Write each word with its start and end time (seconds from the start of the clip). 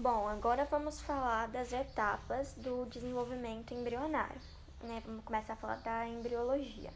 Bom, 0.00 0.28
agora 0.28 0.64
vamos 0.64 1.00
falar 1.00 1.48
das 1.48 1.72
etapas 1.72 2.54
do 2.54 2.86
desenvolvimento 2.86 3.74
embrionário. 3.74 4.40
Né? 4.80 5.02
Vamos 5.04 5.24
começar 5.24 5.54
a 5.54 5.56
falar 5.56 5.74
da 5.78 6.06
embriologia. 6.06 6.92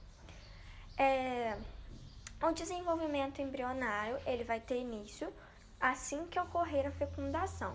É, 0.97 1.59
o 2.41 2.53
desenvolvimento 2.53 3.43
embrionário 3.43 4.21
ele 4.25 4.45
vai 4.45 4.61
ter 4.61 4.79
início 4.79 5.33
assim 5.81 6.29
que 6.29 6.39
ocorrer 6.39 6.87
a 6.87 6.93
fecundação. 6.93 7.75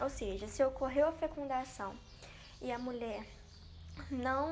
Ou 0.00 0.08
seja, 0.08 0.46
se 0.46 0.62
ocorreu 0.62 1.08
a 1.08 1.12
fecundação 1.12 1.92
e 2.62 2.70
a 2.70 2.78
mulher 2.78 3.26
não 4.12 4.48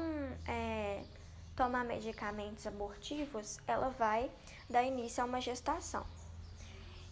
é, 0.48 1.04
tomar 1.54 1.84
medicamentos 1.84 2.66
abortivos, 2.66 3.58
ela 3.64 3.90
vai 3.90 4.28
dar 4.68 4.82
início 4.82 5.22
a 5.22 5.26
uma 5.26 5.40
gestação. 5.40 6.04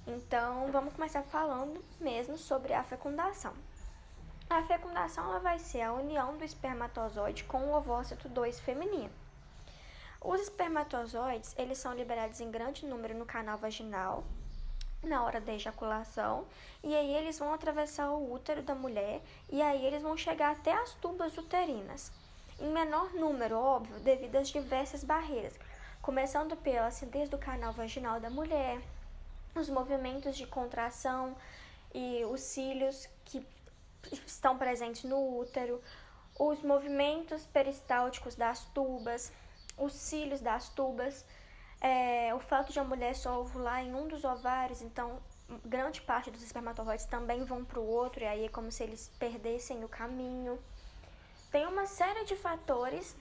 Então, 0.07 0.71
vamos 0.71 0.93
começar 0.93 1.23
falando 1.23 1.83
mesmo 1.99 2.37
sobre 2.37 2.75
a 2.75 2.85
fecundação. 2.85 3.55
A 4.51 4.63
fecundação 4.63 5.25
ela 5.25 5.39
vai 5.39 5.59
ser 5.59 5.81
a 5.81 5.95
união 5.95 6.37
do 6.37 6.45
espermatozoide 6.45 7.45
com 7.45 7.59
o 7.59 7.75
ovócito 7.75 8.29
2 8.29 8.61
feminino. 8.61 9.11
Os 10.21 10.43
espermatozoides, 10.43 11.55
eles 11.57 11.79
são 11.79 11.95
liberados 11.95 12.41
em 12.41 12.51
grande 12.51 12.85
número 12.85 13.15
no 13.15 13.25
canal 13.25 13.57
vaginal 13.57 14.25
na 15.03 15.23
hora 15.23 15.41
da 15.41 15.53
ejaculação, 15.53 16.47
e 16.83 16.95
aí 16.95 17.15
eles 17.15 17.39
vão 17.39 17.53
atravessar 17.53 18.11
o 18.11 18.33
útero 18.33 18.63
da 18.63 18.75
mulher 18.75 19.23
e 19.51 19.61
aí 19.61 19.85
eles 19.85 20.03
vão 20.03 20.17
chegar 20.17 20.53
até 20.53 20.73
as 20.73 20.93
tubas 20.95 21.37
uterinas. 21.37 22.11
Em 22.59 22.71
menor 22.71 23.13
número, 23.13 23.59
óbvio, 23.59 24.01
devido 24.01 24.37
às 24.37 24.49
diversas 24.49 25.03
barreiras, 25.03 25.59
começando 26.01 26.57
pela 26.57 26.87
acidez 26.87 27.29
do 27.29 27.39
canal 27.39 27.73
vaginal 27.73 28.21
da 28.21 28.31
mulher, 28.31 28.81
os 29.55 29.69
movimentos 29.69 30.37
de 30.37 30.47
contração 30.47 31.37
e 31.95 32.25
os 32.25 32.41
cílios 32.41 33.09
que 33.25 33.47
estão 34.27 34.59
presentes 34.59 35.05
no 35.05 35.39
útero, 35.39 35.81
os 36.39 36.63
movimentos 36.63 37.45
peristálticos 37.47 38.35
das 38.35 38.65
tubas, 38.67 39.33
os 39.79 39.93
cílios 39.93 40.41
das 40.41 40.69
tubas, 40.69 41.25
é, 41.81 42.35
o 42.35 42.41
fato 42.41 42.73
de 42.73 42.81
a 42.81 42.85
mulher 42.85 43.15
só 43.15 43.41
ovular 43.41 43.83
em 43.83 43.95
um 43.95 44.09
dos 44.09 44.25
ovários, 44.25 44.83
então 44.83 45.19
grande 45.65 46.01
parte 46.01 46.31
dos 46.31 46.43
espermatozoides 46.43 47.05
também 47.05 47.45
vão 47.45 47.65
para 47.65 47.79
o 47.79 47.87
outro, 47.87 48.23
e 48.23 48.27
aí 48.27 48.45
é 48.47 48.49
como 48.49 48.73
se 48.73 48.83
eles 48.83 49.11
perdessem 49.19 49.85
o 49.85 49.89
caminho. 49.89 50.59
Tem 51.51 51.67
uma 51.67 51.87
série 51.87 52.25
de 52.25 52.35
fatores, 52.35 53.15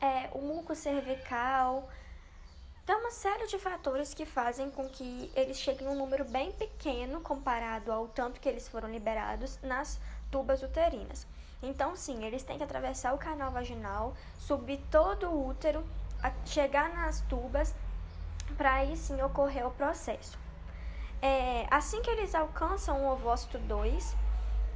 é, 0.00 0.30
o 0.32 0.40
muco 0.40 0.74
cervical, 0.74 1.88
tem 2.84 2.96
uma 2.96 3.12
série 3.12 3.46
de 3.46 3.58
fatores 3.58 4.12
que 4.12 4.26
fazem 4.26 4.70
com 4.70 4.88
que 4.88 5.30
eles 5.36 5.58
cheguem 5.58 5.86
a 5.86 5.90
um 5.90 5.96
número 5.96 6.24
bem 6.24 6.50
pequeno 6.50 7.20
comparado 7.20 7.92
ao 7.92 8.08
tanto 8.08 8.40
que 8.40 8.48
eles 8.48 8.66
foram 8.66 8.90
liberados 8.90 9.58
nas 9.62 10.00
tubas 10.30 10.62
uterinas. 10.62 11.26
Então, 11.62 11.94
sim, 11.94 12.24
eles 12.24 12.42
têm 12.42 12.58
que 12.58 12.64
atravessar 12.64 13.14
o 13.14 13.18
canal 13.18 13.52
vaginal, 13.52 14.14
subir 14.36 14.80
todo 14.90 15.28
o 15.30 15.48
útero, 15.48 15.84
chegar 16.44 16.92
nas 16.92 17.20
tubas, 17.22 17.72
para 18.56 18.74
aí 18.74 18.96
sim 18.96 19.22
ocorrer 19.22 19.64
o 19.64 19.70
processo. 19.70 20.36
É, 21.20 21.68
assim 21.70 22.02
que 22.02 22.10
eles 22.10 22.34
alcançam 22.34 23.04
o 23.04 23.12
ovócito 23.12 23.58
2, 23.58 24.16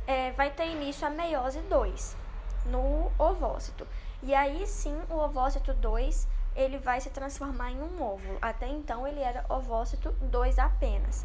é, 0.07 0.31
vai 0.31 0.51
ter 0.51 0.69
início 0.69 1.05
a 1.05 1.11
meiose 1.11 1.61
2 1.63 2.17
no 2.67 3.11
ovócito. 3.19 3.85
E 4.23 4.33
aí 4.33 4.65
sim 4.65 4.97
o 5.11 5.15
ovócito 5.15 5.75
2 5.75 6.29
ele 6.57 6.79
vai 6.79 7.01
se 7.01 7.11
transformar 7.11 7.71
em 7.71 7.81
um 7.81 8.03
óvulo. 8.03 8.39
Até 8.41 8.67
então 8.67 9.07
ele 9.07 9.21
era 9.21 9.45
ovócito 9.49 10.11
2 10.13 10.59
apenas, 10.59 11.25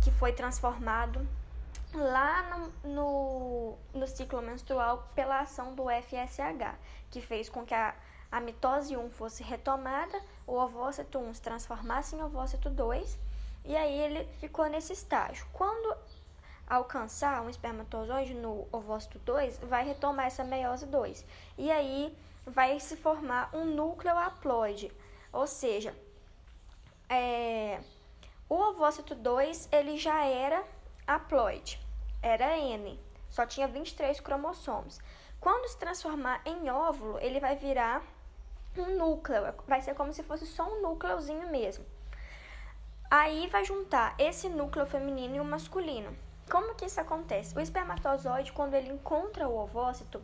que 0.00 0.10
foi 0.12 0.32
transformado 0.32 1.26
lá 1.92 2.70
no, 2.84 2.90
no, 2.90 3.78
no, 3.92 4.06
ciclo 4.06 4.40
menstrual 4.40 5.06
pela 5.14 5.40
ação 5.40 5.74
do 5.74 5.84
FSH, 5.90 6.74
que 7.10 7.20
fez 7.20 7.48
com 7.48 7.66
que 7.66 7.74
a, 7.74 7.94
a 8.30 8.40
mitose 8.40 8.96
1 8.96 9.10
fosse 9.10 9.42
retomada, 9.42 10.18
o 10.46 10.56
ovócito 10.56 11.18
1 11.18 11.34
se 11.34 11.42
transformasse 11.42 12.16
em 12.16 12.22
ovócito 12.22 12.70
2, 12.70 13.18
e 13.64 13.76
aí 13.76 13.98
ele 14.00 14.24
ficou 14.40 14.66
nesse 14.66 14.92
estágio. 14.92 15.46
Quando 15.52 15.94
alcançar 16.66 17.42
um 17.42 17.50
espermatozoide 17.50 18.32
no 18.32 18.66
ovócito 18.72 19.18
2, 19.18 19.58
vai 19.58 19.84
retomar 19.84 20.26
essa 20.26 20.42
meiose 20.42 20.86
2. 20.86 21.24
E 21.58 21.70
aí 21.70 22.16
vai 22.46 22.78
se 22.80 22.96
formar 22.96 23.50
um 23.54 23.64
núcleo 23.64 24.16
haploide, 24.16 24.92
ou 25.32 25.46
seja, 25.46 25.94
é, 27.08 27.80
o 28.48 28.54
ovócito 28.54 29.14
2 29.14 29.68
ele 29.72 29.96
já 29.96 30.24
era 30.24 30.64
haploide, 31.06 31.80
era 32.20 32.58
N, 32.58 32.98
só 33.30 33.46
tinha 33.46 33.68
23 33.68 34.20
cromossomos. 34.20 35.00
Quando 35.40 35.68
se 35.68 35.78
transformar 35.78 36.40
em 36.44 36.70
óvulo, 36.70 37.18
ele 37.18 37.40
vai 37.40 37.56
virar 37.56 38.02
um 38.76 38.96
núcleo, 38.96 39.54
vai 39.66 39.80
ser 39.80 39.94
como 39.94 40.12
se 40.12 40.22
fosse 40.22 40.46
só 40.46 40.64
um 40.64 40.82
núcleozinho 40.82 41.48
mesmo. 41.48 41.84
Aí 43.10 43.46
vai 43.48 43.64
juntar 43.64 44.14
esse 44.18 44.48
núcleo 44.48 44.86
feminino 44.86 45.36
e 45.36 45.40
o 45.40 45.44
masculino. 45.44 46.16
Como 46.50 46.74
que 46.74 46.86
isso 46.86 47.00
acontece? 47.00 47.56
O 47.56 47.60
espermatozoide, 47.60 48.52
quando 48.52 48.74
ele 48.74 48.90
encontra 48.90 49.48
o 49.48 49.58
ovócito, 49.58 50.22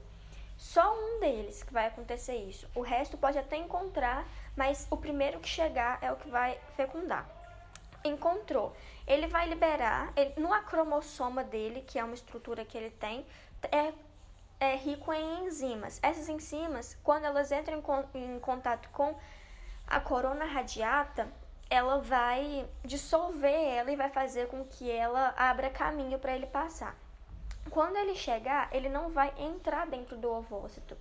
só 0.59 0.93
um 0.93 1.21
deles 1.21 1.63
que 1.63 1.73
vai 1.73 1.87
acontecer 1.87 2.35
isso. 2.35 2.69
O 2.75 2.81
resto 2.81 3.17
pode 3.17 3.39
até 3.39 3.57
encontrar, 3.57 4.27
mas 4.57 4.89
o 4.91 4.97
primeiro 4.97 5.39
que 5.39 5.49
chegar 5.49 6.03
é 6.03 6.11
o 6.11 6.17
que 6.17 6.29
vai 6.29 6.59
fecundar. 6.77 7.31
Encontrou. 8.05 8.75
Ele 9.07 9.29
vai 9.29 9.49
liberar, 9.49 10.13
ele, 10.17 10.35
no 10.37 10.53
acromossoma 10.53 11.45
dele, 11.45 11.85
que 11.87 11.97
é 11.97 12.03
uma 12.03 12.15
estrutura 12.15 12.65
que 12.65 12.77
ele 12.77 12.91
tem, 12.91 13.25
é, 13.71 13.93
é 14.59 14.75
rico 14.75 15.13
em 15.13 15.47
enzimas. 15.47 16.01
Essas 16.03 16.29
enzimas, 16.29 16.99
quando 17.05 17.25
elas 17.25 17.53
entram 17.53 17.81
em, 18.15 18.35
em 18.35 18.41
contato 18.41 18.89
com 18.91 19.17
a 19.87 20.01
corona 20.01 20.45
radiata, 20.45 21.29
ela 21.71 22.01
vai 22.01 22.69
dissolver 22.85 23.77
ela 23.77 23.93
e 23.93 23.97
vai 23.97 24.11
fazer 24.11 24.49
com 24.49 24.65
que 24.65 24.91
ela 24.91 25.33
abra 25.37 25.71
caminho 25.71 26.19
para 26.19 26.35
ele 26.35 26.47
passar. 26.47 26.97
Quando 27.71 27.97
ele 27.97 28.15
chegar, 28.15 28.69
ele 28.73 28.89
não 28.89 29.11
vai 29.11 29.33
entrar 29.39 29.87
dentro 29.87 30.17
do 30.17 30.31
ovócito. 30.31 30.97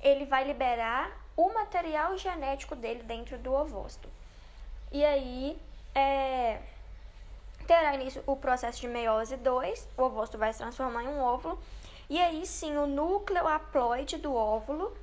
Ele 0.00 0.26
vai 0.26 0.44
liberar 0.44 1.10
o 1.36 1.52
material 1.52 2.16
genético 2.16 2.76
dele 2.76 3.02
dentro 3.02 3.38
do 3.38 3.52
ovócito. 3.52 4.08
E 4.92 5.04
aí 5.04 5.58
é, 5.94 6.60
terá 7.66 7.94
início 7.94 8.22
o 8.26 8.36
processo 8.36 8.80
de 8.80 8.88
meiose 8.88 9.36
2, 9.36 9.88
o 9.96 10.02
ovócito 10.02 10.38
vai 10.38 10.52
se 10.52 10.58
transformar 10.58 11.04
em 11.04 11.08
um 11.08 11.20
óvulo. 11.20 11.58
E 12.08 12.20
aí 12.20 12.46
sim, 12.46 12.76
o 12.76 12.86
núcleo 12.86 13.46
haploide 13.46 14.18
do 14.18 14.34
óvulo, 14.34 14.96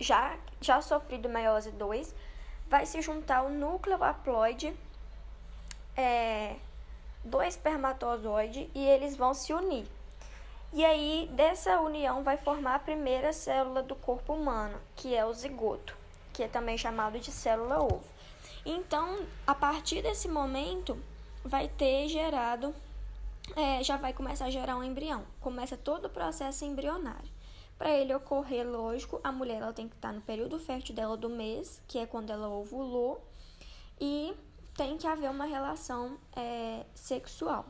já, 0.00 0.36
já 0.60 0.80
sofrido 0.80 1.28
meiose 1.28 1.70
2, 1.72 2.14
vai 2.66 2.86
se 2.86 3.00
juntar 3.02 3.38
ao 3.38 3.50
núcleo 3.50 4.02
haploide 4.02 4.74
é, 5.96 6.56
do 7.24 7.42
espermatozoide 7.42 8.70
e 8.74 8.84
eles 8.84 9.16
vão 9.16 9.34
se 9.34 9.52
unir. 9.52 9.86
E 10.76 10.84
aí, 10.84 11.26
dessa 11.32 11.80
união 11.80 12.22
vai 12.22 12.36
formar 12.36 12.74
a 12.74 12.78
primeira 12.78 13.32
célula 13.32 13.82
do 13.82 13.96
corpo 13.96 14.34
humano, 14.34 14.78
que 14.94 15.14
é 15.14 15.24
o 15.24 15.32
zigoto, 15.32 15.96
que 16.34 16.42
é 16.42 16.48
também 16.48 16.76
chamado 16.76 17.18
de 17.18 17.32
célula 17.32 17.82
ovo. 17.82 18.04
Então, 18.62 19.24
a 19.46 19.54
partir 19.54 20.02
desse 20.02 20.28
momento, 20.28 21.02
vai 21.42 21.66
ter 21.66 22.08
gerado, 22.08 22.74
é, 23.56 23.82
já 23.82 23.96
vai 23.96 24.12
começar 24.12 24.44
a 24.44 24.50
gerar 24.50 24.76
um 24.76 24.84
embrião. 24.84 25.24
Começa 25.40 25.78
todo 25.78 26.08
o 26.08 26.10
processo 26.10 26.66
embrionário. 26.66 27.30
Para 27.78 27.88
ele 27.88 28.14
ocorrer, 28.14 28.68
lógico, 28.68 29.18
a 29.24 29.32
mulher 29.32 29.62
ela 29.62 29.72
tem 29.72 29.88
que 29.88 29.96
estar 29.96 30.12
no 30.12 30.20
período 30.20 30.58
fértil 30.58 30.94
dela 30.94 31.16
do 31.16 31.30
mês, 31.30 31.80
que 31.88 31.98
é 31.98 32.04
quando 32.04 32.28
ela 32.28 32.50
ovulou, 32.50 33.26
e 33.98 34.34
tem 34.76 34.98
que 34.98 35.06
haver 35.06 35.30
uma 35.30 35.46
relação 35.46 36.18
é, 36.36 36.84
sexual. 36.94 37.64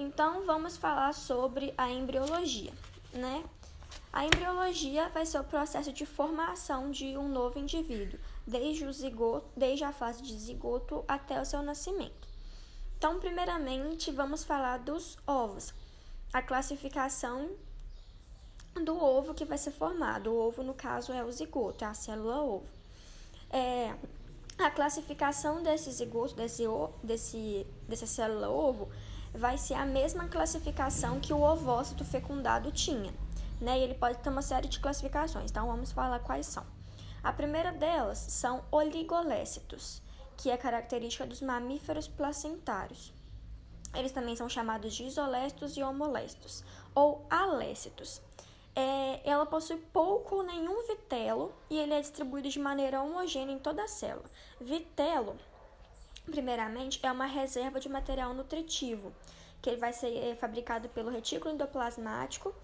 Então, 0.00 0.46
vamos 0.46 0.78
falar 0.78 1.12
sobre 1.12 1.74
a 1.76 1.90
embriologia, 1.90 2.72
né? 3.12 3.44
A 4.10 4.24
embriologia 4.24 5.10
vai 5.10 5.26
ser 5.26 5.38
o 5.38 5.44
processo 5.44 5.92
de 5.92 6.06
formação 6.06 6.90
de 6.90 7.18
um 7.18 7.28
novo 7.28 7.58
indivíduo, 7.58 8.18
desde, 8.46 8.86
o 8.86 8.92
zigoto, 8.94 9.46
desde 9.54 9.84
a 9.84 9.92
fase 9.92 10.22
de 10.22 10.32
zigoto 10.38 11.04
até 11.06 11.38
o 11.38 11.44
seu 11.44 11.60
nascimento. 11.62 12.26
Então, 12.96 13.20
primeiramente, 13.20 14.10
vamos 14.10 14.42
falar 14.42 14.78
dos 14.78 15.18
ovos. 15.26 15.74
A 16.32 16.40
classificação 16.40 17.50
do 18.82 18.96
ovo 18.96 19.34
que 19.34 19.44
vai 19.44 19.58
ser 19.58 19.72
formado. 19.72 20.32
O 20.32 20.48
ovo, 20.48 20.62
no 20.62 20.72
caso, 20.72 21.12
é 21.12 21.22
o 21.22 21.30
zigoto, 21.30 21.84
é 21.84 21.88
a 21.88 21.92
célula 21.92 22.40
ovo. 22.42 22.72
É, 23.50 23.94
a 24.58 24.70
classificação 24.70 25.62
desse 25.62 25.92
zigoto, 25.92 26.34
desse, 26.34 26.64
desse, 27.02 27.66
dessa 27.86 28.06
célula 28.06 28.48
ovo, 28.48 28.88
vai 29.34 29.56
ser 29.58 29.74
a 29.74 29.86
mesma 29.86 30.28
classificação 30.28 31.20
que 31.20 31.32
o 31.32 31.42
ovócito 31.42 32.04
fecundado 32.04 32.70
tinha. 32.72 33.12
Né? 33.60 33.78
E 33.78 33.82
ele 33.82 33.94
pode 33.94 34.18
ter 34.18 34.30
uma 34.30 34.42
série 34.42 34.68
de 34.68 34.80
classificações, 34.80 35.50
então 35.50 35.66
vamos 35.66 35.92
falar 35.92 36.18
quais 36.20 36.46
são. 36.46 36.64
A 37.22 37.32
primeira 37.32 37.70
delas 37.72 38.18
são 38.18 38.64
oligolécitos, 38.70 40.02
que 40.36 40.50
é 40.50 40.56
característica 40.56 41.26
dos 41.26 41.42
mamíferos 41.42 42.08
placentários. 42.08 43.12
Eles 43.94 44.12
também 44.12 44.36
são 44.36 44.48
chamados 44.48 44.94
de 44.94 45.04
isolestos 45.04 45.76
e 45.76 45.82
homolestos, 45.82 46.64
ou 46.94 47.26
alécitos. 47.28 48.22
É, 48.74 49.20
ela 49.28 49.44
possui 49.44 49.76
pouco 49.92 50.36
ou 50.36 50.42
nenhum 50.44 50.86
vitelo 50.86 51.52
e 51.68 51.76
ele 51.76 51.92
é 51.92 52.00
distribuído 52.00 52.48
de 52.48 52.58
maneira 52.58 53.02
homogênea 53.02 53.52
em 53.52 53.58
toda 53.58 53.82
a 53.82 53.88
célula. 53.88 54.30
Vitelo, 54.60 55.36
primeiramente, 56.30 57.00
é 57.02 57.10
uma 57.10 57.26
reserva 57.26 57.80
de 57.80 57.88
material 57.88 58.32
nutritivo, 58.32 59.12
que 59.60 59.68
ele 59.70 59.78
vai 59.78 59.92
ser 59.92 60.16
é, 60.16 60.34
fabricado 60.34 60.88
pelo 60.88 61.10
retículo 61.10 61.54
endoplasmático 61.54 62.54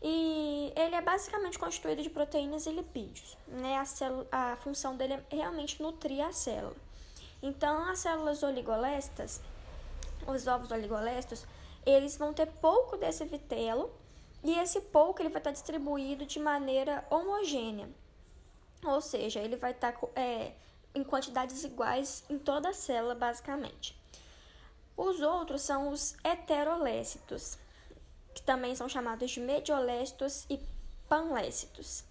e 0.00 0.72
ele 0.76 0.94
é 0.94 1.00
basicamente 1.00 1.58
constituído 1.58 2.02
de 2.02 2.10
proteínas 2.10 2.66
e 2.66 2.70
lipídios. 2.70 3.36
Né? 3.48 3.76
A, 3.78 3.84
célula, 3.84 4.26
a 4.30 4.56
função 4.56 4.96
dele 4.96 5.14
é 5.14 5.36
realmente 5.36 5.82
nutrir 5.82 6.24
a 6.24 6.32
célula. 6.32 6.76
Então, 7.42 7.88
as 7.88 8.00
células 8.00 8.42
oligolestas, 8.42 9.40
os 10.26 10.46
ovos 10.46 10.70
oligolestos, 10.70 11.46
eles 11.84 12.16
vão 12.16 12.32
ter 12.32 12.46
pouco 12.46 12.96
desse 12.96 13.24
vitelo 13.24 13.90
e 14.44 14.56
esse 14.58 14.80
pouco 14.80 15.20
ele 15.20 15.28
vai 15.28 15.40
estar 15.40 15.50
distribuído 15.50 16.26
de 16.26 16.38
maneira 16.38 17.04
homogênea. 17.10 17.88
Ou 18.84 19.00
seja, 19.00 19.40
ele 19.40 19.56
vai 19.56 19.72
estar 19.72 19.94
é, 20.14 20.52
em 20.94 21.04
quantidades 21.04 21.64
iguais 21.64 22.24
em 22.28 22.38
toda 22.38 22.70
a 22.70 22.74
célula, 22.74 23.14
basicamente. 23.14 23.96
Os 24.96 25.20
outros 25.20 25.62
são 25.62 25.90
os 25.90 26.16
heterolécitos 26.24 27.58
que 28.34 28.42
também 28.42 28.74
são 28.74 28.88
chamados 28.88 29.30
de 29.30 29.40
mediolécitos 29.40 30.46
e 30.48 30.60
panlécitos. 31.08 32.04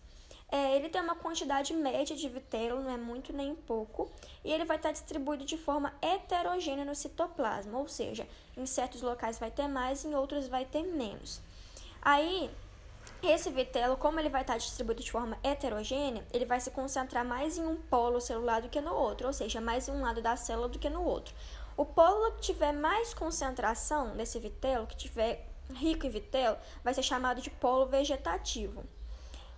É, 0.50 0.76
ele 0.76 0.90
tem 0.90 1.02
uma 1.02 1.16
quantidade 1.16 1.74
média 1.74 2.16
de 2.16 2.30
vitelo, 2.30 2.82
não 2.82 2.92
é 2.92 2.98
muito 2.98 3.34
nem 3.34 3.54
pouco, 3.54 4.10
e 4.44 4.52
ele 4.52 4.64
vai 4.64 4.78
estar 4.78 4.92
distribuído 4.92 5.44
de 5.44 5.58
forma 5.58 5.94
heterogênea 6.02 6.86
no 6.86 6.96
citoplasma, 6.96 7.78
ou 7.78 7.88
seja, 7.88 8.28
em 8.56 8.66
certos 8.66 9.02
locais 9.02 9.38
vai 9.38 9.52
ter 9.52 9.68
mais, 9.68 10.06
em 10.06 10.16
outros 10.16 10.48
vai 10.48 10.64
ter 10.64 10.84
menos. 10.84 11.42
Aí, 12.02 12.50
esse 13.30 13.50
vitelo, 13.50 13.98
como 13.98 14.20
ele 14.20 14.30
vai 14.30 14.42
estar 14.42 14.58
distribuído 14.58 15.04
de 15.04 15.12
forma 15.12 15.38
heterogênea, 15.44 16.26
ele 16.32 16.46
vai 16.46 16.60
se 16.60 16.72
concentrar 16.72 17.26
mais 17.26 17.58
em 17.58 17.66
um 17.66 17.76
polo 17.76 18.20
celular 18.20 18.62
do 18.62 18.70
que 18.70 18.82
no 18.82 18.94
outro, 18.94 19.28
ou 19.28 19.34
seja, 19.34 19.62
mais 19.62 19.88
em 19.88 19.92
um 19.92 20.02
lado 20.02 20.22
da 20.22 20.36
célula 20.36 20.68
do 20.68 20.80
que 20.80 20.90
no 20.90 21.04
outro. 21.04 21.34
O 21.76 21.86
polo 21.86 22.32
que 22.34 22.42
tiver 22.42 22.72
mais 22.72 23.14
concentração 23.14 24.16
desse 24.16 24.40
vitelo, 24.40 24.88
que 24.88 24.98
tiver 24.98 25.48
rico 25.74 26.06
em 26.06 26.10
vitelo, 26.10 26.58
vai 26.84 26.94
ser 26.94 27.04
chamado 27.04 27.42
de 27.42 27.50
polo 27.50 27.86
vegetativo. 27.86 28.84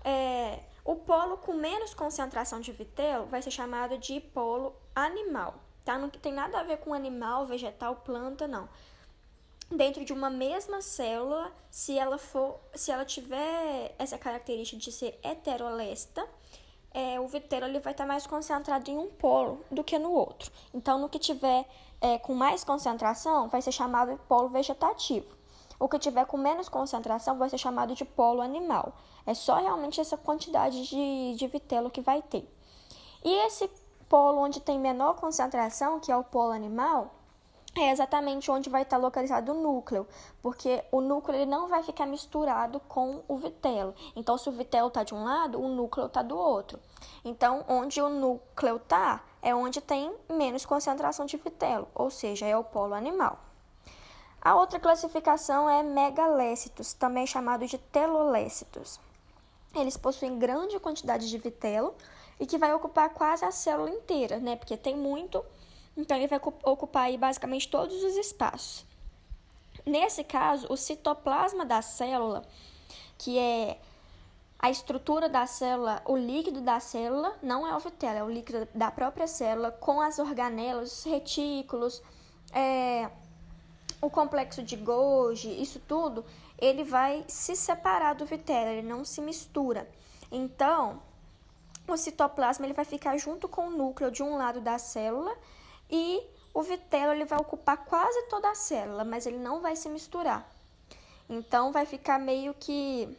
É, 0.03 0.59
o 0.83 0.95
polo 0.95 1.37
com 1.37 1.53
menos 1.53 1.93
concentração 1.93 2.59
de 2.59 2.71
vitelo 2.71 3.25
vai 3.25 3.41
ser 3.41 3.51
chamado 3.51 3.97
de 3.97 4.19
polo 4.19 4.75
animal. 4.95 5.55
Tá? 5.85 5.97
Não 5.97 6.09
tem 6.09 6.33
nada 6.33 6.59
a 6.59 6.63
ver 6.63 6.77
com 6.77 6.93
animal, 6.93 7.45
vegetal, 7.45 7.95
planta, 7.97 8.47
não. 8.47 8.67
Dentro 9.71 10.03
de 10.03 10.11
uma 10.11 10.31
mesma 10.31 10.81
célula, 10.81 11.51
se 11.69 11.97
ela 11.97 12.17
for, 12.17 12.59
se 12.73 12.91
ela 12.91 13.05
tiver 13.05 13.93
essa 13.99 14.17
característica 14.17 14.81
de 14.81 14.91
ser 14.91 15.19
heterolesta, 15.23 16.27
é, 16.91 17.19
o 17.19 17.27
vitelo 17.27 17.65
ele 17.65 17.79
vai 17.79 17.93
estar 17.93 18.07
mais 18.07 18.25
concentrado 18.25 18.89
em 18.89 18.97
um 18.97 19.07
polo 19.11 19.63
do 19.69 19.83
que 19.83 19.99
no 19.99 20.11
outro. 20.11 20.51
Então, 20.73 20.97
no 20.97 21.07
que 21.07 21.19
tiver 21.19 21.67
é, 22.01 22.17
com 22.17 22.33
mais 22.33 22.63
concentração, 22.63 23.47
vai 23.47 23.61
ser 23.61 23.71
chamado 23.71 24.11
de 24.11 24.17
polo 24.23 24.49
vegetativo. 24.49 25.37
O 25.79 25.87
que 25.87 25.99
tiver 25.99 26.25
com 26.25 26.35
menos 26.35 26.67
concentração 26.67 27.37
vai 27.37 27.47
ser 27.47 27.59
chamado 27.59 27.93
de 27.93 28.03
polo 28.03 28.41
animal. 28.41 28.93
É 29.25 29.35
só 29.35 29.55
realmente 29.55 30.01
essa 30.01 30.17
quantidade 30.17 30.87
de, 30.89 31.35
de 31.35 31.47
vitelo 31.47 31.91
que 31.91 32.01
vai 32.01 32.21
ter. 32.23 32.51
E 33.23 33.45
esse 33.45 33.69
polo 34.09 34.39
onde 34.39 34.59
tem 34.59 34.79
menor 34.79 35.15
concentração, 35.15 35.99
que 35.99 36.11
é 36.11 36.17
o 36.17 36.23
polo 36.23 36.51
animal, 36.51 37.18
é 37.77 37.91
exatamente 37.91 38.49
onde 38.49 38.69
vai 38.69 38.81
estar 38.81 38.97
localizado 38.97 39.51
o 39.51 39.61
núcleo, 39.61 40.07
porque 40.41 40.83
o 40.91 41.01
núcleo 41.01 41.37
ele 41.37 41.45
não 41.45 41.67
vai 41.67 41.83
ficar 41.83 42.05
misturado 42.05 42.79
com 42.81 43.21
o 43.27 43.37
vitelo. 43.37 43.93
Então, 44.15 44.37
se 44.37 44.49
o 44.49 44.51
vitelo 44.51 44.87
está 44.87 45.03
de 45.03 45.13
um 45.13 45.23
lado, 45.23 45.61
o 45.61 45.67
núcleo 45.67 46.07
está 46.07 46.21
do 46.21 46.37
outro. 46.37 46.79
Então, 47.23 47.63
onde 47.67 48.01
o 48.01 48.09
núcleo 48.09 48.77
está 48.77 49.23
é 49.41 49.53
onde 49.53 49.79
tem 49.81 50.13
menos 50.29 50.65
concentração 50.65 51.25
de 51.25 51.37
vitelo, 51.37 51.87
ou 51.93 52.09
seja, 52.09 52.45
é 52.45 52.57
o 52.57 52.63
polo 52.63 52.93
animal. 52.93 53.39
A 54.41 54.55
outra 54.55 54.79
classificação 54.79 55.69
é 55.69 55.83
megalécitos, 55.83 56.93
também 56.93 57.27
chamados 57.27 57.69
de 57.69 57.77
telolécitos. 57.77 58.99
Eles 59.75 59.97
possuem 59.97 60.39
grande 60.39 60.79
quantidade 60.79 61.29
de 61.29 61.37
vitelo 61.37 61.93
e 62.39 62.45
que 62.45 62.57
vai 62.57 62.73
ocupar 62.73 63.09
quase 63.09 63.43
a 63.45 63.51
célula 63.51 63.89
inteira, 63.89 64.39
né? 64.39 64.55
Porque 64.55 64.77
tem 64.77 64.95
muito, 64.95 65.43
então 65.99 66.17
ele 66.17 66.27
vai 66.27 66.39
ocupar 66.63 67.03
aí 67.03 67.17
basicamente 67.17 67.67
todos 67.67 68.03
os 68.03 68.15
espaços. 68.15 68.85
Nesse 69.85 70.23
caso, 70.23 70.67
o 70.69 70.77
citoplasma 70.77 71.65
da 71.65 71.81
célula, 71.81 72.43
que 73.17 73.37
é 73.37 73.79
a 74.57 74.69
estrutura 74.69 75.29
da 75.29 75.45
célula, 75.45 76.01
o 76.05 76.17
líquido 76.17 76.61
da 76.61 76.79
célula, 76.79 77.37
não 77.41 77.65
é 77.65 77.75
o 77.75 77.79
vitelo, 77.79 78.17
é 78.17 78.23
o 78.23 78.29
líquido 78.29 78.67
da 78.73 78.91
própria 78.91 79.27
célula, 79.27 79.71
com 79.71 80.01
as 80.01 80.19
organelas, 80.19 80.99
os 80.99 81.03
retículos, 81.03 82.01
é, 82.53 83.09
o 84.01 84.09
complexo 84.09 84.61
de 84.61 84.75
Golgi, 84.75 85.61
isso 85.61 85.79
tudo, 85.87 86.25
ele 86.57 86.83
vai 86.83 87.23
se 87.27 87.55
separar 87.55 88.15
do 88.15 88.25
vitelo, 88.25 88.69
ele 88.69 88.87
não 88.87 89.05
se 89.05 89.21
mistura. 89.21 89.89
Então, 90.31 91.01
o 91.87 91.97
citoplasma 91.97 92.65
ele 92.65 92.73
vai 92.73 92.85
ficar 92.85 93.17
junto 93.17 93.47
com 93.47 93.67
o 93.67 93.71
núcleo 93.71 94.11
de 94.11 94.21
um 94.21 94.37
lado 94.37 94.61
da 94.61 94.77
célula 94.77 95.35
e 95.89 96.21
o 96.53 96.61
vitelo 96.61 97.13
ele 97.13 97.25
vai 97.25 97.39
ocupar 97.39 97.77
quase 97.85 98.21
toda 98.23 98.49
a 98.49 98.55
célula, 98.55 99.03
mas 99.03 99.25
ele 99.25 99.37
não 99.37 99.61
vai 99.61 99.75
se 99.75 99.89
misturar. 99.89 100.49
Então, 101.29 101.71
vai 101.71 101.85
ficar 101.85 102.19
meio 102.19 102.53
que 102.53 103.17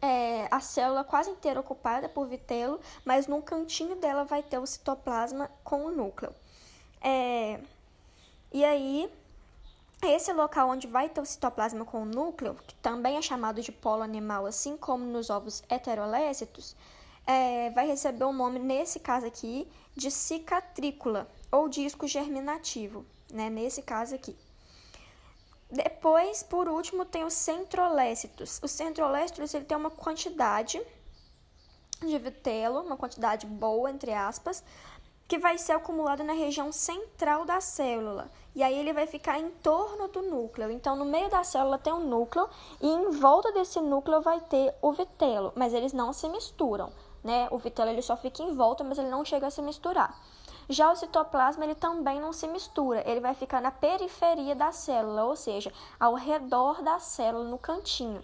é, 0.00 0.48
a 0.50 0.60
célula 0.60 1.04
quase 1.04 1.30
inteira 1.30 1.60
ocupada 1.60 2.08
por 2.08 2.26
vitelo, 2.26 2.80
mas 3.04 3.26
num 3.26 3.42
cantinho 3.42 3.96
dela 3.96 4.24
vai 4.24 4.42
ter 4.42 4.58
o 4.58 4.66
citoplasma 4.66 5.50
com 5.62 5.84
o 5.84 5.90
núcleo. 5.90 6.34
É, 7.00 7.60
e 8.52 8.64
aí, 8.64 9.12
esse 10.02 10.32
local 10.32 10.70
onde 10.70 10.86
vai 10.86 11.08
ter 11.08 11.20
o 11.20 11.26
citoplasma 11.26 11.84
com 11.84 12.02
o 12.02 12.06
núcleo, 12.06 12.56
que 12.66 12.74
também 12.76 13.16
é 13.16 13.22
chamado 13.22 13.60
de 13.60 13.70
polo 13.70 14.02
animal, 14.02 14.46
assim 14.46 14.76
como 14.76 15.04
nos 15.04 15.30
ovos 15.30 15.62
heterolécitos, 15.68 16.74
é, 17.26 17.70
vai 17.70 17.86
receber 17.86 18.24
o 18.24 18.32
nome, 18.32 18.58
nesse 18.58 18.98
caso 18.98 19.26
aqui, 19.26 19.70
de 19.94 20.10
cicatrícula 20.10 21.28
ou 21.52 21.68
disco 21.68 22.08
germinativo, 22.08 23.04
né? 23.30 23.50
Nesse 23.50 23.82
caso 23.82 24.14
aqui. 24.14 24.34
Depois, 25.70 26.42
por 26.42 26.68
último, 26.68 27.04
tem 27.04 27.24
os 27.24 27.34
centrolécitos. 27.34 28.60
Os 28.62 28.70
centrolécitos 28.70 29.54
ele 29.54 29.64
tem 29.64 29.76
uma 29.76 29.90
quantidade 29.90 30.82
de 32.00 32.18
vitelo, 32.18 32.80
uma 32.80 32.96
quantidade 32.96 33.46
boa, 33.46 33.90
entre 33.90 34.12
aspas, 34.12 34.64
que 35.28 35.38
vai 35.38 35.56
ser 35.56 35.72
acumulado 35.72 36.22
na 36.22 36.34
região 36.34 36.70
central 36.72 37.46
da 37.46 37.60
célula. 37.60 38.30
E 38.54 38.62
aí 38.62 38.78
ele 38.78 38.92
vai 38.92 39.06
ficar 39.06 39.38
em 39.38 39.48
torno 39.48 40.08
do 40.08 40.20
núcleo. 40.20 40.70
Então, 40.70 40.94
no 40.94 41.06
meio 41.06 41.30
da 41.30 41.42
célula 41.42 41.78
tem 41.78 41.92
um 41.92 42.06
núcleo 42.06 42.48
e 42.80 42.86
em 42.86 43.10
volta 43.10 43.50
desse 43.52 43.80
núcleo 43.80 44.20
vai 44.20 44.40
ter 44.40 44.74
o 44.82 44.92
vitelo, 44.92 45.52
mas 45.56 45.72
eles 45.72 45.94
não 45.94 46.12
se 46.12 46.28
misturam, 46.28 46.92
né? 47.24 47.48
O 47.50 47.56
vitelo 47.56 47.88
ele 47.88 48.02
só 48.02 48.14
fica 48.14 48.42
em 48.42 48.54
volta, 48.54 48.84
mas 48.84 48.98
ele 48.98 49.08
não 49.08 49.24
chega 49.24 49.46
a 49.46 49.50
se 49.50 49.62
misturar. 49.62 50.20
Já 50.72 50.90
o 50.90 50.96
citoplasma 50.96 51.66
ele 51.66 51.74
também 51.74 52.18
não 52.18 52.32
se 52.32 52.48
mistura, 52.48 53.02
ele 53.06 53.20
vai 53.20 53.34
ficar 53.34 53.60
na 53.60 53.70
periferia 53.70 54.54
da 54.54 54.72
célula, 54.72 55.24
ou 55.24 55.36
seja, 55.36 55.70
ao 56.00 56.14
redor 56.14 56.80
da 56.80 56.98
célula, 56.98 57.44
no 57.44 57.58
cantinho. 57.58 58.22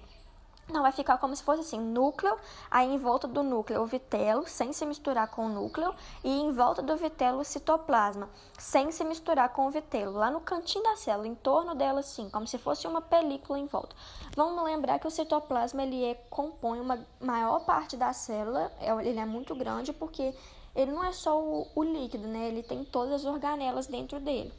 Não, 0.72 0.80
vai 0.80 0.92
ficar 0.92 1.18
como 1.18 1.36
se 1.36 1.42
fosse 1.42 1.60
assim, 1.60 1.78
núcleo, 1.78 2.34
aí 2.70 2.90
em 2.90 2.96
volta 2.96 3.28
do 3.28 3.42
núcleo 3.42 3.82
o 3.82 3.86
vitelo, 3.86 4.46
sem 4.46 4.72
se 4.72 4.86
misturar 4.86 5.28
com 5.28 5.44
o 5.44 5.48
núcleo, 5.50 5.94
e 6.24 6.40
em 6.40 6.50
volta 6.50 6.80
do 6.80 6.96
vitelo 6.96 7.40
o 7.40 7.44
citoplasma, 7.44 8.30
sem 8.58 8.90
se 8.90 9.04
misturar 9.04 9.50
com 9.50 9.66
o 9.66 9.70
vitelo, 9.70 10.12
lá 10.12 10.30
no 10.30 10.40
cantinho 10.40 10.84
da 10.84 10.96
célula, 10.96 11.28
em 11.28 11.34
torno 11.34 11.74
dela 11.74 12.00
assim, 12.00 12.30
como 12.30 12.46
se 12.46 12.56
fosse 12.56 12.86
uma 12.86 13.02
película 13.02 13.58
em 13.58 13.66
volta. 13.66 13.94
Vamos 14.34 14.64
lembrar 14.64 14.98
que 14.98 15.06
o 15.06 15.10
citoplasma 15.10 15.82
ele 15.82 16.02
é, 16.02 16.14
compõe 16.30 16.80
uma 16.80 16.98
maior 17.20 17.60
parte 17.66 17.94
da 17.94 18.14
célula, 18.14 18.72
é, 18.80 18.90
ele 19.06 19.20
é 19.20 19.26
muito 19.26 19.54
grande 19.54 19.92
porque 19.92 20.34
ele 20.78 20.92
não 20.92 21.04
é 21.04 21.12
só 21.12 21.42
o, 21.42 21.66
o 21.74 21.82
líquido, 21.82 22.28
né? 22.28 22.46
Ele 22.46 22.62
tem 22.62 22.84
todas 22.84 23.12
as 23.14 23.24
organelas 23.24 23.88
dentro 23.88 24.20
dele. 24.20 24.54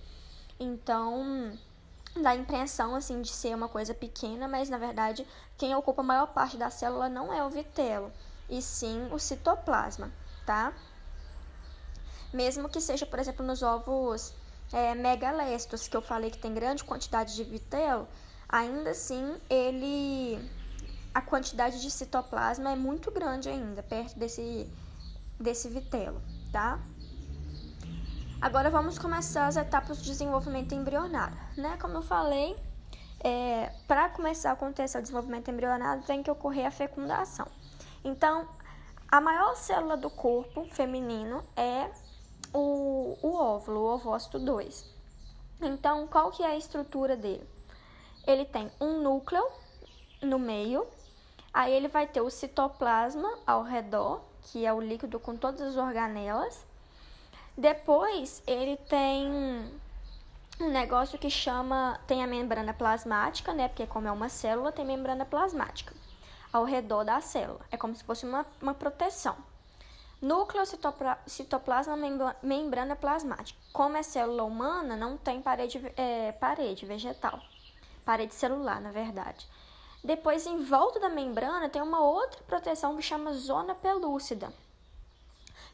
Então, 0.59 1.57
dá 2.21 2.31
a 2.31 2.35
impressão 2.35 2.93
assim 2.93 3.21
de 3.21 3.29
ser 3.29 3.55
uma 3.55 3.69
coisa 3.69 3.93
pequena, 3.93 4.45
mas 4.45 4.69
na 4.69 4.77
verdade 4.77 5.25
quem 5.57 5.73
ocupa 5.73 6.01
a 6.01 6.03
maior 6.03 6.27
parte 6.27 6.57
da 6.57 6.69
célula 6.69 7.07
não 7.07 7.33
é 7.33 7.41
o 7.45 7.49
vitelo, 7.49 8.11
e 8.49 8.61
sim 8.61 9.07
o 9.13 9.17
citoplasma, 9.17 10.11
tá? 10.45 10.73
Mesmo 12.33 12.67
que 12.67 12.81
seja, 12.81 13.05
por 13.05 13.17
exemplo, 13.17 13.45
nos 13.45 13.63
ovos 13.63 14.33
é, 14.73 14.93
megalestos, 14.95 15.87
que 15.87 15.95
eu 15.95 16.01
falei 16.01 16.29
que 16.29 16.37
tem 16.37 16.53
grande 16.53 16.83
quantidade 16.83 17.33
de 17.33 17.45
vitelo, 17.45 18.05
ainda 18.49 18.89
assim 18.89 19.37
ele 19.49 20.37
a 21.13 21.21
quantidade 21.21 21.81
de 21.81 21.89
citoplasma 21.89 22.71
é 22.71 22.75
muito 22.75 23.09
grande 23.09 23.47
ainda, 23.47 23.81
perto 23.81 24.19
desse, 24.19 24.69
desse 25.39 25.69
vitelo, 25.69 26.21
tá? 26.51 26.79
Agora 28.41 28.69
vamos 28.69 28.97
começar 28.97 29.47
as 29.47 29.57
etapas 29.57 29.97
do 29.97 30.03
desenvolvimento 30.03 30.73
embrionário. 30.73 31.37
Né? 31.57 31.77
Como 31.79 31.97
eu 31.97 32.01
falei, 32.01 32.55
é, 33.21 33.71
para 33.85 34.09
começar 34.09 34.51
a 34.51 34.53
acontecer 34.53 34.97
o 34.97 35.01
desenvolvimento 35.01 35.51
embrionário 35.51 36.03
tem 36.03 36.23
que 36.23 36.31
ocorrer 36.31 36.65
a 36.65 36.71
fecundação. 36.71 37.47
Então, 38.03 38.47
a 39.11 39.19
maior 39.19 39.55
célula 39.55 39.97
do 39.97 40.09
corpo 40.09 40.65
feminino 40.65 41.43
é 41.55 41.89
o, 42.53 43.17
o 43.21 43.33
óvulo, 43.35 43.81
o 43.81 43.93
ovócito 43.93 44.39
2. 44.39 44.85
Então, 45.61 46.07
qual 46.07 46.31
que 46.31 46.41
é 46.41 46.47
a 46.47 46.57
estrutura 46.57 47.17
dele? 47.17 47.45
Ele 48.25 48.45
tem 48.45 48.71
um 48.79 49.01
núcleo 49.01 49.45
no 50.21 50.39
meio, 50.39 50.87
aí 51.53 51.73
ele 51.73 51.87
vai 51.87 52.07
ter 52.07 52.21
o 52.21 52.29
citoplasma 52.29 53.37
ao 53.45 53.63
redor, 53.63 54.21
que 54.43 54.65
é 54.65 54.73
o 54.73 54.81
líquido 54.81 55.19
com 55.19 55.35
todas 55.35 55.61
as 55.61 55.77
organelas, 55.77 56.65
depois 57.57 58.41
ele 58.47 58.77
tem 58.77 59.27
um 60.59 60.69
negócio 60.69 61.17
que 61.17 61.29
chama. 61.29 61.99
Tem 62.07 62.23
a 62.23 62.27
membrana 62.27 62.73
plasmática, 62.73 63.53
né? 63.53 63.67
Porque, 63.67 63.85
como 63.85 64.07
é 64.07 64.11
uma 64.11 64.29
célula, 64.29 64.71
tem 64.71 64.85
membrana 64.85 65.25
plasmática 65.25 65.93
ao 66.51 66.63
redor 66.63 67.03
da 67.03 67.21
célula. 67.21 67.61
É 67.71 67.77
como 67.77 67.95
se 67.95 68.03
fosse 68.03 68.25
uma, 68.25 68.45
uma 68.61 68.73
proteção. 68.73 69.35
Núcleo, 70.21 70.63
citoplasma, 71.25 71.95
membrana 72.43 72.95
plasmática. 72.95 73.59
Como 73.71 73.95
é 73.95 74.03
célula 74.03 74.43
humana, 74.43 74.97
não 74.97 75.15
tem 75.17 75.41
parede, 75.41 75.81
é, 75.95 76.33
parede 76.33 76.85
vegetal. 76.85 77.39
Parede 78.03 78.33
celular, 78.33 78.81
na 78.81 78.91
verdade. 78.91 79.47
Depois, 80.03 80.45
em 80.45 80.63
volta 80.63 80.99
da 80.99 81.09
membrana, 81.09 81.69
tem 81.69 81.81
uma 81.81 81.99
outra 81.99 82.41
proteção 82.43 82.95
que 82.95 83.01
chama 83.01 83.33
zona 83.33 83.75
pelúcida. 83.75 84.51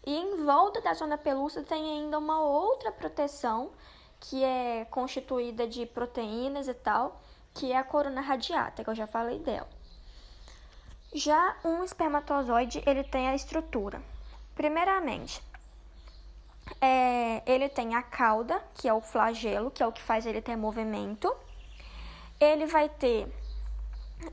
E 0.06 0.16
em 0.16 0.44
volta 0.44 0.82
da 0.82 0.94
zona 0.94 1.18
pelúcida 1.18 1.64
tem 1.64 1.84
ainda 1.84 2.18
uma 2.18 2.40
outra 2.42 2.92
proteção 2.92 3.72
que 4.20 4.44
é 4.44 4.86
constituída 4.86 5.68
de 5.68 5.86
proteínas 5.86 6.68
e 6.68 6.74
tal, 6.74 7.22
que 7.54 7.72
é 7.72 7.78
a 7.78 7.84
corona 7.84 8.22
radiata, 8.22 8.84
que 8.84 8.90
eu 8.90 8.96
já 8.96 9.08
falei 9.08 9.40
dela. 9.40 9.70
Já 11.14 11.56
um 11.64 11.84
espermatozoide, 11.84 12.84
ele 12.86 13.04
tem 13.04 13.30
a 13.30 13.36
estrutura. 13.36 14.02
Primeiramente, 14.54 15.42
é, 16.82 17.42
ele 17.46 17.70
tem 17.70 17.96
a 17.96 18.02
cauda, 18.02 18.62
que 18.74 18.88
é 18.88 18.94
o 18.94 19.02
flagelo, 19.02 19.72
que 19.72 19.82
é 19.82 19.88
o 19.88 19.92
que 19.92 20.02
faz 20.02 20.26
ele 20.26 20.42
ter 20.42 20.56
movimento. 20.56 21.34
Ele 22.40 22.66
vai 22.66 22.90
ter 22.90 23.32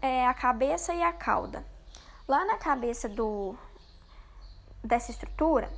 é, 0.01 0.27
a 0.27 0.35
cabeça 0.35 0.95
e 0.95 1.03
a 1.03 1.13
cauda. 1.13 1.65
Lá 2.27 2.45
na 2.45 2.57
cabeça 2.57 3.09
do, 3.09 3.57
dessa 4.83 5.11
estrutura, 5.11 5.71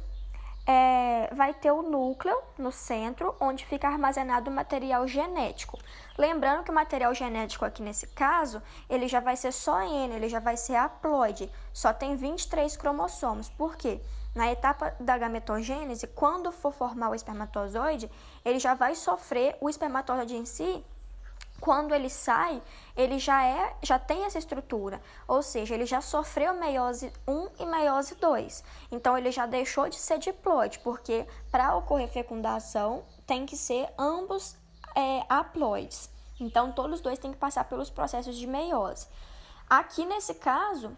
é, 0.67 1.29
vai 1.35 1.53
ter 1.53 1.71
o 1.71 1.83
núcleo 1.83 2.37
no 2.57 2.73
centro, 2.73 3.35
onde 3.39 3.67
fica 3.67 3.87
armazenado 3.89 4.51
o 4.51 4.55
material 4.55 5.07
genético. 5.07 5.79
Lembrando 6.17 6.65
que 6.65 6.71
o 6.71 6.75
material 6.75 7.13
genético 7.13 7.65
aqui 7.65 7.83
nesse 7.83 8.07
caso, 8.09 8.63
ele 8.89 9.07
já 9.07 9.21
vai 9.21 9.37
ser 9.37 9.53
só 9.53 9.83
N, 9.83 10.15
ele 10.15 10.29
já 10.29 10.41
vai 10.41 10.57
ser 10.57 10.77
haploide, 10.77 11.51
só 11.73 11.93
tem 11.93 12.17
23 12.17 12.77
cromossomos. 12.77 13.49
Por 13.49 13.77
quê? 13.77 14.01
Na 14.35 14.51
etapa 14.51 14.97
da 14.99 15.17
gametogênese, 15.17 16.09
quando 16.09 16.51
for 16.51 16.73
formar 16.73 17.11
o 17.11 17.15
espermatozoide, 17.15 18.11
ele 18.45 18.59
já 18.59 18.75
vai 18.75 18.95
sofrer 18.95 19.57
o 19.61 19.69
espermatozoide 19.69 20.35
em 20.35 20.45
si 20.45 20.85
quando 21.65 21.95
ele 21.95 22.11
sai, 22.11 22.61
ele 22.95 23.19
já 23.19 23.43
é, 23.43 23.75
já 23.83 23.99
tem 23.99 24.27
essa 24.27 24.39
estrutura, 24.39 25.01
ou 25.27 25.43
seja, 25.43 25.75
ele 25.75 25.87
já 25.87 26.03
sofreu 26.03 26.53
meiose 26.53 27.11
1 27.27 27.49
e 27.59 27.65
meiose 27.65 28.15
2. 28.17 28.63
Então 28.93 29.17
ele 29.17 29.33
já 29.33 29.47
deixou 29.47 29.89
de 29.89 29.97
ser 29.97 30.19
diploide, 30.19 30.79
porque 30.81 31.27
para 31.51 31.75
ocorrer 31.75 32.07
fecundação 32.07 33.03
tem 33.27 33.47
que 33.47 33.57
ser 33.57 33.89
ambos 33.97 34.55
é, 34.95 35.25
haploides. 35.27 36.11
Então 36.39 36.71
todos 36.71 36.97
os 36.97 37.01
dois 37.01 37.19
têm 37.19 37.33
que 37.33 37.39
passar 37.39 37.65
pelos 37.65 37.89
processos 37.89 38.37
de 38.37 38.47
meiose. 38.47 39.09
Aqui 39.67 40.05
nesse 40.05 40.35
caso, 40.35 40.95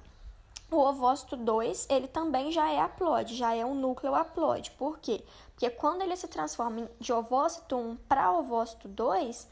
o 0.69 0.79
ovócito 0.79 1.37
2, 1.37 1.87
ele 1.89 2.09
também 2.09 2.51
já 2.51 2.69
é 2.73 2.81
haploide, 2.81 3.37
já 3.37 3.55
é 3.55 3.65
um 3.65 3.77
núcleo 3.77 4.17
haploide. 4.17 4.73
Por 4.73 4.99
quê? 4.99 5.25
Porque 5.53 5.71
quando 5.71 6.03
ele 6.03 6.17
se 6.17 6.27
transforma 6.27 6.91
de 6.99 7.13
ovócito 7.13 7.77
1 7.77 7.97
para 8.09 8.33
ovócito 8.33 8.89
2, 8.89 9.47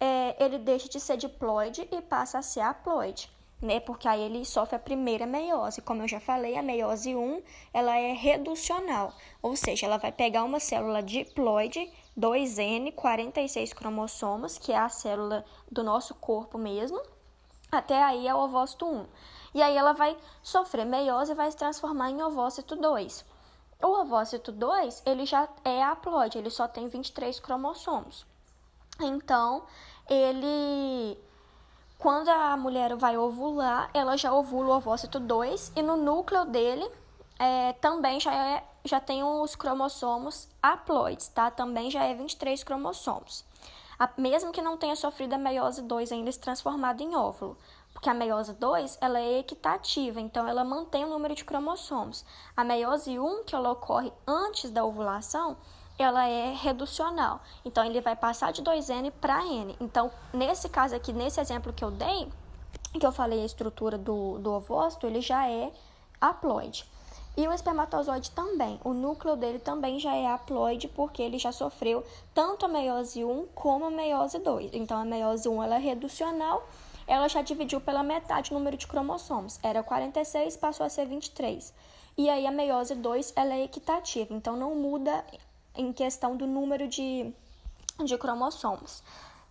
é, 0.00 0.42
ele 0.42 0.58
deixa 0.58 0.88
de 0.88 1.00
ser 1.00 1.16
diploide 1.16 1.88
e 1.90 2.00
passa 2.00 2.38
a 2.38 2.42
ser 2.42 2.60
haploide, 2.60 3.30
né? 3.60 3.80
Porque 3.80 4.06
aí 4.06 4.20
ele 4.22 4.44
sofre 4.44 4.76
a 4.76 4.78
primeira 4.78 5.26
meiose. 5.26 5.82
Como 5.82 6.02
eu 6.02 6.08
já 6.08 6.20
falei, 6.20 6.56
a 6.56 6.62
meiose 6.62 7.14
1, 7.14 7.42
ela 7.72 7.96
é 7.96 8.12
reducional, 8.12 9.12
ou 9.42 9.56
seja, 9.56 9.86
ela 9.86 9.98
vai 9.98 10.12
pegar 10.12 10.44
uma 10.44 10.60
célula 10.60 11.02
diploide, 11.02 11.90
2N, 12.18 12.92
46 12.94 13.72
cromossomos, 13.72 14.58
que 14.58 14.72
é 14.72 14.78
a 14.78 14.88
célula 14.88 15.44
do 15.70 15.82
nosso 15.82 16.14
corpo 16.14 16.58
mesmo, 16.58 17.00
até 17.70 18.02
aí 18.02 18.26
é 18.26 18.34
o 18.34 18.38
ovócito 18.38 18.86
1. 18.86 19.06
E 19.54 19.62
aí 19.62 19.76
ela 19.76 19.92
vai 19.92 20.16
sofrer 20.42 20.84
meiose 20.84 21.32
e 21.32 21.34
vai 21.34 21.50
se 21.50 21.56
transformar 21.56 22.10
em 22.10 22.22
ovócito 22.22 22.76
2. 22.76 23.24
O 23.82 24.00
ovócito 24.00 24.50
2, 24.50 25.02
ele 25.06 25.24
já 25.24 25.48
é 25.64 25.82
haploide, 25.82 26.38
ele 26.38 26.50
só 26.50 26.66
tem 26.66 26.88
23 26.88 27.38
cromossomos. 27.40 28.26
Então, 29.00 29.62
ele 30.08 31.18
quando 31.98 32.28
a 32.28 32.56
mulher 32.56 32.94
vai 32.94 33.18
ovular, 33.18 33.90
ela 33.92 34.16
já 34.16 34.32
ovula 34.32 34.68
o 34.68 34.76
ovócito 34.76 35.18
2 35.18 35.72
e 35.74 35.82
no 35.82 35.96
núcleo 35.96 36.44
dele 36.44 36.88
é, 37.38 37.72
também 37.74 38.20
já, 38.20 38.32
é, 38.32 38.64
já 38.84 39.00
tem 39.00 39.24
os 39.24 39.56
cromossomos 39.56 40.48
haploides, 40.62 41.26
tá? 41.28 41.50
Também 41.50 41.90
já 41.90 42.04
é 42.04 42.14
23 42.14 42.62
cromossomos. 42.62 43.44
A, 43.98 44.08
mesmo 44.16 44.52
que 44.52 44.62
não 44.62 44.76
tenha 44.76 44.94
sofrido 44.94 45.32
a 45.32 45.38
meiose 45.38 45.82
2 45.82 46.12
ainda 46.12 46.30
se 46.30 46.38
transformado 46.38 47.00
em 47.00 47.16
óvulo, 47.16 47.58
porque 47.92 48.08
a 48.08 48.14
meiose 48.14 48.52
2 48.52 48.98
ela 49.00 49.18
é 49.18 49.40
equitativa, 49.40 50.20
então 50.20 50.46
ela 50.46 50.62
mantém 50.64 51.04
o 51.04 51.08
número 51.08 51.34
de 51.34 51.44
cromossomos. 51.44 52.24
A 52.56 52.62
meiose 52.62 53.18
1, 53.18 53.42
que 53.42 53.56
ela 53.56 53.72
ocorre 53.72 54.12
antes 54.24 54.70
da 54.70 54.84
ovulação, 54.84 55.56
ela 56.02 56.26
é 56.26 56.52
reducional. 56.54 57.40
Então, 57.64 57.84
ele 57.84 58.00
vai 58.00 58.14
passar 58.14 58.52
de 58.52 58.62
2N 58.62 59.12
para 59.20 59.44
N. 59.44 59.76
Então, 59.80 60.10
nesse 60.32 60.68
caso 60.68 60.94
aqui, 60.94 61.12
nesse 61.12 61.40
exemplo 61.40 61.72
que 61.72 61.84
eu 61.84 61.90
dei, 61.90 62.28
que 62.98 63.06
eu 63.06 63.12
falei 63.12 63.42
a 63.42 63.46
estrutura 63.46 63.98
do, 63.98 64.38
do 64.38 64.52
ovócito, 64.52 65.06
ele 65.06 65.20
já 65.20 65.48
é 65.48 65.72
haploide. 66.20 66.84
E 67.36 67.46
o 67.46 67.52
espermatozoide 67.52 68.32
também. 68.32 68.80
O 68.82 68.92
núcleo 68.92 69.36
dele 69.36 69.60
também 69.60 70.00
já 70.00 70.12
é 70.12 70.26
haploide, 70.26 70.88
porque 70.88 71.22
ele 71.22 71.38
já 71.38 71.52
sofreu 71.52 72.04
tanto 72.34 72.66
a 72.66 72.68
meiose 72.68 73.24
1 73.24 73.46
como 73.54 73.84
a 73.84 73.90
meiose 73.90 74.40
2. 74.40 74.70
Então, 74.72 74.98
a 75.00 75.04
meiose 75.04 75.48
1 75.48 75.62
ela 75.62 75.76
é 75.76 75.78
reducional, 75.78 76.66
ela 77.06 77.28
já 77.28 77.40
dividiu 77.40 77.80
pela 77.80 78.02
metade 78.02 78.50
o 78.50 78.54
número 78.54 78.76
de 78.76 78.88
cromossomos. 78.88 79.58
Era 79.62 79.84
46, 79.84 80.56
passou 80.56 80.84
a 80.84 80.88
ser 80.88 81.06
23. 81.06 81.72
E 82.16 82.28
aí, 82.28 82.44
a 82.44 82.50
meiose 82.50 82.96
2 82.96 83.32
ela 83.36 83.54
é 83.54 83.62
equitativa, 83.62 84.34
então 84.34 84.56
não 84.56 84.74
muda 84.74 85.24
em 85.78 85.92
questão 85.92 86.36
do 86.36 86.46
número 86.46 86.88
de, 86.88 87.32
de 88.04 88.18
cromossomos. 88.18 89.02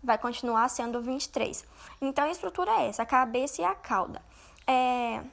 Vai 0.04 0.18
continuar 0.18 0.68
sendo 0.70 1.02
23. 1.02 1.66
Então, 2.02 2.26
a 2.26 2.30
estrutura 2.30 2.70
é 2.72 2.90
essa, 2.90 3.04
a 3.04 3.06
cabeça 3.06 3.62
e 3.62 3.66
a 3.66 3.74
cauda. 3.74 4.22
É, 4.68 5.24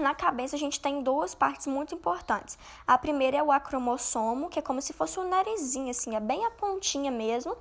na 0.00 0.14
cabeça 0.14 0.56
a 0.56 0.58
gente 0.58 0.80
tem 0.80 1.02
duas 1.02 1.34
partes 1.34 1.66
muito 1.66 1.94
importantes. 1.94 2.56
A 2.86 2.96
primeira 2.96 3.36
é 3.36 3.42
o 3.42 3.50
acromossomo, 3.50 4.48
que 4.48 4.58
é 4.58 4.62
como 4.62 4.80
se 4.80 4.92
fosse 4.92 5.18
um 5.18 5.28
narizinho, 5.28 5.90
assim, 5.90 6.14
é 6.14 6.20
bem 6.20 6.44
a 6.46 6.50
pontinha 6.50 7.10
mesmo, 7.10 7.56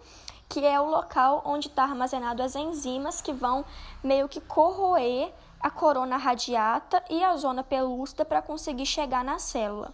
que 0.48 0.64
é 0.64 0.80
o 0.80 0.86
local 0.86 1.42
onde 1.44 1.68
está 1.68 1.84
armazenado 1.84 2.44
as 2.44 2.56
enzimas 2.56 3.22
que 3.22 3.34
vão 3.34 3.66
meio 4.04 4.30
que 4.30 4.40
corroer 4.40 5.34
a 5.60 5.72
corona 5.72 6.18
radiata 6.18 7.04
e 7.10 7.24
a 7.24 7.36
zona 7.36 7.64
pelúcida 7.64 8.24
para 8.24 8.42
conseguir 8.42 8.86
chegar 8.86 9.24
na 9.24 9.40
célula 9.40 9.92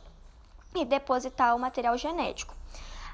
e 0.76 0.86
depositar 0.86 1.56
o 1.56 1.60
material 1.60 1.98
genético. 1.98 2.56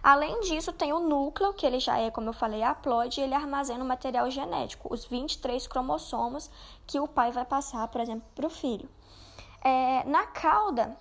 Além 0.02 0.40
disso, 0.42 0.72
tem 0.72 0.94
o 0.94 1.00
núcleo, 1.00 1.54
que 1.54 1.66
ele 1.66 1.80
já 1.80 1.98
é, 1.98 2.10
como 2.12 2.30
eu 2.30 2.34
falei, 2.34 2.64
haploide, 2.64 3.20
e 3.20 3.24
ele 3.24 3.34
armazena 3.34 3.84
o 3.84 3.88
material 3.88 4.30
genético, 4.30 4.94
os 4.94 5.06
23 5.06 5.68
cromossomos 5.68 6.50
que 6.86 7.00
o 7.00 7.08
pai 7.08 7.32
vai 7.32 7.46
passar, 7.46 7.88
por 7.88 8.00
exemplo, 8.00 8.24
para 8.36 8.48
o 8.48 8.50
filho. 8.50 8.88
É, 9.62 10.04
na 10.06 10.26
cauda, 10.28 10.98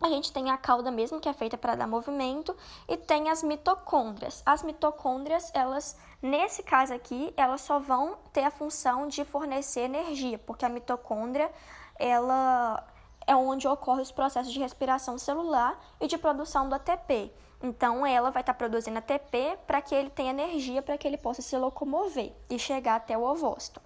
a 0.00 0.08
gente 0.08 0.32
tem 0.32 0.50
a 0.50 0.56
cauda 0.56 0.90
mesmo, 0.90 1.20
que 1.20 1.28
é 1.28 1.32
feita 1.32 1.56
para 1.56 1.74
dar 1.74 1.86
movimento, 1.86 2.56
e 2.88 2.96
tem 2.96 3.30
as 3.30 3.42
mitocôndrias. 3.42 4.42
As 4.44 4.62
mitocôndrias, 4.62 5.50
elas, 5.54 5.96
nesse 6.20 6.62
caso 6.62 6.92
aqui, 6.92 7.32
elas 7.36 7.60
só 7.60 7.78
vão 7.78 8.16
ter 8.32 8.44
a 8.44 8.50
função 8.50 9.06
de 9.06 9.24
fornecer 9.24 9.82
energia, 9.82 10.38
porque 10.38 10.64
a 10.64 10.68
mitocôndria, 10.68 11.50
ela 11.96 12.84
é 13.26 13.34
onde 13.34 13.68
ocorrem 13.68 14.02
os 14.02 14.12
processos 14.12 14.52
de 14.52 14.58
respiração 14.58 15.18
celular 15.18 15.78
e 16.00 16.06
de 16.06 16.18
produção 16.18 16.68
do 16.68 16.74
ATP. 16.74 17.32
Então, 17.62 18.04
ela 18.04 18.30
vai 18.30 18.42
estar 18.42 18.54
produzindo 18.54 18.98
ATP 18.98 19.58
para 19.66 19.80
que 19.80 19.94
ele 19.94 20.10
tenha 20.10 20.30
energia 20.30 20.82
para 20.82 20.98
que 20.98 21.08
ele 21.08 21.16
possa 21.16 21.40
se 21.40 21.56
locomover 21.56 22.32
e 22.50 22.58
chegar 22.58 22.96
até 22.96 23.16
o 23.16 23.22
ovócito. 23.22 23.80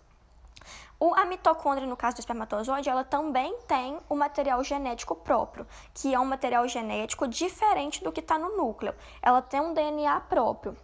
O, 1.01 1.15
a 1.15 1.25
mitocôndria, 1.25 1.87
no 1.87 1.97
caso 1.97 2.17
do 2.17 2.21
espermatozoide, 2.21 2.89
ela 2.89 3.05
também 3.05 3.57
tem 3.69 3.99
o 4.09 4.17
material 4.17 4.65
genético 4.65 5.15
próprio, 5.15 5.65
que 5.95 6.13
é 6.13 6.19
um 6.19 6.25
material 6.25 6.67
genético 6.67 7.29
diferente 7.29 8.03
do 8.03 8.11
que 8.11 8.19
está 8.19 8.37
no 8.37 8.57
núcleo. 8.57 8.93
Ela 9.23 9.41
tem 9.41 9.61
um 9.61 9.73
DNA 9.73 10.21
próprio. 10.23 10.77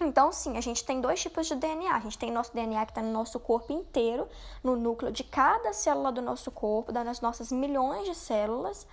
Então, 0.00 0.32
sim, 0.32 0.56
a 0.56 0.60
gente 0.62 0.82
tem 0.82 1.00
dois 1.00 1.20
tipos 1.20 1.46
de 1.46 1.54
DNA. 1.54 1.94
A 1.94 2.00
gente 2.00 2.18
tem 2.18 2.32
nosso 2.32 2.54
DNA 2.54 2.86
que 2.86 2.92
está 2.92 3.02
no 3.02 3.12
nosso 3.12 3.38
corpo 3.38 3.72
inteiro, 3.72 4.26
no 4.64 4.74
núcleo 4.74 5.12
de 5.12 5.22
cada 5.22 5.72
célula 5.74 6.10
do 6.10 6.22
nosso 6.22 6.50
corpo, 6.50 6.90
das 6.90 7.20
nossas 7.20 7.52
milhões 7.52 8.06
de 8.06 8.14
células. 8.14 8.86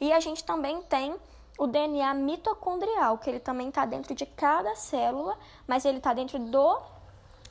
E 0.00 0.12
a 0.12 0.20
gente 0.20 0.42
também 0.42 0.80
tem 0.82 1.14
o 1.58 1.66
DNA 1.66 2.14
mitocondrial, 2.14 3.18
que 3.18 3.28
ele 3.28 3.38
também 3.38 3.68
está 3.68 3.84
dentro 3.84 4.14
de 4.14 4.26
cada 4.26 4.74
célula, 4.74 5.36
mas 5.66 5.84
ele 5.84 5.98
está 5.98 6.12
dentro 6.12 6.38
do 6.38 6.80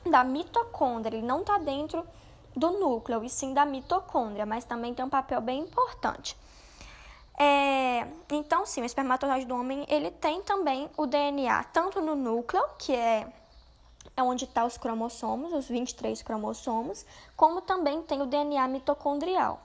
da 0.04 0.22
mitocôndria, 0.22 1.16
ele 1.16 1.26
não 1.26 1.40
está 1.40 1.56
dentro 1.56 2.06
do 2.54 2.72
núcleo, 2.72 3.24
e 3.24 3.30
sim 3.30 3.54
da 3.54 3.64
mitocôndria, 3.64 4.44
mas 4.44 4.64
também 4.64 4.92
tem 4.92 5.04
um 5.04 5.08
papel 5.08 5.40
bem 5.40 5.60
importante. 5.60 6.36
É, 7.38 8.06
então, 8.30 8.64
sim, 8.64 8.82
o 8.82 8.84
espermatozoide 8.84 9.46
do 9.46 9.56
homem 9.56 9.84
ele 9.88 10.10
tem 10.10 10.42
também 10.42 10.88
o 10.96 11.06
DNA 11.06 11.64
tanto 11.64 12.00
no 12.00 12.14
núcleo, 12.14 12.62
que 12.78 12.94
é, 12.94 13.26
é 14.16 14.22
onde 14.22 14.44
estão 14.44 14.62
tá 14.62 14.66
os 14.66 14.78
cromossomos, 14.78 15.52
os 15.52 15.68
23 15.68 16.22
cromossomos, 16.22 17.04
como 17.36 17.60
também 17.60 18.02
tem 18.02 18.22
o 18.22 18.26
DNA 18.26 18.68
mitocondrial. 18.68 19.60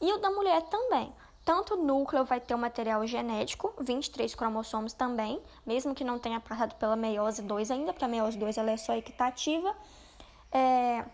E 0.00 0.12
o 0.12 0.18
da 0.18 0.30
mulher 0.30 0.62
também. 0.62 1.12
Tanto 1.44 1.74
o 1.74 1.82
núcleo 1.82 2.24
vai 2.24 2.40
ter 2.40 2.54
o 2.54 2.58
material 2.58 3.04
genético, 3.04 3.72
23 3.80 4.32
cromossomos 4.34 4.92
também, 4.92 5.42
mesmo 5.66 5.94
que 5.94 6.04
não 6.04 6.18
tenha 6.18 6.38
passado 6.38 6.76
pela 6.76 6.94
meiose 6.94 7.42
2 7.42 7.70
ainda, 7.70 7.92
para 7.92 8.06
a 8.06 8.08
meiose 8.08 8.38
2 8.38 8.58
ela 8.58 8.70
é 8.70 8.76
só 8.76 8.94
equitativa. 8.94 9.74
É, 10.52 11.04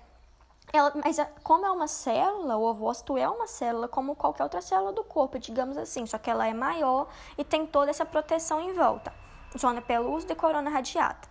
ela, 0.73 0.93
mas 1.03 1.17
como 1.43 1.65
é 1.65 1.71
uma 1.71 1.89
célula, 1.89 2.57
o 2.57 2.63
ovócito 2.63 3.17
é 3.17 3.29
uma 3.29 3.47
célula 3.47 3.89
como 3.89 4.15
qualquer 4.15 4.43
outra 4.43 4.61
célula 4.61 4.93
do 4.93 5.03
corpo, 5.03 5.39
digamos 5.39 5.77
assim, 5.77 6.07
só 6.07 6.19
que 6.19 6.31
ela 6.31 6.47
é 6.47 6.53
maior 6.53 7.09
e 7.37 7.45
tem 7.45 7.67
toda 7.67 7.91
essa 7.91 8.05
proteção 8.05 8.61
em 8.61 8.73
volta. 8.73 9.13
Zona 9.59 9.81
pelúcida 9.81 10.35
e 10.35 10.37
corona 10.37 10.69
radiata. 10.69 11.29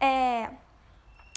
É, 0.00 0.50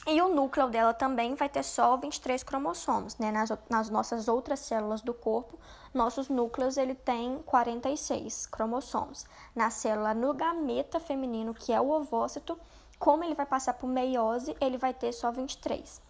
e 0.05 0.21
o 0.21 0.27
núcleo 0.27 0.69
dela 0.69 0.93
também 0.93 1.33
vai 1.33 1.47
ter 1.47 1.63
só 1.63 1.95
23 1.95 2.43
cromossomos, 2.43 3.17
né? 3.17 3.31
Nas, 3.31 3.49
nas 3.69 3.89
nossas 3.89 4.27
outras 4.27 4.59
células 4.59 5.01
do 5.01 5.13
corpo, 5.13 5.57
nossos 5.93 6.27
núcleos 6.27 6.75
ele 6.75 6.95
tem 6.95 7.37
46 7.45 8.47
cromossomos. 8.47 9.25
Na 9.55 9.69
célula 9.69 10.13
no 10.13 10.33
gameta 10.33 10.99
feminino, 10.99 11.53
que 11.53 11.71
é 11.71 11.79
o 11.79 11.89
ovócito, 11.89 12.59
como 12.99 13.23
ele 13.23 13.35
vai 13.35 13.45
passar 13.45 13.73
por 13.75 13.87
meiose, 13.87 14.55
ele 14.59 14.77
vai 14.77 14.93
ter 14.93 15.13
só 15.13 15.31
23. 15.31 16.01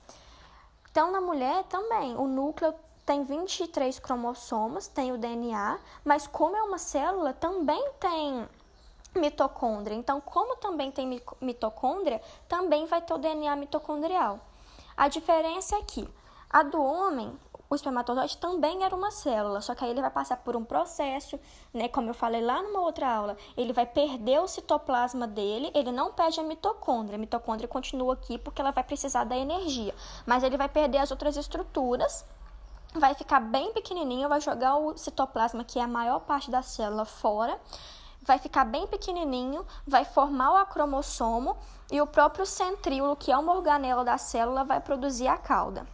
Então, 0.93 1.09
na 1.09 1.19
mulher 1.19 1.63
também, 1.63 2.15
o 2.15 2.27
núcleo 2.27 2.71
tem 3.03 3.23
23 3.23 3.97
cromossomos, 3.97 4.87
tem 4.87 5.11
o 5.11 5.17
DNA, 5.17 5.79
mas 6.05 6.27
como 6.27 6.55
é 6.55 6.61
uma 6.61 6.77
célula, 6.77 7.33
também 7.33 7.83
tem 7.99 8.47
mitocôndria. 9.15 9.95
Então, 9.97 10.21
como 10.21 10.55
também 10.57 10.91
tem 10.91 11.19
mitocôndria, 11.41 12.21
também 12.47 12.85
vai 12.85 13.01
ter 13.01 13.11
o 13.11 13.17
DNA 13.17 13.55
mitocondrial. 13.55 14.39
A 14.95 15.07
diferença 15.07 15.75
é 15.77 15.81
que 15.81 16.07
a 16.47 16.61
do 16.61 16.79
homem, 16.79 17.35
o 17.73 17.75
espermatozoide 17.75 18.37
também 18.37 18.83
era 18.83 18.95
uma 18.95 19.11
célula, 19.11 19.61
só 19.61 19.75
que 19.75 19.83
aí 19.83 19.91
ele 19.91 20.01
vai 20.01 20.09
passar 20.09 20.37
por 20.37 20.55
um 20.55 20.63
processo, 20.63 21.39
né, 21.73 21.87
como 21.87 22.09
eu 22.09 22.13
falei 22.13 22.41
lá 22.41 22.61
numa 22.61 22.81
outra 22.81 23.11
aula, 23.11 23.37
ele 23.57 23.73
vai 23.73 23.85
perder 23.85 24.39
o 24.39 24.47
citoplasma 24.47 25.27
dele, 25.27 25.71
ele 25.73 25.91
não 25.91 26.13
perde 26.13 26.39
a 26.39 26.43
mitocôndria, 26.43 27.15
a 27.15 27.19
mitocôndria 27.19 27.67
continua 27.67 28.13
aqui 28.13 28.37
porque 28.37 28.61
ela 28.61 28.71
vai 28.71 28.83
precisar 28.83 29.23
da 29.23 29.37
energia, 29.37 29.93
mas 30.25 30.43
ele 30.43 30.57
vai 30.57 30.69
perder 30.69 30.99
as 30.99 31.11
outras 31.11 31.35
estruturas, 31.35 32.25
vai 32.93 33.15
ficar 33.15 33.39
bem 33.39 33.73
pequenininho, 33.73 34.29
vai 34.29 34.39
jogar 34.39 34.77
o 34.77 34.95
citoplasma, 34.97 35.63
que 35.63 35.79
é 35.79 35.81
a 35.83 35.87
maior 35.87 36.19
parte 36.19 36.51
da 36.51 36.61
célula, 36.61 37.05
fora, 37.05 37.59
vai 38.21 38.37
ficar 38.37 38.65
bem 38.65 38.87
pequenininho, 38.87 39.65
vai 39.85 40.05
formar 40.05 40.53
o 40.53 40.57
acromossomo 40.57 41.57
e 41.91 41.99
o 42.01 42.07
próprio 42.07 42.45
centríolo, 42.45 43.15
que 43.15 43.31
é 43.31 43.37
uma 43.37 43.53
organela 43.53 44.03
da 44.03 44.17
célula, 44.17 44.63
vai 44.63 44.79
produzir 44.79 45.27
a 45.27 45.37
cauda. 45.37 45.85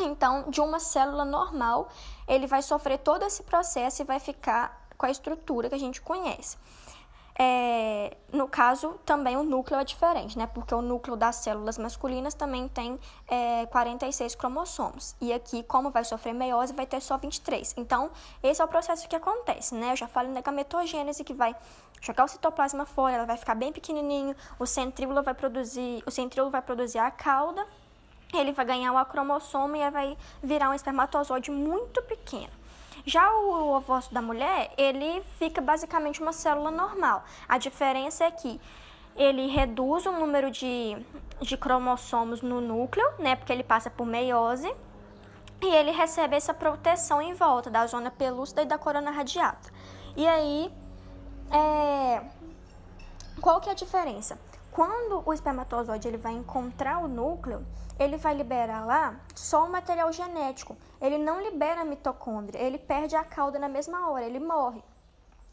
Então, 0.00 0.48
de 0.48 0.60
uma 0.60 0.78
célula 0.78 1.24
normal, 1.24 1.88
ele 2.26 2.46
vai 2.46 2.62
sofrer 2.62 2.98
todo 2.98 3.24
esse 3.24 3.42
processo 3.42 4.02
e 4.02 4.04
vai 4.04 4.20
ficar 4.20 4.86
com 4.96 5.06
a 5.06 5.10
estrutura 5.10 5.68
que 5.68 5.74
a 5.74 5.78
gente 5.78 6.00
conhece. 6.00 6.56
É, 7.40 8.16
no 8.32 8.48
caso, 8.48 8.98
também 9.06 9.36
o 9.36 9.44
núcleo 9.44 9.78
é 9.78 9.84
diferente, 9.84 10.36
né? 10.36 10.48
Porque 10.48 10.74
o 10.74 10.82
núcleo 10.82 11.16
das 11.16 11.36
células 11.36 11.78
masculinas 11.78 12.34
também 12.34 12.66
tem 12.66 12.98
é, 13.28 13.64
46 13.66 14.34
cromossomos. 14.34 15.14
E 15.20 15.32
aqui, 15.32 15.62
como 15.62 15.88
vai 15.88 16.02
sofrer 16.02 16.34
meiose, 16.34 16.72
vai 16.72 16.84
ter 16.84 17.00
só 17.00 17.16
23. 17.16 17.74
Então, 17.76 18.10
esse 18.42 18.60
é 18.60 18.64
o 18.64 18.66
processo 18.66 19.08
que 19.08 19.14
acontece, 19.14 19.72
né? 19.76 19.92
Eu 19.92 19.96
já 19.96 20.08
falei 20.08 20.32
na 20.32 20.40
gametogênese 20.40 21.22
que 21.22 21.32
vai 21.32 21.54
jogar 22.00 22.24
o 22.24 22.28
citoplasma 22.28 22.84
fora, 22.84 23.14
ela 23.14 23.24
vai 23.24 23.36
ficar 23.36 23.54
bem 23.54 23.72
pequenininho, 23.72 24.34
o 24.58 24.66
centríolo 24.66 25.22
vai 25.22 25.34
produzir, 25.34 26.02
o 26.06 26.10
centríolo 26.10 26.50
vai 26.50 26.62
produzir 26.62 26.98
a 26.98 27.10
cauda, 27.10 27.64
ele 28.32 28.52
vai 28.52 28.64
ganhar 28.64 28.92
o 28.92 28.98
acromossomo 28.98 29.76
e 29.76 29.90
vai 29.90 30.16
virar 30.42 30.70
um 30.70 30.74
espermatozoide 30.74 31.50
muito 31.50 32.02
pequeno. 32.02 32.52
Já 33.06 33.30
o 33.32 33.74
ovócito 33.74 34.12
da 34.12 34.20
mulher, 34.20 34.72
ele 34.76 35.22
fica 35.38 35.60
basicamente 35.60 36.20
uma 36.20 36.32
célula 36.32 36.70
normal. 36.70 37.24
A 37.48 37.56
diferença 37.56 38.24
é 38.24 38.30
que 38.30 38.60
ele 39.16 39.46
reduz 39.46 40.06
o 40.06 40.12
número 40.12 40.50
de, 40.50 40.96
de 41.40 41.56
cromossomos 41.56 42.42
no 42.42 42.60
núcleo, 42.60 43.06
né? 43.18 43.34
Porque 43.34 43.52
ele 43.52 43.64
passa 43.64 43.88
por 43.88 44.06
meiose. 44.06 44.70
E 45.60 45.74
ele 45.74 45.90
recebe 45.90 46.36
essa 46.36 46.54
proteção 46.54 47.20
em 47.20 47.34
volta 47.34 47.68
da 47.68 47.86
zona 47.86 48.10
pelúcida 48.10 48.62
e 48.62 48.66
da 48.66 48.78
corona 48.78 49.10
radiata. 49.10 49.72
E 50.16 50.26
aí, 50.26 50.72
é... 51.50 52.22
qual 53.40 53.60
que 53.60 53.68
é 53.68 53.72
a 53.72 53.74
diferença? 53.74 54.38
Quando 54.70 55.22
o 55.26 55.32
espermatozoide 55.32 56.06
ele 56.06 56.16
vai 56.16 56.32
encontrar 56.32 56.98
o 56.98 57.08
núcleo, 57.08 57.66
ele 57.98 58.16
vai 58.16 58.34
liberar 58.34 58.86
lá 58.86 59.20
só 59.34 59.64
o 59.64 59.70
material 59.70 60.12
genético. 60.12 60.76
Ele 61.00 61.18
não 61.18 61.42
libera 61.42 61.80
a 61.80 61.84
mitocôndria, 61.84 62.60
ele 62.60 62.78
perde 62.78 63.16
a 63.16 63.24
cauda 63.24 63.58
na 63.58 63.68
mesma 63.68 64.10
hora, 64.10 64.24
ele 64.24 64.38
morre. 64.38 64.82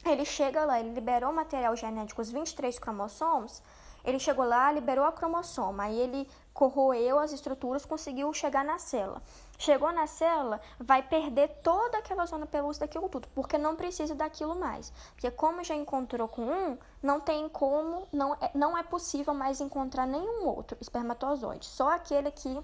Ele 0.05 0.23
chega 0.23 0.63
lá, 0.63 0.79
ele 0.79 0.93
liberou 0.93 1.31
o 1.31 1.35
material 1.35 1.75
genético, 1.75 2.21
os 2.21 2.29
23 2.29 2.77
cromossomos, 2.77 3.63
ele 4.03 4.19
chegou 4.19 4.45
lá, 4.45 4.71
liberou 4.71 5.03
a 5.03 5.11
cromossoma, 5.11 5.85
aí 5.85 5.97
ele 5.97 6.29
corroeu 6.53 7.17
as 7.17 7.33
estruturas, 7.33 7.85
conseguiu 7.85 8.31
chegar 8.31 8.63
na 8.63 8.77
célula. 8.77 9.21
Chegou 9.57 9.91
na 9.91 10.07
célula, 10.07 10.59
vai 10.79 11.01
perder 11.01 11.47
toda 11.63 11.97
aquela 11.97 12.25
zona 12.25 12.45
pelúcida 12.45 12.85
daquilo 12.85 13.09
tudo, 13.09 13.27
porque 13.33 13.57
não 13.57 13.75
precisa 13.75 14.13
daquilo 14.13 14.55
mais. 14.55 14.91
Porque 15.13 15.31
como 15.31 15.63
já 15.63 15.75
encontrou 15.75 16.27
com 16.27 16.41
um, 16.41 16.77
não 17.01 17.19
tem 17.19 17.47
como, 17.49 18.07
não 18.11 18.33
é, 18.35 18.51
não 18.53 18.77
é 18.77 18.83
possível 18.83 19.33
mais 19.33 19.61
encontrar 19.61 20.05
nenhum 20.05 20.47
outro 20.47 20.77
espermatozoide, 20.81 21.65
só 21.65 21.91
aquele 21.91 22.31
que 22.31 22.59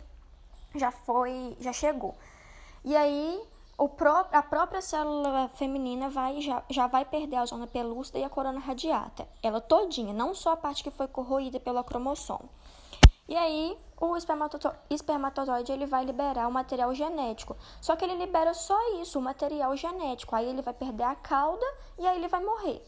já 0.76 0.92
foi, 0.92 1.56
já 1.60 1.72
chegou. 1.72 2.16
E 2.84 2.96
aí 2.96 3.42
o 3.78 3.90
pró 3.90 4.28
a 4.32 4.44
própria 4.44 4.82
célula 4.82 5.50
feminina 5.56 6.10
vai, 6.10 6.40
já, 6.42 6.64
já 6.70 6.88
vai 6.88 7.04
perder 7.04 7.38
a 7.38 7.46
zona 7.46 7.66
pelúcida 7.66 8.20
e 8.20 8.24
a 8.24 8.30
corona 8.30 8.60
radiata. 8.60 9.28
Ela 9.42 9.60
todinha, 9.60 10.14
não 10.14 10.36
só 10.36 10.52
a 10.52 10.58
parte 10.58 10.84
que 10.84 10.92
foi 10.92 11.08
corroída 11.08 11.60
pelo 11.60 11.84
cromossomo. 11.84 12.50
E 13.32 13.38
aí, 13.38 13.80
o 13.98 14.18
espermatozoide 14.18 15.72
ele 15.72 15.86
vai 15.86 16.04
liberar 16.04 16.50
o 16.50 16.52
material 16.52 16.94
genético. 16.94 17.56
Só 17.80 17.96
que 17.96 18.04
ele 18.04 18.16
libera 18.16 18.54
só 18.54 18.78
isso, 19.00 19.18
o 19.18 19.22
material 19.22 19.74
genético. 19.78 20.36
Aí 20.36 20.50
ele 20.50 20.62
vai 20.62 20.74
perder 20.74 21.04
a 21.06 21.16
cauda 21.16 21.66
e 21.98 22.06
aí 22.06 22.18
ele 22.18 22.28
vai 22.28 22.44
morrer. 22.44 22.86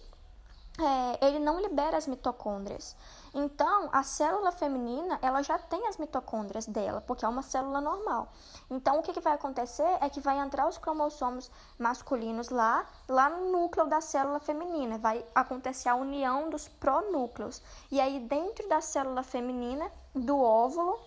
É, 0.78 1.28
ele 1.28 1.40
não 1.40 1.62
libera 1.62 1.96
as 1.96 2.08
mitocôndrias. 2.08 2.94
Então, 3.34 3.90
a 3.92 4.04
célula 4.04 4.52
feminina, 4.52 5.18
ela 5.20 5.42
já 5.42 5.58
tem 5.58 5.88
as 5.88 5.98
mitocôndrias 5.98 6.68
dela, 6.68 7.02
porque 7.02 7.26
é 7.26 7.28
uma 7.28 7.42
célula 7.42 7.82
normal. 7.82 8.32
Então, 8.70 9.00
o 9.00 9.02
que, 9.02 9.12
que 9.12 9.20
vai 9.20 9.34
acontecer 9.34 9.98
é 10.02 10.08
que 10.08 10.22
vai 10.22 10.38
entrar 10.38 10.68
os 10.68 10.78
cromossomos 10.78 11.50
masculinos 11.80 12.50
lá, 12.50 12.86
lá 13.08 13.30
no 13.30 13.52
núcleo 13.52 13.88
da 13.88 14.02
célula 14.02 14.40
feminina. 14.40 15.00
Vai 15.00 15.26
acontecer 15.34 15.90
a 15.90 15.96
união 15.96 16.52
dos 16.52 16.68
pronúcleos. 16.68 17.60
E 17.92 18.00
aí, 18.00 18.20
dentro 18.20 18.70
da 18.70 18.82
célula 18.82 19.24
feminina, 19.24 19.92
do 20.14 20.40
óvulo, 20.40 21.00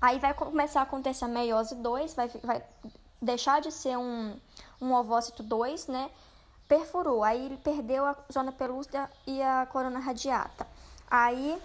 aí 0.00 0.20
vai 0.20 0.32
começar 0.32 0.80
a 0.80 0.82
acontecer 0.84 1.24
a 1.24 1.28
meiose 1.28 1.74
2, 1.74 2.14
vai, 2.14 2.28
vai 2.28 2.62
deixar 3.20 3.60
de 3.60 3.72
ser 3.72 3.98
um, 3.98 4.38
um 4.80 4.94
ovócito 4.94 5.42
2, 5.42 5.88
né? 5.88 6.08
Perfurou, 6.68 7.24
aí 7.24 7.46
ele 7.46 7.56
perdeu 7.56 8.04
a 8.04 8.16
zona 8.32 8.52
pelúcida 8.52 9.10
e 9.26 9.42
a 9.42 9.66
corona 9.66 9.98
radiata. 9.98 10.66
Aí, 11.10 11.60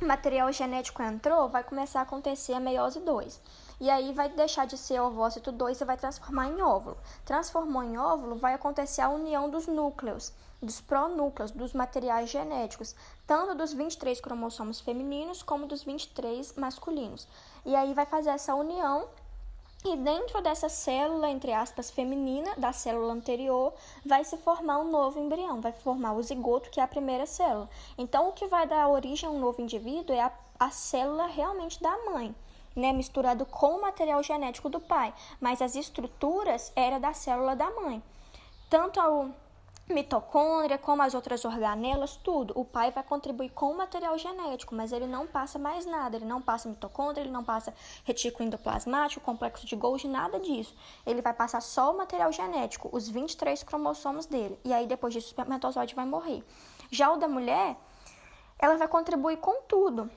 material 0.00 0.50
genético 0.52 1.02
entrou, 1.02 1.48
vai 1.48 1.62
começar 1.62 2.00
a 2.00 2.02
acontecer 2.02 2.54
a 2.54 2.60
meiose 2.60 3.00
2. 3.00 3.40
E 3.80 3.88
aí 3.90 4.12
vai 4.12 4.28
deixar 4.28 4.66
de 4.66 4.76
ser 4.76 5.00
ovócito 5.00 5.52
2 5.52 5.80
e 5.80 5.84
vai 5.84 5.96
transformar 5.96 6.48
em 6.48 6.60
óvulo. 6.60 6.96
Transformou 7.24 7.82
em 7.82 7.96
óvulo, 7.96 8.36
vai 8.36 8.54
acontecer 8.54 9.02
a 9.02 9.08
união 9.08 9.48
dos 9.48 9.66
núcleos, 9.68 10.32
dos 10.60 10.80
pronúcleos, 10.80 11.52
dos 11.52 11.72
materiais 11.72 12.28
genéticos, 12.28 12.96
tanto 13.26 13.54
dos 13.54 13.72
23 13.72 14.20
cromossomos 14.20 14.80
femininos 14.80 15.42
como 15.42 15.66
dos 15.66 15.84
23 15.84 16.54
masculinos. 16.56 17.28
E 17.64 17.76
aí 17.76 17.94
vai 17.94 18.06
fazer 18.06 18.30
essa 18.30 18.54
união 18.54 19.08
E 19.90 19.96
dentro 19.96 20.42
dessa 20.42 20.68
célula, 20.68 21.30
entre 21.30 21.50
aspas, 21.50 21.90
feminina, 21.90 22.54
da 22.58 22.74
célula 22.74 23.14
anterior, 23.14 23.72
vai 24.04 24.22
se 24.22 24.36
formar 24.36 24.80
um 24.80 24.90
novo 24.90 25.18
embrião, 25.18 25.62
vai 25.62 25.72
formar 25.72 26.12
o 26.12 26.22
zigoto, 26.22 26.68
que 26.68 26.78
é 26.78 26.82
a 26.82 26.86
primeira 26.86 27.24
célula. 27.24 27.70
Então, 27.96 28.28
o 28.28 28.32
que 28.32 28.46
vai 28.46 28.66
dar 28.66 28.86
origem 28.86 29.26
a 29.26 29.32
um 29.32 29.38
novo 29.38 29.62
indivíduo 29.62 30.14
é 30.14 30.20
a, 30.20 30.30
a 30.60 30.70
célula 30.70 31.24
realmente 31.26 31.82
da 31.82 31.96
mãe, 32.04 32.34
né, 32.76 32.92
misturado 32.92 33.46
com 33.46 33.78
o 33.78 33.80
material 33.80 34.22
genético 34.22 34.68
do 34.68 34.78
pai, 34.78 35.14
mas 35.40 35.62
as 35.62 35.74
estruturas 35.74 36.70
era 36.76 37.00
da 37.00 37.14
célula 37.14 37.56
da 37.56 37.70
mãe. 37.70 38.02
Tanto 38.68 39.00
ao 39.00 39.30
mitocôndria, 39.88 40.76
como 40.76 41.02
as 41.02 41.14
outras 41.14 41.44
organelas, 41.44 42.16
tudo. 42.16 42.52
O 42.56 42.64
pai 42.64 42.90
vai 42.90 43.02
contribuir 43.02 43.50
com 43.50 43.70
o 43.70 43.76
material 43.76 44.16
genético, 44.18 44.74
mas 44.74 44.92
ele 44.92 45.06
não 45.06 45.26
passa 45.26 45.58
mais 45.58 45.86
nada. 45.86 46.16
Ele 46.16 46.24
não 46.24 46.40
passa 46.42 46.68
mitocôndria, 46.68 47.22
ele 47.22 47.30
não 47.30 47.42
passa 47.42 47.74
retículo 48.04 48.46
endoplasmático, 48.46 49.24
complexo 49.24 49.66
de 49.66 49.76
Golgi, 49.76 50.08
nada 50.08 50.38
disso. 50.38 50.74
Ele 51.06 51.22
vai 51.22 51.32
passar 51.32 51.60
só 51.60 51.92
o 51.92 51.96
material 51.96 52.30
genético, 52.32 52.88
os 52.92 53.08
23 53.08 53.62
cromossomos 53.62 54.26
dele. 54.26 54.58
E 54.64 54.72
aí, 54.72 54.86
depois 54.86 55.14
disso, 55.14 55.28
o 55.28 55.30
espermatozoide 55.30 55.94
vai 55.94 56.04
morrer. 56.04 56.44
Já 56.90 57.12
o 57.12 57.16
da 57.16 57.28
mulher, 57.28 57.76
ela 58.58 58.76
vai 58.76 58.88
contribuir 58.88 59.38
com 59.38 59.62
tudo. 59.62 60.10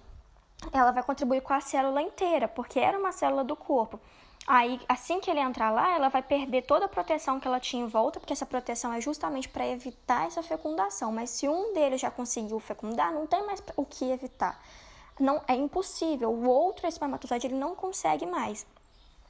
Ela 0.72 0.92
vai 0.92 1.02
contribuir 1.02 1.42
com 1.42 1.54
a 1.54 1.62
célula 1.62 2.02
inteira, 2.02 2.48
porque 2.48 2.80
era 2.80 2.98
uma 2.98 3.12
célula 3.12 3.44
do 3.44 3.56
corpo. 3.56 4.00
Aí, 4.48 4.82
assim 4.90 5.20
que 5.20 5.30
ele 5.30 5.40
entrar 5.40 5.70
lá, 5.70 5.96
ela 5.96 6.10
vai 6.10 6.22
perder 6.22 6.64
toda 6.64 6.86
a 6.86 6.90
proteção 6.90 7.40
que 7.40 7.48
ela 7.48 7.60
tinha 7.60 7.84
em 7.84 7.88
volta, 7.88 8.20
porque 8.20 8.34
essa 8.34 8.46
proteção 8.46 8.92
é 8.92 9.00
justamente 9.00 9.48
para 9.48 9.68
evitar 9.68 10.26
essa 10.26 10.42
fecundação. 10.42 11.12
Mas 11.12 11.30
se 11.30 11.48
um 11.48 11.74
deles 11.74 12.02
já 12.02 12.10
conseguiu 12.10 12.60
fecundar, 12.60 13.14
não 13.14 13.28
tem 13.28 13.46
mais 13.46 13.64
o 13.76 13.86
que 13.86 14.10
evitar. 14.12 14.60
Não 15.20 15.42
é 15.48 15.54
impossível. 15.54 16.32
O 16.32 16.48
outro 16.50 16.88
espermatozoide 16.88 17.48
ele 17.48 17.56
não 17.56 17.76
consegue 17.76 18.26
mais. 18.26 18.66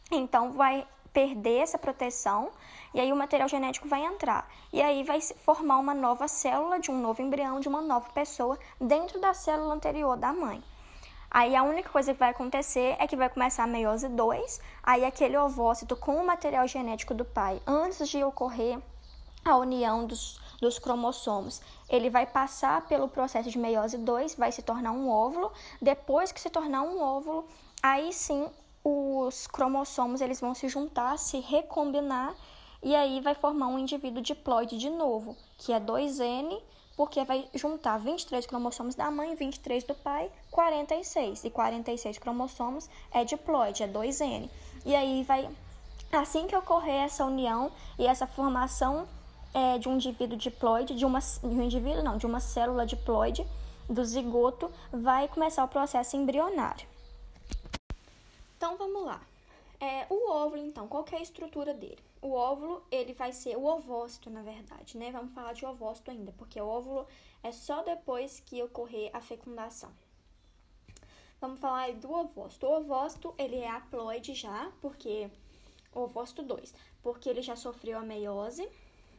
Então 0.10 0.54
vai 0.54 0.88
perder 1.14 1.60
essa 1.60 1.78
proteção 1.78 2.52
e 2.94 3.00
aí 3.00 3.12
o 3.12 3.16
material 3.16 3.50
genético 3.50 3.88
vai 3.88 4.04
entrar. 4.04 4.50
E 4.72 4.82
aí 4.82 5.04
vai 5.04 5.20
formar 5.22 5.78
uma 5.78 5.94
nova 5.94 6.28
célula 6.28 6.80
de 6.80 6.90
um 6.90 7.00
novo 7.00 7.22
embrião 7.22 7.60
de 7.60 7.68
uma 7.68 7.82
nova 7.82 8.10
pessoa 8.12 8.58
dentro 8.80 9.20
da 9.20 9.34
célula 9.34 9.74
anterior 9.74 10.16
da 10.18 10.32
mãe. 10.32 10.64
Aí 11.34 11.56
a 11.56 11.64
única 11.64 11.90
coisa 11.90 12.12
que 12.12 12.20
vai 12.20 12.32
acontecer 12.32 12.98
é 13.00 13.08
que 13.08 13.16
vai 13.16 13.30
começar 13.30 13.64
a 13.64 13.68
meiose 13.68 14.10
2, 14.10 14.60
aí 14.84 15.06
aquele 15.06 15.38
ovócito 15.38 15.96
com 15.96 16.18
o 16.18 16.28
material 16.28 16.68
genético 16.68 17.14
do 17.14 17.24
pai, 17.24 17.62
antes 17.66 18.10
de 18.10 18.22
ocorrer 18.22 18.78
a 19.46 19.56
união 19.56 20.06
dos, 20.06 20.42
dos 20.60 20.78
cromossomos, 20.78 21.62
ele 21.90 22.10
vai 22.10 22.26
passar 22.26 22.86
pelo 22.86 23.08
processo 23.08 23.50
de 23.50 23.58
meiose 23.58 23.98
2, 23.98 24.36
vai 24.36 24.52
se 24.52 24.62
tornar 24.62 24.92
um 24.92 25.10
óvulo. 25.10 25.54
Depois 25.82 26.34
que 26.34 26.40
se 26.42 26.50
tornar 26.50 26.82
um 26.82 27.02
óvulo, 27.02 27.48
aí 27.82 28.12
sim 28.12 28.48
os 28.84 29.48
cromossomos 29.48 30.20
eles 30.20 30.42
vão 30.42 30.54
se 30.54 30.68
juntar, 30.68 31.18
se 31.18 31.40
recombinar 31.40 32.36
e 32.84 32.94
aí 32.94 33.22
vai 33.22 33.36
formar 33.36 33.68
um 33.68 33.80
indivíduo 33.80 34.22
diploide 34.22 34.78
de 34.78 34.90
novo, 34.90 35.38
que 35.58 35.72
é 35.72 35.80
2N 35.80 36.62
porque 37.02 37.26
vai 37.26 37.50
juntar 37.56 37.98
23 37.98 38.46
cromossomos 38.46 38.94
da 38.94 39.10
mãe 39.10 39.34
e 39.34 39.36
23 39.36 39.84
do 39.86 39.96
pai, 39.96 40.32
46. 40.52 41.46
E 41.46 41.50
46 41.50 42.20
cromossomos 42.20 42.88
é 43.12 43.26
diploide, 43.26 43.82
é 43.82 43.88
2N. 43.88 44.48
E 44.86 44.96
aí 44.96 45.24
vai, 45.24 45.50
assim 46.12 46.46
que 46.46 46.56
ocorrer 46.56 47.02
essa 47.02 47.26
união 47.26 47.72
e 47.98 48.06
essa 48.06 48.28
formação 48.28 49.08
é, 49.52 49.80
de 49.80 49.90
um 49.90 49.96
indivíduo 49.96 50.38
diploide, 50.38 50.94
de, 50.94 51.04
uma, 51.04 51.18
de 51.18 51.48
um 51.48 51.64
indivíduo 51.64 52.04
não, 52.04 52.20
de 52.20 52.28
uma 52.28 52.40
célula 52.40 52.86
diploide 52.86 53.48
do 53.90 54.06
zigoto, 54.06 54.72
vai 54.92 55.28
começar 55.28 55.64
o 55.64 55.68
processo 55.68 56.16
embrionário. 56.16 56.88
Então 58.58 58.78
vamos 58.78 59.06
lá. 59.06 59.20
É, 59.80 60.06
o 60.08 60.30
óvulo, 60.30 60.62
então, 60.64 60.88
qual 60.88 61.04
é 61.12 61.16
a 61.16 61.22
estrutura 61.22 61.74
dele? 61.74 62.11
O 62.22 62.34
óvulo, 62.34 62.86
ele 62.92 63.14
vai 63.14 63.34
ser 63.34 63.58
o 63.58 63.66
ovócito, 63.66 64.30
na 64.30 64.44
verdade, 64.44 64.98
né? 64.98 65.12
Vamos 65.12 65.34
falar 65.34 65.54
de 65.54 65.66
ovócito 65.66 66.12
ainda, 66.12 66.32
porque 66.34 66.62
o 66.62 66.68
óvulo 66.68 67.08
é 67.42 67.52
só 67.52 67.82
depois 67.82 68.40
que 68.40 68.62
ocorrer 68.62 69.10
a 69.12 69.20
fecundação. 69.20 69.92
Vamos 71.40 71.60
falar 71.60 71.92
do 71.94 72.12
ovócito. 72.12 72.68
O 72.68 72.78
ovócito, 72.78 73.34
ele 73.38 73.58
é 73.58 73.68
haploide 73.68 74.34
já, 74.36 74.72
porque... 74.80 75.30
O 75.94 76.04
ovócito 76.04 76.42
2, 76.42 76.74
porque 77.04 77.28
ele 77.28 77.42
já 77.42 77.58
sofreu 77.58 77.98
a 77.98 78.02
meiose, 78.02 78.66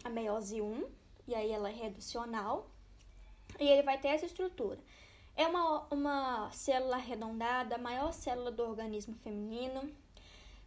a 0.03 0.09
meiose 0.09 0.63
1, 0.63 0.89
e 1.29 1.35
aí 1.35 1.51
ela 1.51 1.69
é 1.69 1.73
reducional, 1.73 2.67
e 3.61 3.69
ele 3.69 3.83
vai 3.83 3.99
ter 3.99 4.09
essa 4.09 4.25
estrutura. 4.25 4.79
É 5.37 5.47
uma, 5.47 5.87
uma 5.91 6.51
célula 6.51 6.97
arredondada, 6.97 7.75
a 7.75 7.79
maior 7.79 8.13
célula 8.13 8.51
do 8.51 8.63
organismo 8.63 9.15
feminino, 9.17 9.91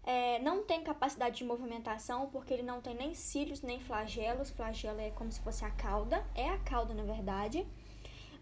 é, 0.05 0.37
não 0.39 0.63
tem 0.63 0.83
capacidade 0.83 1.37
de 1.37 1.43
movimentação 1.43 2.29
porque 2.29 2.53
ele 2.53 2.61
não 2.61 2.79
tem 2.79 2.93
nem 2.93 3.15
cílios 3.15 3.63
nem 3.63 3.79
flagelos. 3.79 4.51
Flagelo 4.51 5.01
é 5.01 5.09
como 5.09 5.31
se 5.31 5.41
fosse 5.41 5.65
a 5.65 5.71
cauda, 5.71 6.23
é 6.35 6.47
a 6.47 6.59
cauda 6.59 6.93
na 6.93 7.03
verdade. 7.03 7.65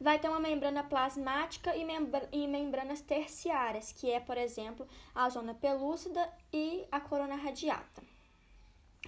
Vai 0.01 0.19
ter 0.19 0.27
uma 0.27 0.41
membrana 0.41 0.83
plasmática 0.83 1.73
e, 1.73 1.85
membra 1.85 2.27
e 2.33 2.45
membranas 2.45 2.99
terciárias, 2.99 3.93
que 3.93 4.11
é, 4.11 4.19
por 4.19 4.37
exemplo, 4.37 4.85
a 5.15 5.29
zona 5.29 5.53
pelúcida 5.53 6.29
e 6.51 6.85
a 6.91 6.99
corona 6.99 7.35
radiata. 7.35 8.03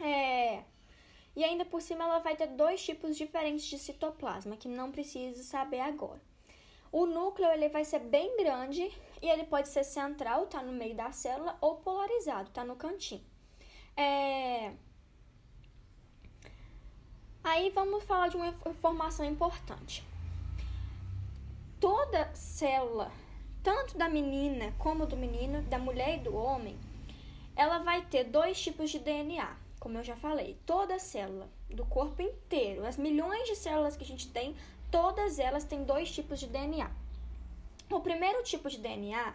É, 0.01 0.63
e 1.35 1.43
ainda 1.43 1.65
por 1.65 1.81
cima 1.81 2.05
ela 2.05 2.19
vai 2.19 2.37
ter 2.37 2.47
dois 2.47 2.81
tipos 2.81 3.17
diferentes 3.17 3.65
de 3.65 3.77
citoplasma, 3.77 4.55
que 4.55 4.69
não 4.69 4.91
precisa 4.91 5.43
saber 5.43 5.81
agora. 5.81 6.21
O 6.89 7.05
núcleo 7.05 7.51
ele 7.51 7.67
vai 7.67 7.83
ser 7.83 7.99
bem 7.99 8.37
grande 8.37 8.89
e 9.21 9.27
ele 9.27 9.43
pode 9.45 9.69
ser 9.69 9.83
central, 9.83 10.47
tá 10.47 10.61
no 10.61 10.71
meio 10.71 10.95
da 10.95 11.11
célula, 11.11 11.57
ou 11.61 11.75
polarizado, 11.77 12.49
tá 12.51 12.63
no 12.63 12.75
cantinho. 12.75 13.23
É... 13.95 14.73
Aí 17.43 17.69
vamos 17.69 18.03
falar 18.03 18.27
de 18.27 18.37
uma 18.37 18.53
informação 18.65 19.25
importante. 19.25 20.03
Toda 21.79 22.33
célula, 22.33 23.11
tanto 23.61 23.97
da 23.97 24.09
menina 24.09 24.73
como 24.77 25.05
do 25.05 25.15
menino, 25.15 25.61
da 25.63 25.77
mulher 25.77 26.17
e 26.17 26.21
do 26.21 26.35
homem, 26.35 26.77
ela 27.55 27.79
vai 27.79 28.03
ter 28.05 28.25
dois 28.25 28.59
tipos 28.59 28.89
de 28.89 28.99
DNA, 28.99 29.55
como 29.79 29.97
eu 29.97 30.03
já 30.03 30.15
falei. 30.15 30.59
Toda 30.65 30.99
célula 30.99 31.47
do 31.69 31.85
corpo 31.85 32.21
inteiro, 32.21 32.85
as 32.85 32.97
milhões 32.97 33.47
de 33.47 33.55
células 33.55 33.95
que 33.95 34.03
a 34.03 34.07
gente 34.07 34.29
tem, 34.31 34.55
todas 34.91 35.39
elas 35.39 35.63
têm 35.63 35.83
dois 35.83 36.11
tipos 36.11 36.39
de 36.39 36.47
DNA. 36.47 36.89
O 37.95 38.01
primeiro 38.01 38.43
tipo 38.43 38.69
de 38.69 38.77
DNA 38.77 39.33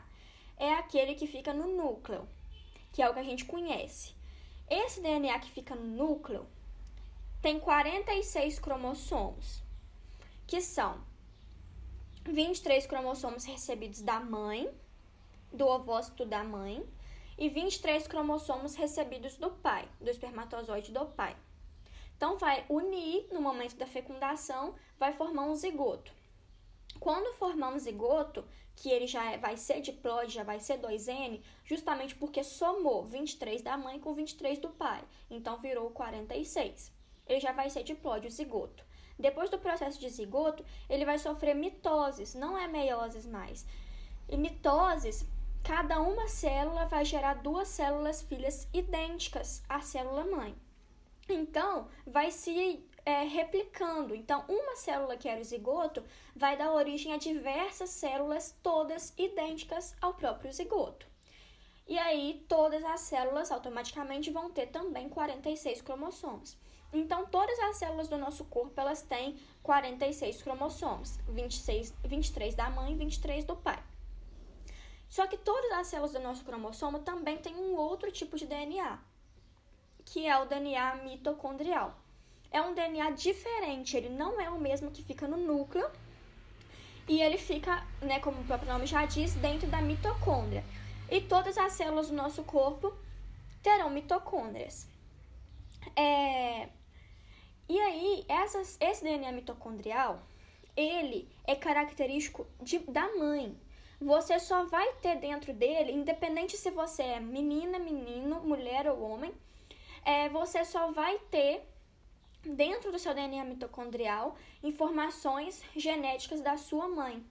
é 0.58 0.74
aquele 0.74 1.14
que 1.14 1.26
fica 1.26 1.50
no 1.54 1.66
núcleo, 1.66 2.28
que 2.92 3.00
é 3.00 3.08
o 3.08 3.14
que 3.14 3.18
a 3.18 3.24
gente 3.24 3.46
conhece. 3.46 4.14
Esse 4.68 5.00
DNA 5.00 5.38
que 5.38 5.50
fica 5.50 5.74
no 5.74 5.86
núcleo 5.86 6.46
tem 7.40 7.58
46 7.58 8.58
cromossomos, 8.58 9.62
que 10.46 10.60
são 10.60 11.00
23 12.26 12.86
cromossomos 12.86 13.46
recebidos 13.46 14.02
da 14.02 14.20
mãe, 14.20 14.70
do 15.50 15.66
ovócito 15.66 16.26
da 16.26 16.44
mãe, 16.44 16.86
e 17.38 17.48
23 17.48 18.06
cromossomos 18.06 18.74
recebidos 18.74 19.36
do 19.36 19.48
pai, 19.52 19.88
do 19.98 20.10
espermatozoide 20.10 20.92
do 20.92 21.06
pai. 21.06 21.34
Então, 22.14 22.36
vai 22.36 22.66
unir 22.68 23.26
no 23.32 23.40
momento 23.40 23.76
da 23.76 23.86
fecundação, 23.86 24.74
vai 24.98 25.14
formar 25.14 25.44
um 25.44 25.54
zigoto. 25.54 26.19
Quando 27.00 27.34
formar 27.34 27.70
um 27.70 27.78
zigoto, 27.78 28.44
que 28.76 28.90
ele 28.90 29.06
já 29.06 29.32
é, 29.32 29.38
vai 29.38 29.56
ser 29.56 29.80
diploide, 29.80 30.34
já 30.34 30.44
vai 30.44 30.60
ser 30.60 30.78
2N, 30.78 31.40
justamente 31.64 32.14
porque 32.14 32.44
somou 32.44 33.04
23 33.04 33.62
da 33.62 33.76
mãe 33.76 33.98
com 33.98 34.14
23 34.14 34.58
do 34.58 34.68
pai. 34.68 35.02
Então, 35.30 35.58
virou 35.58 35.90
46. 35.90 36.92
Ele 37.26 37.40
já 37.40 37.52
vai 37.52 37.70
ser 37.70 37.82
diploide, 37.82 38.26
o 38.26 38.30
zigoto. 38.30 38.84
Depois 39.18 39.50
do 39.50 39.58
processo 39.58 39.98
de 39.98 40.08
zigoto, 40.08 40.64
ele 40.88 41.04
vai 41.04 41.18
sofrer 41.18 41.54
mitoses, 41.54 42.34
não 42.34 42.56
é 42.56 42.68
meioses 42.68 43.26
mais. 43.26 43.66
E 44.28 44.36
mitoses, 44.36 45.26
cada 45.62 46.00
uma 46.00 46.28
célula 46.28 46.86
vai 46.86 47.04
gerar 47.04 47.34
duas 47.34 47.68
células 47.68 48.22
filhas 48.22 48.68
idênticas 48.72 49.62
à 49.68 49.80
célula 49.80 50.24
mãe. 50.24 50.54
Então, 51.28 51.88
vai 52.06 52.30
se 52.30 52.84
é, 53.04 53.22
replicando. 53.24 54.14
Então, 54.14 54.44
uma 54.48 54.76
célula 54.76 55.16
que 55.16 55.28
era 55.28 55.40
o 55.40 55.44
zigoto 55.44 56.02
vai 56.34 56.56
dar 56.56 56.72
origem 56.72 57.12
a 57.12 57.16
diversas 57.16 57.90
células, 57.90 58.54
todas 58.62 59.12
idênticas 59.16 59.94
ao 60.00 60.14
próprio 60.14 60.52
zigoto. 60.52 61.06
E 61.86 61.98
aí, 61.98 62.44
todas 62.48 62.84
as 62.84 63.00
células 63.00 63.50
automaticamente 63.50 64.30
vão 64.30 64.50
ter 64.50 64.66
também 64.66 65.08
46 65.08 65.82
cromossomos. 65.82 66.56
Então, 66.92 67.26
todas 67.26 67.58
as 67.60 67.76
células 67.76 68.08
do 68.08 68.18
nosso 68.18 68.44
corpo, 68.44 68.80
elas 68.80 69.02
têm 69.02 69.36
46 69.62 70.42
cromossomos, 70.42 71.18
26, 71.28 71.94
23 72.04 72.54
da 72.54 72.68
mãe 72.70 72.92
e 72.92 72.96
23 72.96 73.44
do 73.44 73.56
pai. 73.56 73.82
Só 75.08 75.26
que 75.26 75.36
todas 75.36 75.70
as 75.72 75.88
células 75.88 76.12
do 76.12 76.20
nosso 76.20 76.44
cromossomo 76.44 77.00
também 77.00 77.36
têm 77.38 77.56
um 77.56 77.76
outro 77.76 78.10
tipo 78.12 78.36
de 78.36 78.46
DNA, 78.46 78.98
que 80.04 80.26
é 80.26 80.38
o 80.38 80.44
DNA 80.44 80.96
mitocondrial. 80.96 81.96
É 82.50 82.60
um 82.60 82.74
DNA 82.74 83.10
diferente, 83.10 83.96
ele 83.96 84.08
não 84.08 84.40
é 84.40 84.50
o 84.50 84.58
mesmo 84.58 84.90
que 84.90 85.02
fica 85.02 85.28
no 85.28 85.36
núcleo 85.36 85.88
e 87.08 87.20
ele 87.20 87.38
fica, 87.38 87.84
né, 88.00 88.20
como 88.20 88.40
o 88.40 88.44
próprio 88.44 88.72
nome 88.72 88.86
já 88.86 89.04
diz, 89.04 89.34
dentro 89.34 89.68
da 89.68 89.80
mitocôndria. 89.80 90.64
E 91.10 91.20
todas 91.20 91.58
as 91.58 91.72
células 91.72 92.08
do 92.08 92.14
nosso 92.14 92.44
corpo 92.44 92.92
terão 93.62 93.90
mitocôndrias. 93.90 94.86
É... 95.96 96.68
E 97.68 97.78
aí, 97.78 98.24
essas, 98.28 98.76
esse 98.80 99.02
DNA 99.02 99.32
mitocondrial, 99.32 100.22
ele 100.76 101.28
é 101.46 101.54
característico 101.54 102.46
de, 102.60 102.78
da 102.78 103.08
mãe. 103.16 103.56
Você 104.00 104.38
só 104.38 104.64
vai 104.64 104.92
ter 104.94 105.16
dentro 105.16 105.52
dele, 105.52 105.92
independente 105.92 106.56
se 106.56 106.70
você 106.70 107.02
é 107.02 107.20
menina, 107.20 107.78
menino, 107.78 108.40
mulher 108.40 108.88
ou 108.88 109.00
homem, 109.02 109.32
é, 110.04 110.28
você 110.28 110.64
só 110.64 110.90
vai 110.90 111.18
ter 111.30 111.62
dentro 112.44 112.90
do 112.90 112.98
seu 112.98 113.14
DNA 113.14 113.44
mitocondrial 113.44 114.36
informações 114.62 115.62
genéticas 115.76 116.40
da 116.40 116.56
sua 116.56 116.88
mãe. 116.88 117.24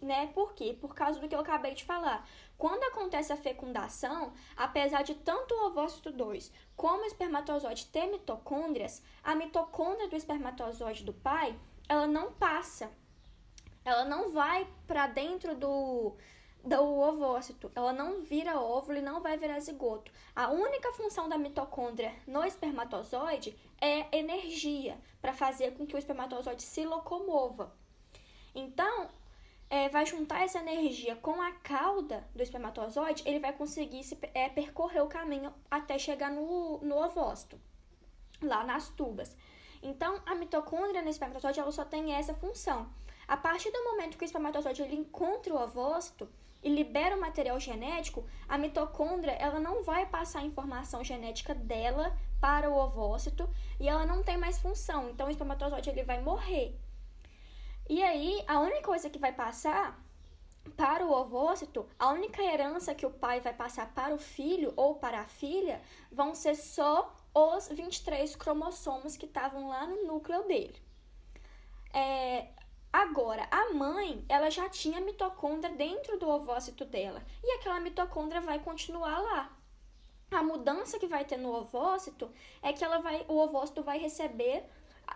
Né? 0.00 0.26
Por 0.34 0.54
quê? 0.54 0.76
Por 0.78 0.94
causa 0.94 1.18
do 1.18 1.28
que 1.28 1.34
eu 1.34 1.40
acabei 1.40 1.74
de 1.74 1.84
falar. 1.84 2.28
Quando 2.58 2.84
acontece 2.84 3.32
a 3.32 3.36
fecundação, 3.36 4.32
apesar 4.56 5.02
de 5.02 5.14
tanto 5.14 5.54
o 5.54 5.66
ovócito 5.66 6.12
2 6.12 6.52
como 6.76 7.02
o 7.02 7.06
espermatozoide 7.06 7.86
ter 7.86 8.06
mitocôndrias, 8.06 9.02
a 9.22 9.34
mitocôndria 9.34 10.08
do 10.08 10.16
espermatozoide 10.16 11.02
do 11.02 11.12
pai, 11.12 11.58
ela 11.88 12.06
não 12.06 12.32
passa. 12.32 12.90
Ela 13.84 14.04
não 14.04 14.32
vai 14.32 14.66
para 14.86 15.06
dentro 15.06 15.54
do 15.54 16.16
do 16.66 17.00
ovócito. 17.00 17.70
Ela 17.74 17.92
não 17.92 18.20
vira 18.22 18.60
óvulo 18.60 18.98
e 18.98 19.02
não 19.02 19.20
vai 19.20 19.36
virar 19.36 19.60
zigoto. 19.60 20.10
A 20.34 20.50
única 20.50 20.92
função 20.92 21.28
da 21.28 21.38
mitocôndria 21.38 22.12
no 22.26 22.44
espermatozoide 22.44 23.56
é 23.80 24.16
energia 24.16 24.98
para 25.22 25.32
fazer 25.32 25.74
com 25.74 25.86
que 25.86 25.94
o 25.94 25.98
espermatozoide 25.98 26.62
se 26.62 26.84
locomova. 26.84 27.72
Então, 28.54 29.08
é, 29.70 29.88
vai 29.88 30.04
juntar 30.06 30.42
essa 30.42 30.58
energia 30.58 31.14
com 31.16 31.40
a 31.40 31.52
cauda 31.52 32.26
do 32.34 32.42
espermatozoide, 32.42 33.22
ele 33.26 33.38
vai 33.38 33.52
conseguir 33.52 34.02
se, 34.02 34.18
é, 34.34 34.48
percorrer 34.48 35.02
o 35.02 35.08
caminho 35.08 35.52
até 35.70 35.98
chegar 35.98 36.30
no, 36.30 36.78
no 36.78 36.96
ovócito, 37.04 37.60
lá 38.42 38.64
nas 38.64 38.88
tubas. 38.88 39.36
Então, 39.82 40.20
a 40.24 40.34
mitocôndria 40.34 41.02
no 41.02 41.10
espermatozoide 41.10 41.60
ela 41.60 41.70
só 41.70 41.84
tem 41.84 42.14
essa 42.14 42.34
função. 42.34 42.88
A 43.28 43.36
partir 43.36 43.70
do 43.70 43.84
momento 43.84 44.16
que 44.16 44.24
o 44.24 44.26
espermatozoide 44.26 44.82
ele 44.82 44.96
encontra 44.96 45.52
o 45.52 45.60
ovócito, 45.60 46.28
e 46.66 46.68
libera 46.68 47.16
o 47.16 47.20
material 47.20 47.60
genético, 47.60 48.26
a 48.48 48.58
mitocôndria 48.58 49.30
ela 49.34 49.60
não 49.60 49.84
vai 49.84 50.04
passar 50.04 50.40
a 50.40 50.44
informação 50.44 51.04
genética 51.04 51.54
dela 51.54 52.12
para 52.40 52.68
o 52.68 52.76
ovócito 52.76 53.48
e 53.78 53.88
ela 53.88 54.04
não 54.04 54.20
tem 54.20 54.36
mais 54.36 54.58
função. 54.58 55.08
Então 55.08 55.28
o 55.28 55.30
espermatozoide 55.30 55.90
ele 55.90 56.02
vai 56.02 56.20
morrer. 56.20 56.76
E 57.88 58.02
aí 58.02 58.42
a 58.48 58.58
única 58.58 58.82
coisa 58.82 59.08
que 59.08 59.16
vai 59.16 59.32
passar 59.32 59.96
para 60.76 61.06
o 61.06 61.12
ovócito, 61.12 61.86
a 61.96 62.08
única 62.08 62.42
herança 62.42 62.96
que 62.96 63.06
o 63.06 63.12
pai 63.12 63.38
vai 63.38 63.54
passar 63.54 63.94
para 63.94 64.12
o 64.12 64.18
filho 64.18 64.72
ou 64.74 64.96
para 64.96 65.20
a 65.20 65.28
filha 65.28 65.80
vão 66.10 66.34
ser 66.34 66.56
só 66.56 67.14
os 67.32 67.68
23 67.68 68.34
cromossomos 68.34 69.16
que 69.16 69.26
estavam 69.26 69.68
lá 69.68 69.86
no 69.86 70.04
núcleo 70.04 70.42
dele. 70.48 70.82
É, 71.94 72.48
Agora, 72.96 73.46
a 73.50 73.74
mãe, 73.74 74.24
ela 74.26 74.48
já 74.48 74.70
tinha 74.70 75.02
mitocôndria 75.02 75.70
dentro 75.74 76.18
do 76.18 76.26
ovócito 76.26 76.82
dela 76.82 77.22
e 77.44 77.52
aquela 77.52 77.78
mitocôndria 77.78 78.40
vai 78.40 78.58
continuar 78.58 79.20
lá. 79.20 79.54
A 80.30 80.42
mudança 80.42 80.98
que 80.98 81.06
vai 81.06 81.22
ter 81.22 81.36
no 81.36 81.54
ovócito 81.54 82.32
é 82.62 82.72
que 82.72 82.82
ela 82.82 82.96
vai, 83.00 83.22
o 83.28 83.36
ovócito 83.36 83.82
vai 83.82 83.98
receber, 83.98 84.64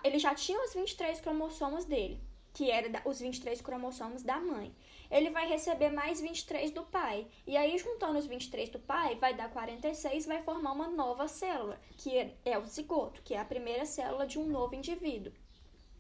ele 0.05 0.19
já 0.19 0.35
tinha 0.35 0.62
os 0.62 0.75
23 0.75 1.23
cromossomos 1.23 1.87
dele, 1.87 2.21
que 2.53 2.71
era 2.71 3.01
os 3.07 3.19
23 3.19 3.62
cromossomos 3.62 4.23
da 4.23 4.38
mãe. 4.38 4.77
Ele 5.11 5.31
vai 5.31 5.49
receber 5.49 5.88
mais 5.88 6.21
23 6.21 6.73
do 6.73 6.83
pai. 6.83 7.27
E 7.47 7.57
aí, 7.57 7.79
juntando 7.79 8.19
os 8.19 8.27
23 8.27 8.69
do 8.69 8.79
pai, 8.79 9.14
vai 9.14 9.33
dar 9.33 9.51
46, 9.51 10.27
vai 10.27 10.43
formar 10.43 10.73
uma 10.73 10.88
nova 10.88 11.27
célula, 11.27 11.81
que 11.97 12.31
é 12.45 12.59
o 12.59 12.66
zigoto, 12.66 13.23
que 13.23 13.33
é 13.33 13.38
a 13.38 13.45
primeira 13.47 13.87
célula 13.87 14.27
de 14.27 14.38
um 14.38 14.45
novo 14.45 14.75
indivíduo. 14.75 15.33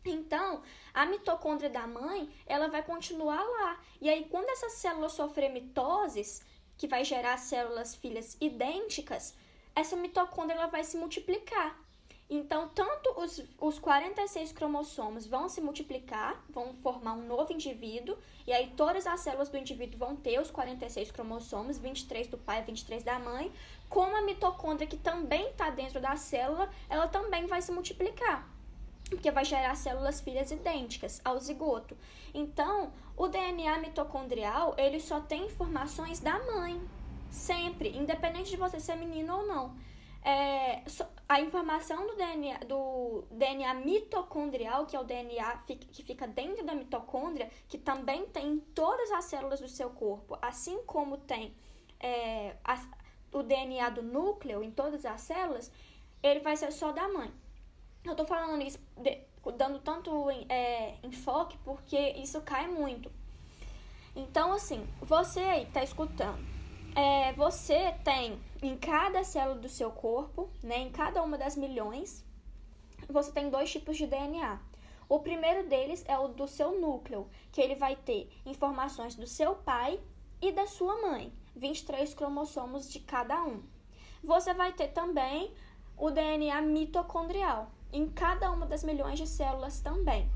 Então, 0.04 0.62
a 0.94 1.04
mitocôndria 1.04 1.68
da 1.68 1.86
mãe, 1.86 2.30
ela 2.46 2.68
vai 2.68 2.82
continuar 2.82 3.42
lá. 3.42 3.80
E 4.00 4.08
aí, 4.08 4.26
quando 4.30 4.48
essa 4.48 4.70
célula 4.70 5.08
sofrer 5.08 5.50
mitoses, 5.50 6.42
que 6.76 6.88
vai 6.88 7.04
gerar 7.04 7.36
células 7.36 7.94
filhas 7.94 8.36
idênticas, 8.40 9.34
essa 9.74 9.96
mitocôndria 9.96 10.56
ela 10.56 10.66
vai 10.66 10.82
se 10.82 10.96
multiplicar. 10.96 11.78
Então, 12.28 12.68
tanto 12.68 13.10
os, 13.20 13.42
os 13.58 13.78
46 13.78 14.52
cromossomos 14.52 15.26
vão 15.26 15.48
se 15.48 15.60
multiplicar, 15.60 16.42
vão 16.48 16.72
formar 16.74 17.14
um 17.14 17.26
novo 17.26 17.52
indivíduo, 17.52 18.16
e 18.46 18.52
aí 18.52 18.72
todas 18.76 19.04
as 19.04 19.18
células 19.20 19.48
do 19.48 19.58
indivíduo 19.58 19.98
vão 19.98 20.14
ter 20.14 20.40
os 20.40 20.48
46 20.48 21.10
cromossomos, 21.10 21.76
23 21.76 22.28
do 22.28 22.38
pai, 22.38 22.62
23 22.62 23.02
da 23.02 23.18
mãe, 23.18 23.52
como 23.88 24.16
a 24.16 24.22
mitocôndria 24.22 24.86
que 24.86 24.96
também 24.96 25.50
está 25.50 25.70
dentro 25.70 26.00
da 26.00 26.14
célula, 26.16 26.70
ela 26.88 27.08
também 27.08 27.46
vai 27.46 27.60
se 27.60 27.72
multiplicar 27.72 28.48
porque 29.10 29.30
vai 29.30 29.44
gerar 29.44 29.74
células 29.74 30.20
filhas 30.20 30.50
idênticas 30.50 31.20
ao 31.24 31.38
zigoto. 31.38 31.96
Então, 32.32 32.92
o 33.16 33.28
DNA 33.28 33.78
mitocondrial, 33.78 34.74
ele 34.78 35.00
só 35.00 35.20
tem 35.20 35.46
informações 35.46 36.20
da 36.20 36.38
mãe, 36.38 36.80
sempre, 37.30 37.90
independente 37.96 38.50
de 38.50 38.56
você 38.56 38.78
ser 38.80 38.96
menino 38.96 39.36
ou 39.36 39.46
não. 39.46 39.76
É, 40.22 40.82
a 41.28 41.40
informação 41.40 42.06
do 42.06 42.14
DNA, 42.14 42.58
do 42.58 43.24
DNA 43.30 43.74
mitocondrial, 43.74 44.86
que 44.86 44.94
é 44.94 45.00
o 45.00 45.04
DNA 45.04 45.56
que 45.66 46.02
fica 46.02 46.26
dentro 46.26 46.64
da 46.64 46.74
mitocôndria, 46.74 47.50
que 47.68 47.78
também 47.78 48.26
tem 48.26 48.46
em 48.48 48.60
todas 48.60 49.10
as 49.12 49.24
células 49.24 49.60
do 49.60 49.68
seu 49.68 49.90
corpo, 49.90 50.38
assim 50.42 50.82
como 50.84 51.16
tem 51.16 51.54
é, 51.98 52.54
a, 52.62 52.78
o 53.32 53.42
DNA 53.42 53.88
do 53.90 54.02
núcleo 54.02 54.62
em 54.62 54.70
todas 54.70 55.04
as 55.06 55.22
células, 55.22 55.70
ele 56.22 56.40
vai 56.40 56.56
ser 56.56 56.70
só 56.70 56.92
da 56.92 57.08
mãe. 57.08 57.32
Eu 58.04 58.14
tô 58.16 58.24
falando 58.24 58.62
isso, 58.62 58.78
de, 58.96 59.18
dando 59.56 59.78
tanto 59.78 60.30
é, 60.48 60.94
enfoque, 61.02 61.56
porque 61.64 61.98
isso 62.12 62.40
cai 62.40 62.66
muito. 62.66 63.10
Então, 64.16 64.52
assim, 64.52 64.86
você 65.00 65.40
aí 65.40 65.66
tá 65.66 65.82
escutando, 65.82 66.44
é, 66.96 67.32
você 67.34 67.92
tem 68.04 68.40
em 68.62 68.76
cada 68.76 69.22
célula 69.22 69.60
do 69.60 69.68
seu 69.68 69.90
corpo, 69.90 70.50
né, 70.62 70.78
em 70.78 70.90
cada 70.90 71.22
uma 71.22 71.38
das 71.38 71.56
milhões, 71.56 72.24
você 73.08 73.30
tem 73.32 73.50
dois 73.50 73.70
tipos 73.70 73.96
de 73.96 74.06
DNA. 74.06 74.58
O 75.08 75.18
primeiro 75.20 75.68
deles 75.68 76.04
é 76.06 76.18
o 76.18 76.28
do 76.28 76.46
seu 76.46 76.80
núcleo, 76.80 77.28
que 77.52 77.60
ele 77.60 77.74
vai 77.74 77.96
ter 77.96 78.30
informações 78.46 79.14
do 79.14 79.26
seu 79.26 79.54
pai 79.56 80.00
e 80.40 80.52
da 80.52 80.66
sua 80.66 81.00
mãe, 81.02 81.32
23 81.56 82.14
cromossomos 82.14 82.90
de 82.90 83.00
cada 83.00 83.42
um. 83.42 83.62
Você 84.22 84.54
vai 84.54 84.72
ter 84.72 84.88
também 84.88 85.52
o 85.96 86.10
DNA 86.10 86.60
mitocondrial, 86.62 87.70
em 87.92 88.08
cada 88.08 88.50
uma 88.50 88.66
das 88.66 88.84
milhões 88.84 89.18
de 89.18 89.26
células 89.26 89.80
também, 89.80 90.30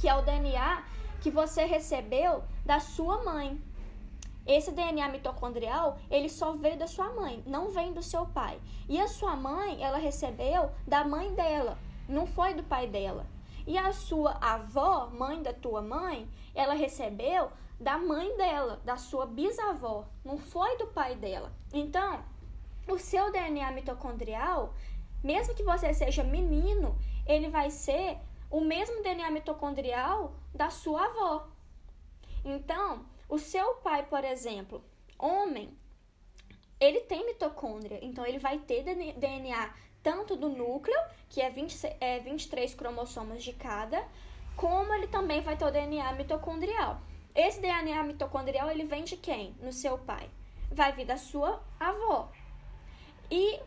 que 0.00 0.08
é 0.08 0.14
o 0.14 0.22
DNA 0.22 0.84
que 1.20 1.30
você 1.30 1.64
recebeu 1.64 2.44
da 2.64 2.80
sua 2.80 3.24
mãe. 3.24 3.60
Esse 4.46 4.70
DNA 4.70 5.08
mitocondrial, 5.08 5.98
ele 6.08 6.28
só 6.28 6.52
veio 6.52 6.78
da 6.78 6.86
sua 6.86 7.12
mãe, 7.12 7.42
não 7.46 7.70
vem 7.70 7.92
do 7.92 8.02
seu 8.02 8.26
pai. 8.26 8.60
E 8.88 9.00
a 9.00 9.08
sua 9.08 9.34
mãe, 9.34 9.82
ela 9.82 9.98
recebeu 9.98 10.70
da 10.86 11.04
mãe 11.04 11.34
dela, 11.34 11.76
não 12.08 12.26
foi 12.26 12.54
do 12.54 12.62
pai 12.62 12.86
dela. 12.86 13.26
E 13.66 13.76
a 13.76 13.92
sua 13.92 14.38
avó, 14.40 15.08
mãe 15.10 15.42
da 15.42 15.52
tua 15.52 15.82
mãe, 15.82 16.28
ela 16.54 16.74
recebeu 16.74 17.50
da 17.80 17.98
mãe 17.98 18.36
dela, 18.36 18.80
da 18.84 18.96
sua 18.96 19.26
bisavó, 19.26 20.04
não 20.24 20.38
foi 20.38 20.78
do 20.78 20.86
pai 20.86 21.16
dela. 21.16 21.52
Então, 21.72 22.20
o 22.88 22.98
seu 22.98 23.32
DNA 23.32 23.72
mitocondrial, 23.72 24.72
mesmo 25.26 25.54
que 25.54 25.64
você 25.64 25.92
seja 25.92 26.22
menino, 26.22 26.96
ele 27.26 27.48
vai 27.48 27.68
ser 27.70 28.16
o 28.48 28.60
mesmo 28.60 29.02
DNA 29.02 29.28
mitocondrial 29.32 30.32
da 30.54 30.70
sua 30.70 31.04
avó. 31.04 31.48
Então, 32.44 33.04
o 33.28 33.38
seu 33.38 33.74
pai, 33.86 34.06
por 34.06 34.24
exemplo, 34.24 34.84
homem, 35.18 35.76
ele 36.78 37.00
tem 37.00 37.26
mitocôndria, 37.26 37.98
então 38.02 38.24
ele 38.24 38.38
vai 38.38 38.58
ter 38.60 38.84
DNA 38.84 39.74
tanto 40.00 40.36
do 40.36 40.48
núcleo, 40.48 40.96
que 41.28 41.42
é, 41.42 41.50
20, 41.50 41.96
é 42.00 42.20
23 42.20 42.72
cromossomos 42.74 43.42
de 43.42 43.52
cada, 43.52 44.06
como 44.54 44.94
ele 44.94 45.08
também 45.08 45.40
vai 45.40 45.56
ter 45.56 45.64
o 45.64 45.72
DNA 45.72 46.12
mitocondrial. 46.12 47.00
Esse 47.34 47.60
DNA 47.60 48.04
mitocondrial, 48.04 48.70
ele 48.70 48.84
vem 48.84 49.02
de 49.02 49.16
quem? 49.16 49.56
No 49.60 49.72
seu 49.72 49.98
pai. 49.98 50.30
Vai 50.70 50.92
vir 50.92 51.04
da 51.04 51.16
sua 51.16 51.60
avó. 51.80 52.30
E 53.30 53.60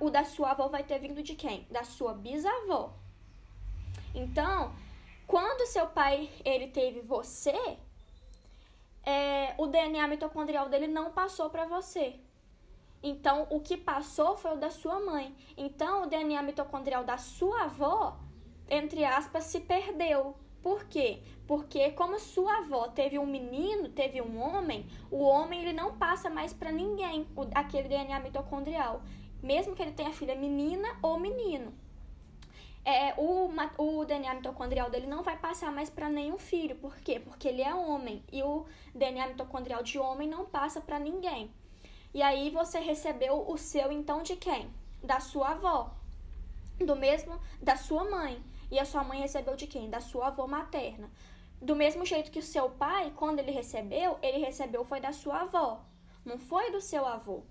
o 0.00 0.10
da 0.10 0.24
sua 0.24 0.50
avó 0.50 0.68
vai 0.68 0.82
ter 0.82 0.98
vindo 0.98 1.22
de 1.22 1.34
quem? 1.34 1.66
Da 1.70 1.84
sua 1.84 2.14
bisavó. 2.14 2.92
Então, 4.14 4.72
quando 5.26 5.66
seu 5.66 5.86
pai 5.86 6.30
ele 6.44 6.68
teve 6.68 7.00
você, 7.00 7.78
é, 9.04 9.54
o 9.58 9.66
DNA 9.66 10.06
mitocondrial 10.06 10.68
dele 10.68 10.86
não 10.86 11.10
passou 11.10 11.50
para 11.50 11.64
você. 11.64 12.20
Então, 13.02 13.48
o 13.50 13.60
que 13.60 13.76
passou 13.76 14.36
foi 14.36 14.52
o 14.52 14.56
da 14.56 14.70
sua 14.70 15.00
mãe. 15.00 15.34
Então, 15.56 16.04
o 16.04 16.06
DNA 16.06 16.40
mitocondrial 16.42 17.02
da 17.02 17.18
sua 17.18 17.64
avó, 17.64 18.16
entre 18.70 19.04
aspas, 19.04 19.44
se 19.44 19.60
perdeu. 19.60 20.36
Por 20.62 20.84
quê? 20.84 21.20
Porque 21.48 21.90
como 21.90 22.20
sua 22.20 22.58
avó 22.58 22.86
teve 22.86 23.18
um 23.18 23.26
menino, 23.26 23.88
teve 23.88 24.22
um 24.22 24.40
homem, 24.40 24.86
o 25.10 25.24
homem 25.24 25.60
ele 25.60 25.72
não 25.72 25.96
passa 25.96 26.30
mais 26.30 26.52
para 26.52 26.70
ninguém 26.70 27.26
aquele 27.52 27.88
DNA 27.88 28.20
mitocondrial, 28.20 29.02
mesmo 29.42 29.74
que 29.74 29.82
ele 29.82 29.92
tenha 29.92 30.12
filha 30.12 30.34
menina 30.34 30.88
ou 31.02 31.18
menino. 31.18 31.72
É, 32.84 33.14
o, 33.16 33.48
o 33.78 34.04
DNA 34.04 34.34
mitocondrial 34.34 34.90
dele 34.90 35.06
não 35.06 35.22
vai 35.22 35.38
passar 35.38 35.70
mais 35.70 35.88
para 35.88 36.08
nenhum 36.08 36.38
filho. 36.38 36.76
Por 36.76 36.96
quê? 36.98 37.20
Porque 37.20 37.48
ele 37.48 37.62
é 37.62 37.74
homem 37.74 38.22
e 38.32 38.42
o 38.42 38.66
DNA 38.94 39.28
mitocondrial 39.28 39.82
de 39.82 39.98
homem 39.98 40.28
não 40.28 40.44
passa 40.44 40.80
para 40.80 40.98
ninguém. 40.98 41.50
E 42.12 42.22
aí 42.22 42.50
você 42.50 42.78
recebeu 42.78 43.48
o 43.48 43.56
seu 43.56 43.90
então 43.92 44.22
de 44.22 44.36
quem? 44.36 44.70
Da 45.02 45.20
sua 45.20 45.50
avó. 45.50 45.94
Do 46.78 46.96
mesmo 46.96 47.40
da 47.60 47.76
sua 47.76 48.04
mãe. 48.04 48.42
E 48.70 48.78
a 48.78 48.84
sua 48.84 49.04
mãe 49.04 49.20
recebeu 49.20 49.54
de 49.54 49.66
quem? 49.66 49.88
Da 49.88 50.00
sua 50.00 50.28
avó 50.28 50.46
materna. 50.46 51.10
Do 51.60 51.76
mesmo 51.76 52.04
jeito 52.04 52.32
que 52.32 52.40
o 52.40 52.42
seu 52.42 52.70
pai, 52.70 53.12
quando 53.14 53.38
ele 53.38 53.52
recebeu, 53.52 54.18
ele 54.20 54.38
recebeu 54.38 54.84
foi 54.84 54.98
da 54.98 55.12
sua 55.12 55.42
avó, 55.42 55.84
não 56.24 56.36
foi 56.36 56.72
do 56.72 56.80
seu 56.80 57.06
avô. 57.06 57.44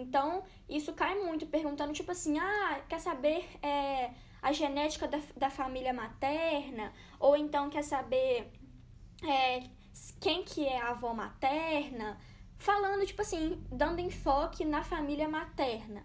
Então, 0.00 0.42
isso 0.68 0.92
cai 0.92 1.14
muito, 1.18 1.46
perguntando, 1.46 1.92
tipo 1.92 2.10
assim, 2.12 2.38
ah, 2.38 2.80
quer 2.88 3.00
saber 3.00 3.44
é, 3.62 4.10
a 4.40 4.52
genética 4.52 5.06
da, 5.08 5.20
da 5.36 5.50
família 5.50 5.92
materna? 5.92 6.92
Ou 7.18 7.36
então 7.36 7.68
quer 7.68 7.82
saber 7.82 8.52
é, 9.26 9.64
quem 10.20 10.44
que 10.44 10.66
é 10.66 10.80
a 10.80 10.90
avó 10.90 11.12
materna? 11.12 12.18
Falando, 12.56 13.06
tipo 13.06 13.22
assim, 13.22 13.62
dando 13.70 14.00
enfoque 14.00 14.64
na 14.64 14.82
família 14.82 15.28
materna. 15.28 16.02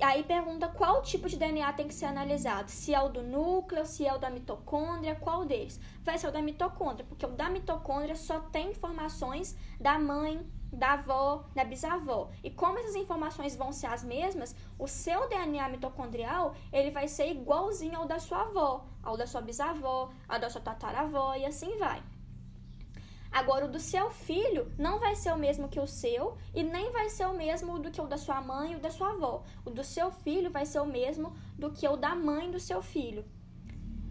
Aí 0.00 0.24
pergunta 0.24 0.68
qual 0.68 1.02
tipo 1.02 1.28
de 1.28 1.36
DNA 1.36 1.72
tem 1.74 1.86
que 1.86 1.94
ser 1.94 2.06
analisado. 2.06 2.70
Se 2.70 2.94
é 2.94 3.00
o 3.00 3.08
do 3.08 3.22
núcleo, 3.22 3.86
se 3.86 4.06
é 4.06 4.12
o 4.12 4.18
da 4.18 4.30
mitocôndria, 4.30 5.14
qual 5.14 5.44
deles? 5.44 5.78
Vai 6.02 6.18
ser 6.18 6.28
o 6.28 6.32
da 6.32 6.42
mitocôndria, 6.42 7.06
porque 7.06 7.24
o 7.24 7.30
da 7.30 7.48
mitocôndria 7.48 8.16
só 8.16 8.40
tem 8.40 8.70
informações 8.70 9.56
da 9.78 9.98
mãe, 9.98 10.44
da 10.72 10.94
avó, 10.94 11.44
da 11.54 11.64
bisavó. 11.64 12.30
E 12.42 12.50
como 12.50 12.78
essas 12.78 12.96
informações 12.96 13.54
vão 13.54 13.72
ser 13.72 13.86
as 13.86 14.02
mesmas, 14.02 14.56
o 14.78 14.86
seu 14.88 15.28
DNA 15.28 15.68
mitocondrial, 15.68 16.54
ele 16.72 16.90
vai 16.90 17.06
ser 17.06 17.30
igualzinho 17.30 17.98
ao 17.98 18.06
da 18.06 18.18
sua 18.18 18.42
avó, 18.42 18.86
ao 19.02 19.16
da 19.16 19.26
sua 19.26 19.42
bisavó, 19.42 20.10
ao 20.28 20.38
da 20.38 20.48
sua 20.48 20.60
tataravó 20.60 21.34
e 21.34 21.44
assim 21.44 21.76
vai. 21.78 22.02
Agora, 23.30 23.64
o 23.64 23.68
do 23.68 23.80
seu 23.80 24.10
filho 24.10 24.70
não 24.78 24.98
vai 24.98 25.14
ser 25.14 25.32
o 25.32 25.38
mesmo 25.38 25.68
que 25.68 25.80
o 25.80 25.86
seu 25.86 26.36
e 26.54 26.62
nem 26.62 26.90
vai 26.92 27.08
ser 27.08 27.26
o 27.26 27.32
mesmo 27.32 27.78
do 27.78 27.90
que 27.90 28.00
o 28.00 28.06
da 28.06 28.18
sua 28.18 28.42
mãe 28.42 28.74
ou 28.74 28.80
da 28.80 28.90
sua 28.90 29.12
avó. 29.12 29.42
O 29.64 29.70
do 29.70 29.82
seu 29.82 30.10
filho 30.10 30.50
vai 30.50 30.66
ser 30.66 30.80
o 30.80 30.86
mesmo 30.86 31.34
do 31.58 31.70
que 31.70 31.88
o 31.88 31.96
da 31.96 32.14
mãe 32.14 32.50
do 32.50 32.60
seu 32.60 32.82
filho. 32.82 33.24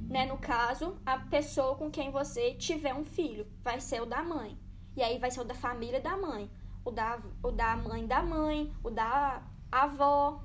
Né? 0.10 0.26
No 0.26 0.38
caso, 0.38 0.98
a 1.06 1.20
pessoa 1.20 1.76
com 1.76 1.92
quem 1.92 2.10
você 2.10 2.56
tiver 2.56 2.96
um 2.96 3.06
filho 3.06 3.48
vai 3.64 3.80
ser 3.80 4.02
o 4.02 4.08
da 4.08 4.24
mãe. 4.24 4.58
E 4.96 5.02
aí 5.02 5.18
vai 5.18 5.32
ser 5.32 5.42
o 5.42 5.46
da 5.46 5.56
família 5.56 6.02
da 6.02 6.18
mãe, 6.18 6.50
o 6.84 6.92
da, 6.92 7.20
o 7.44 7.52
da 7.52 7.76
mãe 7.76 8.06
da 8.06 8.22
mãe, 8.22 8.74
o 8.84 8.90
da 8.90 9.42
avó, 9.72 10.42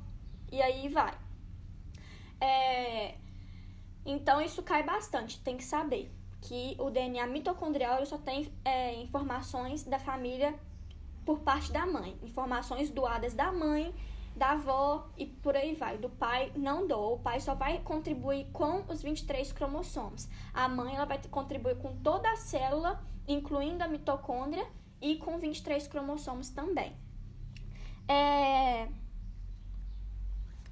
e 0.51 0.63
aí 0.63 0.89
vai. 0.89 1.15
É... 2.41 3.17
Então, 4.05 4.41
isso 4.41 4.63
cai 4.63 4.85
bastante, 4.85 5.41
tem 5.41 5.57
que 5.57 5.65
saber 5.65 6.13
que 6.41 6.77
o 6.79 6.91
DNA 6.91 7.27
mitocondrial 7.27 8.05
só 8.07 8.19
tem 8.19 8.53
é, 8.65 8.95
informações 9.01 9.83
da 9.83 9.99
família 9.99 10.55
por 11.25 11.41
parte 11.41 11.73
da 11.73 11.85
mãe, 11.85 12.17
informações 12.23 12.89
doadas 12.89 13.35
da 13.35 13.51
mãe, 13.51 13.93
da 14.37 14.53
avó 14.53 15.09
e 15.17 15.27
por 15.27 15.57
aí 15.57 15.75
vai. 15.75 15.99
Do 15.99 16.09
pai 16.09 16.53
não 16.55 16.87
dou, 16.87 17.15
o 17.15 17.19
pai 17.19 17.41
só 17.41 17.55
vai 17.55 17.81
contribuir 17.81 18.47
com 18.53 18.85
os 18.89 19.03
23 19.03 19.51
cromossomos. 19.53 20.29
A 20.55 20.69
mãe 20.69 20.95
ela 20.95 21.05
vai 21.07 21.21
contribuir 21.31 21.77
com 21.79 21.97
toda 21.97 22.31
a 22.31 22.37
célula, 22.37 23.03
incluindo 23.29 23.83
a 23.83 23.89
mitocôndria 23.89 24.67
e 25.01 25.17
com 25.17 25.39
23 25.39 25.87
cromossomos 25.89 26.51
também. 26.51 26.97
É... 28.09 28.89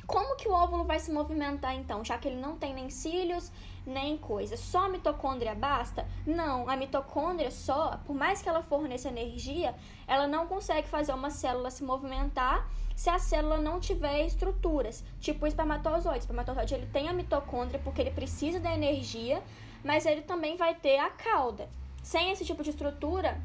Como 0.06 0.36
que 0.36 0.46
o 0.48 0.52
óvulo 0.52 0.84
vai 0.84 0.98
se 0.98 1.10
movimentar 1.10 1.74
então, 1.74 2.04
já 2.04 2.18
que 2.18 2.28
ele 2.28 2.40
não 2.40 2.58
tem 2.58 2.74
nem 2.74 2.90
cílios, 2.90 3.50
nem 3.86 4.18
coisa. 4.18 4.56
Só 4.56 4.84
a 4.84 4.88
mitocôndria 4.88 5.54
basta? 5.54 6.06
Não, 6.26 6.68
a 6.68 6.76
mitocôndria 6.76 7.50
só, 7.50 7.98
por 8.04 8.14
mais 8.14 8.42
que 8.42 8.48
ela 8.48 8.62
forneça 8.62 9.08
energia, 9.08 9.74
ela 10.06 10.26
não 10.26 10.46
consegue 10.46 10.88
fazer 10.88 11.12
uma 11.12 11.30
célula 11.30 11.70
se 11.70 11.82
movimentar 11.82 12.68
se 12.94 13.10
a 13.10 13.18
célula 13.18 13.58
não 13.58 13.80
tiver 13.80 14.24
estruturas, 14.24 15.02
tipo 15.18 15.44
o 15.44 15.48
espermatozoide. 15.48 16.18
O 16.18 16.20
espermatozoide 16.20 16.74
ele 16.74 16.86
tem 16.86 17.08
a 17.08 17.12
mitocôndria 17.12 17.80
porque 17.82 18.00
ele 18.00 18.10
precisa 18.10 18.60
da 18.60 18.72
energia, 18.72 19.42
mas 19.82 20.06
ele 20.06 20.22
também 20.22 20.56
vai 20.56 20.74
ter 20.74 20.98
a 20.98 21.10
cauda. 21.10 21.68
Sem 22.04 22.30
esse 22.30 22.44
tipo 22.44 22.62
de 22.62 22.68
estrutura, 22.68 23.40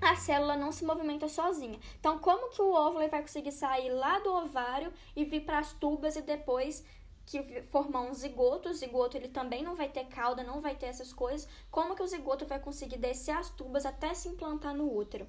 a 0.00 0.14
célula 0.14 0.56
não 0.56 0.70
se 0.70 0.84
movimenta 0.84 1.28
sozinha. 1.28 1.80
Então, 1.98 2.20
como 2.20 2.48
que 2.50 2.62
o 2.62 2.72
óvulo 2.72 3.08
vai 3.08 3.20
conseguir 3.20 3.50
sair 3.50 3.90
lá 3.90 4.20
do 4.20 4.32
ovário 4.32 4.92
e 5.16 5.24
vir 5.24 5.40
para 5.40 5.58
as 5.58 5.72
tubas 5.72 6.14
e 6.14 6.22
depois 6.22 6.86
que 7.26 7.42
formar 7.62 8.02
um 8.02 8.14
zigoto? 8.14 8.68
O 8.68 8.72
zigoto 8.72 9.16
ele 9.16 9.26
também 9.26 9.64
não 9.64 9.74
vai 9.74 9.88
ter 9.88 10.04
cauda, 10.04 10.44
não 10.44 10.60
vai 10.60 10.76
ter 10.76 10.86
essas 10.86 11.12
coisas. 11.12 11.48
Como 11.72 11.96
que 11.96 12.02
o 12.02 12.06
zigoto 12.06 12.46
vai 12.46 12.60
conseguir 12.60 12.98
descer 12.98 13.32
as 13.32 13.50
tubas 13.50 13.84
até 13.84 14.14
se 14.14 14.28
implantar 14.28 14.76
no 14.76 14.96
útero? 14.96 15.26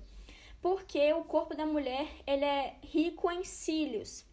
Porque 0.61 1.11
o 1.13 1.23
corpo 1.23 1.55
da 1.55 1.65
mulher 1.65 2.07
ele 2.27 2.45
é 2.45 2.75
rico 2.83 3.31
em 3.31 3.43
cílios. 3.43 4.23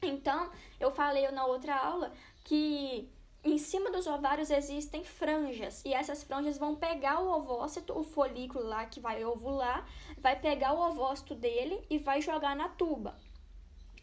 Então, 0.00 0.50
eu 0.80 0.90
falei 0.90 1.30
na 1.30 1.44
outra 1.44 1.76
aula 1.76 2.10
que 2.42 3.06
em 3.52 3.58
cima 3.58 3.90
dos 3.90 4.06
ovários 4.06 4.50
existem 4.50 5.04
franjas 5.04 5.82
e 5.84 5.94
essas 5.94 6.22
franjas 6.22 6.58
vão 6.58 6.74
pegar 6.74 7.20
o 7.20 7.30
ovócito, 7.30 7.98
o 7.98 8.02
folículo 8.02 8.64
lá 8.66 8.86
que 8.86 9.00
vai 9.00 9.24
ovular, 9.24 9.86
vai 10.18 10.38
pegar 10.38 10.72
o 10.72 10.80
ovócito 10.80 11.34
dele 11.34 11.84
e 11.88 11.98
vai 11.98 12.20
jogar 12.20 12.56
na 12.56 12.68
tuba. 12.68 13.16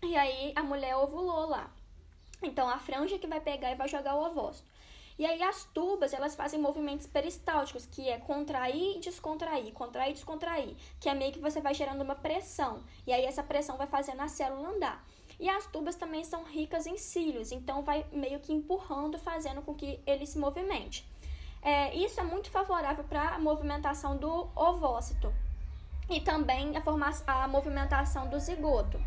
E 0.02 0.16
aí 0.16 0.54
a 0.56 0.64
mulher 0.64 0.96
ovulou 0.96 1.48
lá. 1.48 1.70
Então 2.42 2.68
a 2.70 2.78
franja 2.80 3.18
que 3.18 3.28
vai 3.28 3.40
pegar 3.40 3.72
e 3.72 3.76
vai 3.76 3.88
jogar 3.88 4.16
o 4.16 4.26
ovócito. 4.26 4.72
E 5.18 5.26
aí 5.26 5.42
as 5.44 5.64
tubas, 5.66 6.14
elas 6.14 6.36
fazem 6.36 6.60
movimentos 6.60 7.06
peristálticos, 7.06 7.86
que 7.86 8.10
é 8.10 8.18
contrair 8.18 8.98
e 8.98 9.00
descontrair, 9.00 9.72
contrair 9.72 10.12
e 10.12 10.14
descontrair, 10.14 10.76
que 11.00 11.08
é 11.08 11.14
meio 11.14 11.32
que 11.32 11.40
você 11.40 11.62
vai 11.62 11.74
gerando 11.74 12.02
uma 12.02 12.16
pressão. 12.16 12.84
E 13.06 13.14
aí 13.14 13.24
essa 13.24 13.44
pressão 13.44 13.78
vai 13.78 13.88
fazendo 13.88 14.22
a 14.22 14.28
célula 14.28 14.70
andar. 14.70 15.06
E 15.44 15.50
as 15.50 15.66
tubas 15.66 15.98
também 15.98 16.24
são 16.24 16.46
ricas 16.46 16.88
em 16.88 16.98
cílios, 16.98 17.52
então 17.52 17.82
vai 17.82 18.06
meio 18.14 18.40
que 18.40 18.54
empurrando, 18.54 19.20
fazendo 19.20 19.62
com 19.62 19.76
que 19.76 20.00
ele 20.08 20.26
se 20.26 20.40
movimente. 20.40 21.06
É, 21.62 21.94
isso 21.94 22.18
é 22.18 22.24
muito 22.24 22.50
favorável 22.50 23.04
para 23.04 23.36
a 23.36 23.40
movimentação 23.40 24.16
do 24.16 24.48
ovócito 24.56 25.34
e 26.10 26.22
também 26.22 26.72
a, 26.78 27.44
a 27.44 27.48
movimentação 27.50 28.30
do 28.30 28.40
zigoto. 28.40 28.98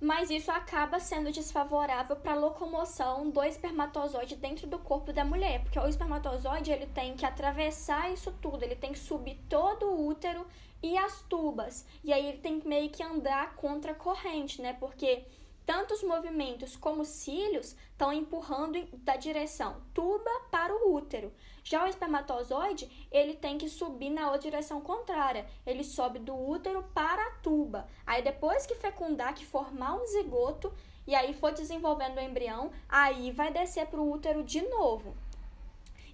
Mas 0.00 0.28
isso 0.30 0.50
acaba 0.50 1.00
sendo 1.00 1.30
desfavorável 1.30 2.16
para 2.16 2.32
a 2.32 2.36
locomoção 2.36 3.30
do 3.30 3.42
espermatozoide 3.42 4.36
dentro 4.36 4.66
do 4.66 4.78
corpo 4.78 5.12
da 5.12 5.24
mulher, 5.24 5.62
porque 5.62 5.78
o 5.78 5.86
espermatozoide 5.86 6.70
ele 6.70 6.86
tem 6.86 7.14
que 7.14 7.24
atravessar 7.24 8.12
isso 8.12 8.32
tudo, 8.42 8.62
ele 8.62 8.76
tem 8.76 8.92
que 8.92 8.98
subir 8.98 9.38
todo 9.48 9.86
o 9.86 10.06
útero 10.06 10.46
e 10.82 10.98
as 10.98 11.22
tubas. 11.22 11.86
E 12.02 12.12
aí 12.12 12.26
ele 12.26 12.38
tem 12.38 12.60
que 12.60 12.68
meio 12.68 12.90
que 12.90 13.02
andar 13.02 13.54
contra 13.56 13.92
a 13.92 13.94
corrente, 13.94 14.60
né? 14.60 14.74
Porque 14.74 15.24
tanto 15.66 15.94
os 15.94 16.02
movimentos 16.02 16.76
como 16.76 17.04
cílios 17.04 17.76
estão 17.92 18.12
empurrando 18.12 18.86
da 18.98 19.16
direção 19.16 19.76
tuba 19.92 20.30
para 20.50 20.74
o 20.74 20.94
útero. 20.94 21.32
Já 21.62 21.84
o 21.84 21.86
espermatozoide, 21.86 22.90
ele 23.10 23.34
tem 23.34 23.56
que 23.56 23.68
subir 23.68 24.10
na 24.10 24.26
outra 24.26 24.50
direção 24.50 24.80
contrária. 24.80 25.46
Ele 25.66 25.82
sobe 25.82 26.18
do 26.18 26.34
útero 26.34 26.84
para 26.94 27.22
a 27.22 27.30
tuba. 27.42 27.88
Aí 28.06 28.22
depois 28.22 28.66
que 28.66 28.74
fecundar, 28.74 29.34
que 29.34 29.46
formar 29.46 29.94
um 29.94 30.06
zigoto, 30.06 30.72
e 31.06 31.14
aí 31.14 31.32
for 31.34 31.52
desenvolvendo 31.52 32.18
o 32.18 32.20
embrião, 32.20 32.70
aí 32.88 33.30
vai 33.30 33.52
descer 33.52 33.86
para 33.86 34.00
o 34.00 34.10
útero 34.10 34.42
de 34.42 34.62
novo. 34.62 35.14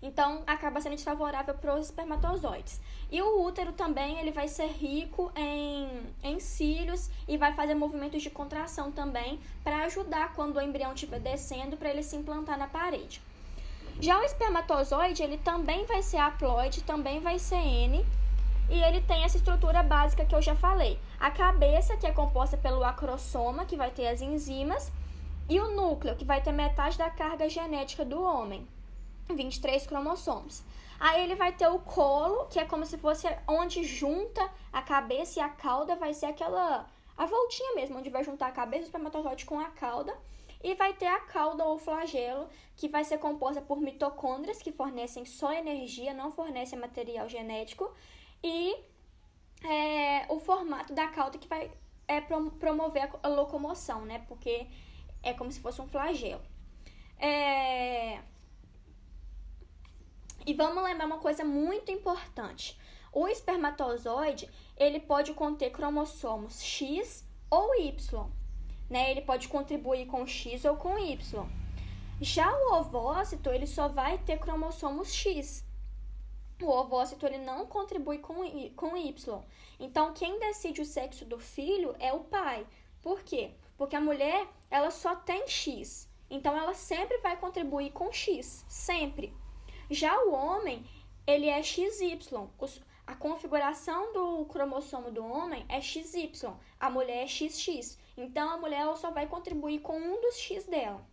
Então, 0.03 0.43
acaba 0.47 0.81
sendo 0.81 0.95
desfavorável 0.95 1.55
para 1.55 1.75
os 1.75 1.87
espermatozoides. 1.87 2.81
E 3.11 3.21
o 3.21 3.43
útero 3.43 3.73
também, 3.73 4.19
ele 4.19 4.31
vai 4.31 4.49
ser 4.49 4.69
rico 4.69 5.31
em, 5.37 5.89
em 6.23 6.41
cílios 6.41 7.11
e 7.29 7.37
vai 7.37 7.53
fazer 7.53 7.75
movimentos 7.75 8.23
de 8.23 8.31
contração 8.31 8.91
também 8.91 9.39
para 9.63 9.85
ajudar 9.85 10.33
quando 10.33 10.57
o 10.57 10.61
embrião 10.61 10.95
estiver 10.95 11.21
descendo 11.21 11.77
para 11.77 11.91
ele 11.91 12.03
se 12.03 12.17
implantar 12.17 12.59
na 12.59 12.67
parede. 12.67 13.21
Já 14.01 14.19
o 14.19 14.23
espermatozoide, 14.23 15.23
ele 15.23 15.37
também 15.37 15.85
vai 15.85 16.03
ser 16.03 16.17
haploide, 16.17 16.83
também 16.83 17.21
vai 17.21 17.39
ser 17.39 17.57
N, 17.57 18.07
e 18.71 18.83
ele 18.83 19.03
tem 19.03 19.25
essa 19.25 19.37
estrutura 19.37 19.83
básica 19.83 20.25
que 20.25 20.35
eu 20.35 20.41
já 20.41 20.55
falei. 20.55 20.99
A 21.19 21.31
cabeça, 21.31 21.99
que 21.99 22.07
é 22.07 22.13
composta 22.13 22.57
pelo 22.57 22.83
acrosoma, 22.83 23.67
que 23.67 23.77
vai 23.77 23.91
ter 23.91 24.09
as 24.09 24.23
enzimas, 24.23 24.91
e 25.51 25.61
o 25.61 25.75
núcleo, 25.75 26.17
que 26.17 26.25
vai 26.25 26.41
ter 26.41 26.53
metade 26.53 26.97
da 26.97 27.11
carga 27.11 27.47
genética 27.49 28.03
do 28.03 28.23
homem. 28.23 28.67
23 29.37 29.87
cromossomos. 29.87 30.63
Aí 30.99 31.23
ele 31.25 31.35
vai 31.35 31.53
ter 31.53 31.67
o 31.69 31.79
colo, 31.79 32.47
que 32.47 32.59
é 32.59 32.65
como 32.65 32.85
se 32.85 32.99
fosse 32.99 33.27
onde 33.49 33.83
junta 33.85 34.49
a 34.73 34.83
cabeça 34.83 35.39
e 35.39 35.43
a 35.43 35.49
cauda, 35.49 35.97
vai 35.97 36.13
ser 36.13 36.27
aquela 36.27 36.87
a 37.17 37.27
voltinha 37.27 37.75
mesmo, 37.75 37.99
onde 37.99 38.09
vai 38.09 38.25
juntar 38.25 38.47
a 38.49 38.53
cabeça 38.53 38.85
do 38.85 38.87
espermatozoide 38.87 39.45
com 39.45 39.59
a 39.61 39.71
cauda. 39.71 40.17
e 40.63 40.75
vai 40.75 40.93
ter 40.93 41.07
a 41.07 41.21
cauda 41.21 41.65
ou 41.65 41.79
flagelo, 41.79 42.47
que 42.77 42.87
vai 42.87 43.03
ser 43.03 43.19
composta 43.19 43.63
por 43.63 43.81
mitocôndrias 43.81 44.61
que 44.61 44.71
fornecem 44.71 45.25
só 45.25 45.53
energia, 45.53 46.13
não 46.13 46.31
fornecem 46.31 46.79
material 46.79 47.27
genético, 47.31 47.91
e 48.43 48.77
é, 49.65 50.27
o 50.29 50.39
formato 50.39 50.93
da 50.93 51.09
cauda 51.09 51.39
que 51.39 51.49
vai 51.49 51.71
é, 52.07 52.21
promover 52.21 53.11
a 53.23 53.29
locomoção, 53.29 54.05
né? 54.05 54.25
Porque 54.29 54.67
é 55.23 55.33
como 55.33 55.51
se 55.53 55.61
fosse 55.61 55.81
um 55.81 55.87
flagelo. 55.87 56.43
É... 57.19 58.19
E 60.51 60.53
vamos 60.53 60.83
lembrar 60.83 61.07
uma 61.07 61.19
coisa 61.19 61.45
muito 61.45 61.93
importante. 61.93 62.77
O 63.13 63.29
espermatozoide, 63.29 64.51
ele 64.77 64.99
pode 64.99 65.33
conter 65.33 65.71
cromossomos 65.71 66.61
X 66.61 67.25
ou 67.49 67.73
Y, 67.77 68.27
né? 68.91 69.13
Ele 69.13 69.21
pode 69.21 69.47
contribuir 69.47 70.07
com 70.07 70.27
X 70.27 70.65
ou 70.65 70.77
com 70.77 70.99
Y. 70.99 71.47
Já 72.21 72.53
o 72.53 72.81
ovócito, 72.81 73.49
ele 73.51 73.65
só 73.65 73.87
vai 73.87 74.19
ter 74.19 74.41
cromossomos 74.41 75.15
X. 75.15 75.65
O 76.61 76.67
ovócito, 76.67 77.25
ele 77.27 77.39
não 77.39 77.65
contribui 77.67 78.19
com, 78.19 78.45
y, 78.45 78.75
com 78.75 78.97
Y. 78.97 79.43
Então, 79.79 80.13
quem 80.13 80.41
decide 80.41 80.81
o 80.81 80.85
sexo 80.85 81.25
do 81.25 81.39
filho 81.39 81.95
é 82.01 82.13
o 82.13 82.25
pai. 82.25 82.67
Por 83.01 83.23
quê? 83.23 83.53
Porque 83.79 83.95
a 83.95 84.01
mulher, 84.01 84.49
ela 84.69 84.91
só 84.91 85.15
tem 85.15 85.47
X. 85.47 86.11
Então, 86.29 86.57
ela 86.57 86.75
sempre 86.75 87.19
vai 87.19 87.37
contribuir 87.37 87.93
com 87.93 88.11
X. 88.11 88.65
Sempre. 88.69 89.33
Já 89.91 90.17
o 90.23 90.33
homem, 90.33 90.87
ele 91.27 91.49
é 91.49 91.61
XY. 91.61 92.17
Os, 92.61 92.81
a 93.05 93.17
configuração 93.17 94.13
do 94.13 94.45
cromossomo 94.45 95.11
do 95.11 95.27
homem 95.27 95.67
é 95.69 95.81
XY, 95.81 96.31
a 96.79 96.89
mulher 96.89 97.25
é 97.25 97.27
XX. 97.27 97.99
Então 98.17 98.49
a 98.51 98.57
mulher 98.57 98.87
só 98.97 99.11
vai 99.11 99.27
contribuir 99.27 99.81
com 99.81 99.99
um 99.99 100.21
dos 100.21 100.39
X 100.39 100.65
dela. 100.67 101.05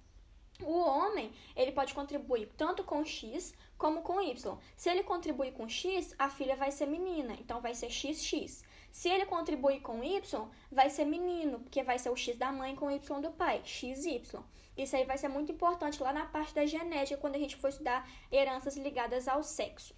O 0.61 0.77
homem, 0.77 1.31
ele 1.55 1.71
pode 1.71 1.95
contribuir 1.95 2.51
tanto 2.55 2.83
com 2.83 3.03
X 3.03 3.55
como 3.79 4.03
com 4.03 4.21
Y. 4.21 4.57
Se 4.75 4.91
ele 4.91 5.01
contribuir 5.01 5.53
com 5.53 5.67
X, 5.67 6.13
a 6.19 6.29
filha 6.29 6.55
vai 6.55 6.71
ser 6.71 6.85
menina, 6.85 7.33
então 7.39 7.59
vai 7.59 7.73
ser 7.73 7.89
XX. 7.89 8.63
Se 8.91 9.09
ele 9.09 9.25
contribuir 9.25 9.81
com 9.81 10.03
Y, 10.03 10.47
vai 10.71 10.91
ser 10.91 11.05
menino, 11.05 11.59
porque 11.59 11.81
vai 11.81 11.97
ser 11.97 12.11
o 12.11 12.15
X 12.15 12.37
da 12.37 12.51
mãe 12.51 12.75
com 12.75 12.87
o 12.87 12.91
Y 12.91 13.21
do 13.21 13.31
pai, 13.31 13.61
XY. 13.65 14.39
Isso 14.77 14.95
aí 14.95 15.03
vai 15.05 15.17
ser 15.17 15.27
muito 15.27 15.51
importante 15.51 16.01
lá 16.01 16.13
na 16.13 16.25
parte 16.25 16.53
da 16.53 16.65
genética, 16.65 17.19
quando 17.19 17.35
a 17.35 17.39
gente 17.39 17.55
for 17.55 17.69
estudar 17.69 18.07
heranças 18.31 18.77
ligadas 18.77 19.27
ao 19.27 19.41
sexo. 19.41 19.95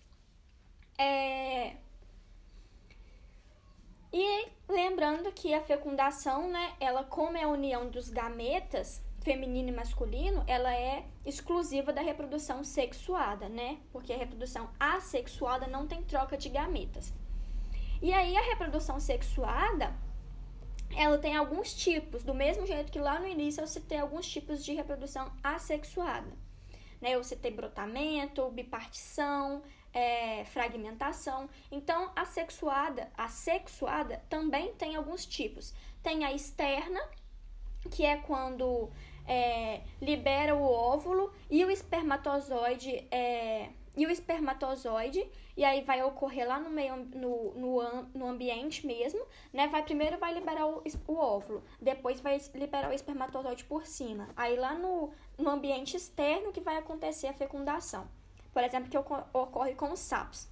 É... 0.98 1.76
E 4.12 4.48
lembrando 4.68 5.32
que 5.32 5.54
a 5.54 5.62
fecundação, 5.62 6.50
né, 6.50 6.74
ela 6.80 7.04
como 7.04 7.38
é 7.38 7.44
a 7.44 7.48
união 7.48 7.90
dos 7.90 8.10
gametas, 8.10 9.04
feminino 9.22 9.70
e 9.70 9.72
masculino, 9.72 10.44
ela 10.48 10.74
é 10.74 11.06
exclusiva 11.26 11.94
da 11.94 12.02
reprodução 12.02 12.64
sexuada, 12.64 13.48
né? 13.50 13.78
Porque 13.92 14.14
a 14.14 14.18
reprodução 14.18 14.70
assexuada 14.80 15.68
não 15.68 15.86
tem 15.86 16.02
troca 16.04 16.38
de 16.38 16.50
gametas. 16.50 17.14
E 18.02 18.14
aí 18.14 18.36
a 18.36 18.42
reprodução 18.42 19.00
sexuada, 19.00 19.94
ela 20.96 21.18
tem 21.18 21.36
alguns 21.36 21.74
tipos, 21.74 22.24
do 22.24 22.34
mesmo 22.34 22.66
jeito 22.66 22.92
que 22.92 23.00
lá 23.00 23.20
no 23.20 23.28
início 23.28 23.62
eu 23.62 23.68
citei 23.68 24.00
alguns 24.00 24.28
tipos 24.28 24.64
de 24.64 24.74
reprodução 24.74 25.32
assexuada. 25.44 26.32
Né? 27.02 27.12
Eu 27.12 27.24
citei 27.24 27.52
brotamento, 27.52 28.50
bipartição, 28.50 29.62
é, 29.94 30.44
fragmentação. 30.46 31.50
Então, 31.72 32.12
a 32.16 32.26
sexuada, 32.26 33.12
a 33.18 33.28
sexuada 33.28 34.24
também 34.30 34.74
tem 34.74 34.96
alguns 34.96 35.26
tipos. 35.26 35.74
Tem 36.04 36.26
a 36.26 36.34
externa, 36.34 37.00
que 37.92 38.06
é 38.06 38.18
quando 38.18 38.90
é, 39.26 39.82
libera 40.02 40.56
o 40.56 40.64
óvulo 40.64 41.32
e 41.50 41.64
o 41.64 41.72
espermatozoide 41.72 43.08
é, 43.12 43.70
e 44.00 44.06
o 44.06 44.12
espermatozoide 44.12 45.30
e 45.58 45.64
aí 45.64 45.82
vai 45.82 46.02
ocorrer 46.04 46.48
lá 46.48 46.60
no 46.60 46.70
meio 46.70 46.96
no, 46.96 47.54
no, 47.54 48.04
no 48.14 48.28
ambiente 48.28 48.88
mesmo, 48.88 49.24
né? 49.52 49.68
Vai 49.68 49.84
primeiro 49.84 50.18
vai 50.18 50.34
liberar 50.34 50.66
o, 50.66 50.84
o 51.08 51.16
óvulo, 51.16 51.64
depois 51.82 52.20
vai 52.20 52.40
liberar 52.56 52.90
o 52.90 52.94
espermatozoide 52.94 53.66
por 53.66 53.86
cima. 53.86 54.30
Aí 54.36 54.56
lá 54.56 54.74
no, 54.74 55.12
no 55.38 55.50
ambiente 55.50 55.98
externo 55.98 56.52
que 56.52 56.62
vai 56.62 56.78
acontecer 56.78 57.28
a 57.28 57.34
fecundação 57.34 58.08
por 58.54 58.64
exemplo, 58.64 58.90
que 58.90 58.98
ocorre 58.98 59.76
com 59.76 59.92
os 59.92 60.00
sapos. 60.00 60.48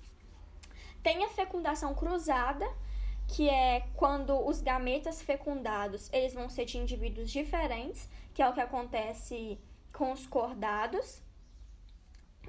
Tem 1.03 1.23
a 1.23 1.29
fecundação 1.29 1.93
cruzada, 1.93 2.65
que 3.27 3.49
é 3.49 3.87
quando 3.95 4.33
os 4.47 4.61
gametas 4.61 5.21
fecundados 5.21 6.09
eles 6.13 6.33
vão 6.33 6.49
ser 6.49 6.65
de 6.65 6.77
indivíduos 6.77 7.29
diferentes, 7.29 8.07
que 8.33 8.41
é 8.41 8.47
o 8.47 8.53
que 8.53 8.61
acontece 8.61 9.59
com 9.91 10.11
os 10.11 10.25
cordados. 10.25 11.21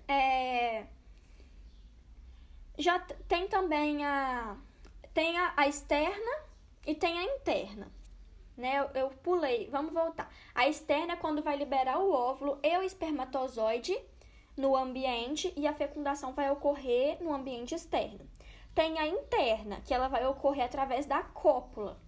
É... 0.08 0.86
Já 2.78 2.98
tem 3.28 3.46
também 3.46 4.04
a 4.04 4.56
tem 5.12 5.36
a, 5.36 5.52
a 5.56 5.66
externa 5.66 6.44
e 6.86 6.94
tem 6.94 7.18
a 7.18 7.24
interna. 7.24 7.90
Né? 8.56 8.78
Eu, 8.78 9.02
eu 9.02 9.10
pulei, 9.10 9.68
vamos 9.70 9.92
voltar. 9.92 10.32
A 10.54 10.68
externa 10.68 11.14
é 11.14 11.16
quando 11.16 11.42
vai 11.42 11.56
liberar 11.56 11.98
o 11.98 12.12
óvulo 12.12 12.58
e 12.62 12.78
o 12.78 12.82
espermatozoide 12.82 13.96
no 14.56 14.76
ambiente 14.76 15.52
e 15.56 15.66
a 15.66 15.72
fecundação 15.72 16.32
vai 16.32 16.50
ocorrer 16.50 17.22
no 17.22 17.32
ambiente 17.32 17.74
externo. 17.74 18.28
Tem 18.74 18.98
a 18.98 19.06
interna, 19.06 19.80
que 19.84 19.92
ela 19.92 20.08
vai 20.08 20.24
ocorrer 20.26 20.64
através 20.64 21.04
da 21.06 21.22
cópula, 21.22 22.00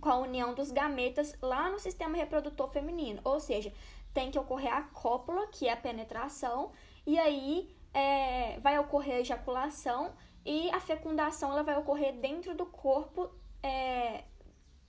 com 0.00 0.10
a 0.10 0.18
união 0.18 0.54
dos 0.54 0.70
gametas 0.70 1.34
lá 1.40 1.70
no 1.70 1.78
sistema 1.78 2.16
reprodutor 2.16 2.68
feminino. 2.68 3.20
Ou 3.24 3.40
seja, 3.40 3.72
tem 4.12 4.30
que 4.30 4.38
ocorrer 4.38 4.72
a 4.72 4.82
cópula, 4.82 5.46
que 5.46 5.66
é 5.66 5.72
a 5.72 5.76
penetração, 5.76 6.72
e 7.08 7.18
aí 7.18 7.74
é, 7.94 8.60
vai 8.60 8.78
ocorrer 8.78 9.16
a 9.16 9.20
ejaculação 9.20 10.14
e 10.44 10.70
a 10.72 10.78
fecundação 10.78 11.50
ela 11.50 11.62
vai 11.62 11.74
ocorrer 11.78 12.12
dentro 12.20 12.54
do 12.54 12.66
corpo 12.66 13.30
é, 13.62 14.24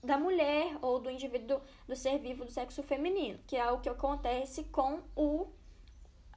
da 0.04 0.18
mulher 0.18 0.78
ou 0.82 1.00
do 1.00 1.10
indivíduo 1.10 1.62
do 1.88 1.96
ser 1.96 2.20
vivo 2.20 2.44
do 2.44 2.52
sexo 2.52 2.84
feminino, 2.84 3.40
que 3.48 3.56
é 3.56 3.72
o 3.72 3.80
que 3.80 3.88
acontece 3.88 4.66
com 4.66 5.02
o 5.16 5.48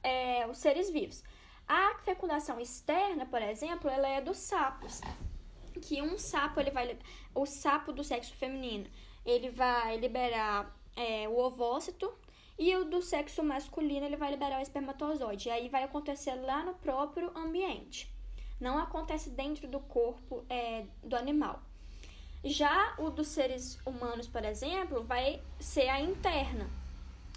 é, 0.01 0.47
os 0.47 0.59
seres 0.59 0.89
vivos. 0.89 1.21
A 1.67 1.95
fecundação 2.05 2.61
externa, 2.61 3.25
por 3.25 3.41
exemplo, 3.41 3.89
ela 3.89 4.07
é 4.07 4.21
dos 4.21 4.37
sapos. 4.37 5.01
Que 5.81 6.01
um 6.01 6.17
sapo, 6.17 6.61
ele 6.61 6.71
vai. 6.71 6.97
O 7.35 7.45
sapo 7.45 7.91
do 7.91 8.05
sexo 8.05 8.33
feminino, 8.35 8.89
ele 9.25 9.49
vai 9.49 9.97
liberar 9.97 10.73
é, 10.95 11.27
o 11.27 11.37
ovócito. 11.37 12.13
E 12.57 12.75
o 12.75 12.85
do 12.85 13.01
sexo 13.01 13.43
masculino, 13.43 14.05
ele 14.05 14.15
vai 14.15 14.31
liberar 14.31 14.59
o 14.59 14.61
espermatozoide. 14.61 15.49
E 15.49 15.51
aí 15.51 15.69
vai 15.69 15.83
acontecer 15.83 16.35
lá 16.35 16.63
no 16.63 16.75
próprio 16.75 17.35
ambiente. 17.35 18.13
Não 18.59 18.77
acontece 18.77 19.29
dentro 19.29 19.67
do 19.67 19.79
corpo 19.79 20.45
é, 20.49 20.85
do 21.03 21.15
animal. 21.15 21.61
Já 22.43 22.93
o 22.97 23.09
dos 23.09 23.27
seres 23.27 23.79
humanos, 23.85 24.27
por 24.27 24.43
exemplo, 24.43 25.03
vai 25.03 25.41
ser 25.59 25.87
a 25.89 25.99
interna, 26.01 26.69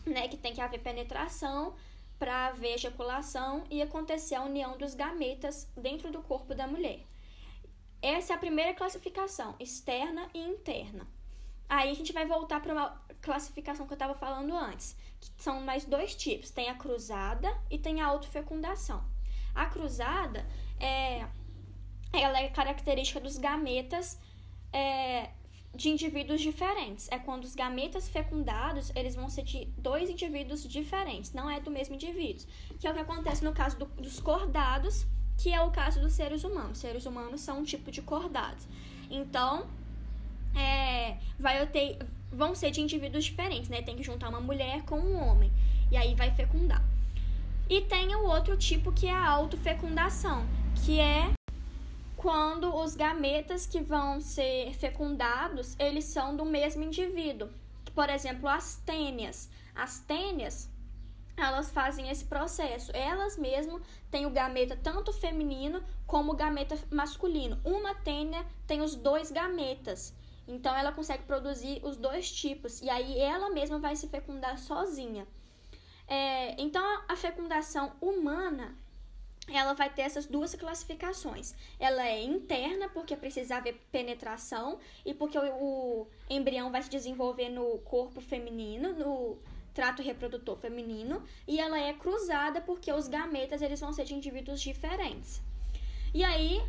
né? 0.05 0.29
Que 0.29 0.37
tem 0.37 0.53
que 0.53 0.61
haver 0.61 0.81
penetração 0.81 1.75
para 2.19 2.47
haver 2.47 2.75
ejaculação 2.75 3.65
e 3.71 3.81
acontecer 3.81 4.35
a 4.35 4.43
união 4.43 4.77
dos 4.77 4.95
gametas 4.95 5.71
dentro 5.77 6.11
do 6.11 6.23
corpo 6.23 6.55
da 6.55 6.67
mulher. 6.67 7.01
Essa 8.03 8.33
é 8.33 8.37
a 8.37 8.39
primeira 8.39 8.75
classificação, 8.75 9.55
externa 9.59 10.29
e 10.35 10.41
interna. 10.41 11.07
Aí 11.69 11.91
a 11.91 11.95
gente 11.95 12.13
vai 12.13 12.27
voltar 12.27 12.61
para 12.61 12.73
uma 12.73 13.07
classificação 13.21 13.87
que 13.87 13.93
eu 13.93 13.97
estava 13.97 14.15
falando 14.15 14.55
antes, 14.55 14.97
que 15.21 15.43
são 15.43 15.61
mais 15.61 15.85
dois 15.85 16.15
tipos: 16.15 16.51
tem 16.51 16.69
a 16.69 16.75
cruzada 16.75 17.53
e 17.71 17.79
tem 17.79 18.01
a 18.01 18.07
autofecundação. 18.07 19.05
A 19.55 19.67
cruzada 19.67 20.47
é, 20.79 21.27
ela 22.13 22.41
é 22.41 22.49
característica 22.49 23.19
dos 23.19 23.39
gametas 23.39 24.19
é, 24.73 25.31
de 25.75 25.89
indivíduos 25.89 26.41
diferentes. 26.41 27.09
É 27.11 27.19
quando 27.19 27.45
os 27.45 27.55
gametas 27.55 28.09
fecundados, 28.09 28.93
eles 28.95 29.15
vão 29.15 29.29
ser 29.29 29.43
de 29.43 29.65
dois 29.79 30.09
indivíduos 30.09 30.63
diferentes, 30.65 31.33
não 31.33 31.49
é 31.51 31.61
do 31.61 31.71
mesmo 31.71 31.95
indivíduo. 31.95 32.47
Que 32.79 32.87
é 32.87 32.91
o 32.91 32.95
que 32.95 33.01
acontece 33.01 33.45
no 33.45 33.53
caso 33.53 33.79
do, 33.79 33.87
dos 33.87 34.21
cordados, 34.21 35.07
que 35.39 35.53
é 35.53 35.61
o 35.61 35.71
caso 35.71 36.01
dos 36.01 36.13
seres 36.13 36.45
humanos. 36.45 36.79
Seres 36.79 37.07
humanos 37.07 37.41
são 37.41 37.61
um 37.61 37.65
tipo 37.65 37.91
de 37.91 38.03
cordados. 38.03 38.67
Então, 39.11 39.69
é, 40.57 41.19
vai 41.39 41.65
ter, 41.67 41.99
vão 42.33 42.55
ser 42.55 42.71
de 42.71 42.81
indivíduos 42.81 43.25
diferentes, 43.25 43.69
né? 43.69 43.83
Tem 43.83 43.97
que 43.97 44.03
juntar 44.03 44.29
uma 44.29 44.41
mulher 44.41 44.83
com 44.83 44.99
um 44.99 45.17
homem. 45.17 45.53
E 45.91 45.97
aí 45.97 46.15
vai 46.15 46.31
fecundar. 46.31 46.83
E 47.69 47.81
tem 47.83 48.15
o 48.15 48.25
outro 48.25 48.57
tipo 48.57 48.93
que 48.93 49.07
é 49.07 49.13
a 49.13 49.29
autofecundação, 49.29 50.47
que 50.85 51.01
é 51.01 51.33
quando 52.17 52.75
os 52.75 52.97
gametas 52.97 53.67
que 53.67 53.81
vão 53.81 54.21
ser 54.21 54.73
fecundados, 54.75 55.77
eles 55.79 56.05
são 56.05 56.37
do 56.37 56.45
mesmo 56.45 56.83
indivíduo. 56.83 57.49
Por 57.95 58.09
exemplo, 58.09 58.49
as 58.49 58.77
tênias. 58.85 59.49
As 59.75 60.01
tênias, 60.01 60.69
elas 61.37 61.71
fazem 61.71 62.09
esse 62.09 62.25
processo. 62.25 62.91
Elas 62.95 63.37
mesmo 63.37 63.81
têm 64.11 64.27
o 64.27 64.31
gameta 64.31 64.79
tanto 64.83 65.13
feminino 65.13 65.83
como 66.07 66.33
o 66.33 66.37
gameta 66.37 66.79
masculino. 66.91 67.59
Uma 67.65 67.95
tênia 67.95 68.45
tem 68.67 68.81
os 68.81 68.95
dois 68.95 69.31
gametas. 69.31 70.15
Então 70.49 70.75
ela 70.75 70.93
consegue 70.93 71.25
produzir 71.25 71.81
os 71.83 71.97
dois 71.97 72.31
tipos 72.31 72.81
e 72.81 72.89
aí 72.89 73.19
ela 73.19 73.51
mesma 73.51 73.79
vai 73.79 73.97
se 73.97 74.09
fecundar 74.09 74.59
sozinha. 74.59 75.27
É, 76.09 76.61
então 76.61 76.85
a 77.09 77.17
fecundação 77.17 77.93
humana 78.01 78.77
ela 79.49 79.75
vai 79.75 79.89
ter 79.89 80.03
essas 80.03 80.27
duas 80.27 80.55
classificações. 80.55 81.55
Ela 81.79 82.07
é 82.07 82.23
interna, 82.23 82.89
porque 82.89 83.17
precisa 83.17 83.57
haver 83.57 83.81
penetração, 83.93 84.79
e 85.05 85.15
porque 85.15 85.39
o, 85.39 86.07
embrião 86.29 86.71
vai 86.71 86.83
se 86.83 86.91
desenvolver 86.91 87.49
no 87.49 87.79
corpo 87.79 88.21
feminino, 88.21 88.93
no 88.93 89.39
trato 89.73 90.03
reprodutor 90.03 90.57
feminino, 90.57 91.23
e 91.47 91.61
ela 91.61 91.79
é 91.79 91.93
cruzada 91.93 92.61
porque 92.61 92.93
os 92.93 93.09
gametas 93.09 93.63
eles 93.63 93.79
vão 93.79 93.93
ser 93.93 94.05
de 94.05 94.15
indivíduos 94.15 94.61
diferentes. 94.61 95.41
E 96.13 96.25
aí 96.25 96.63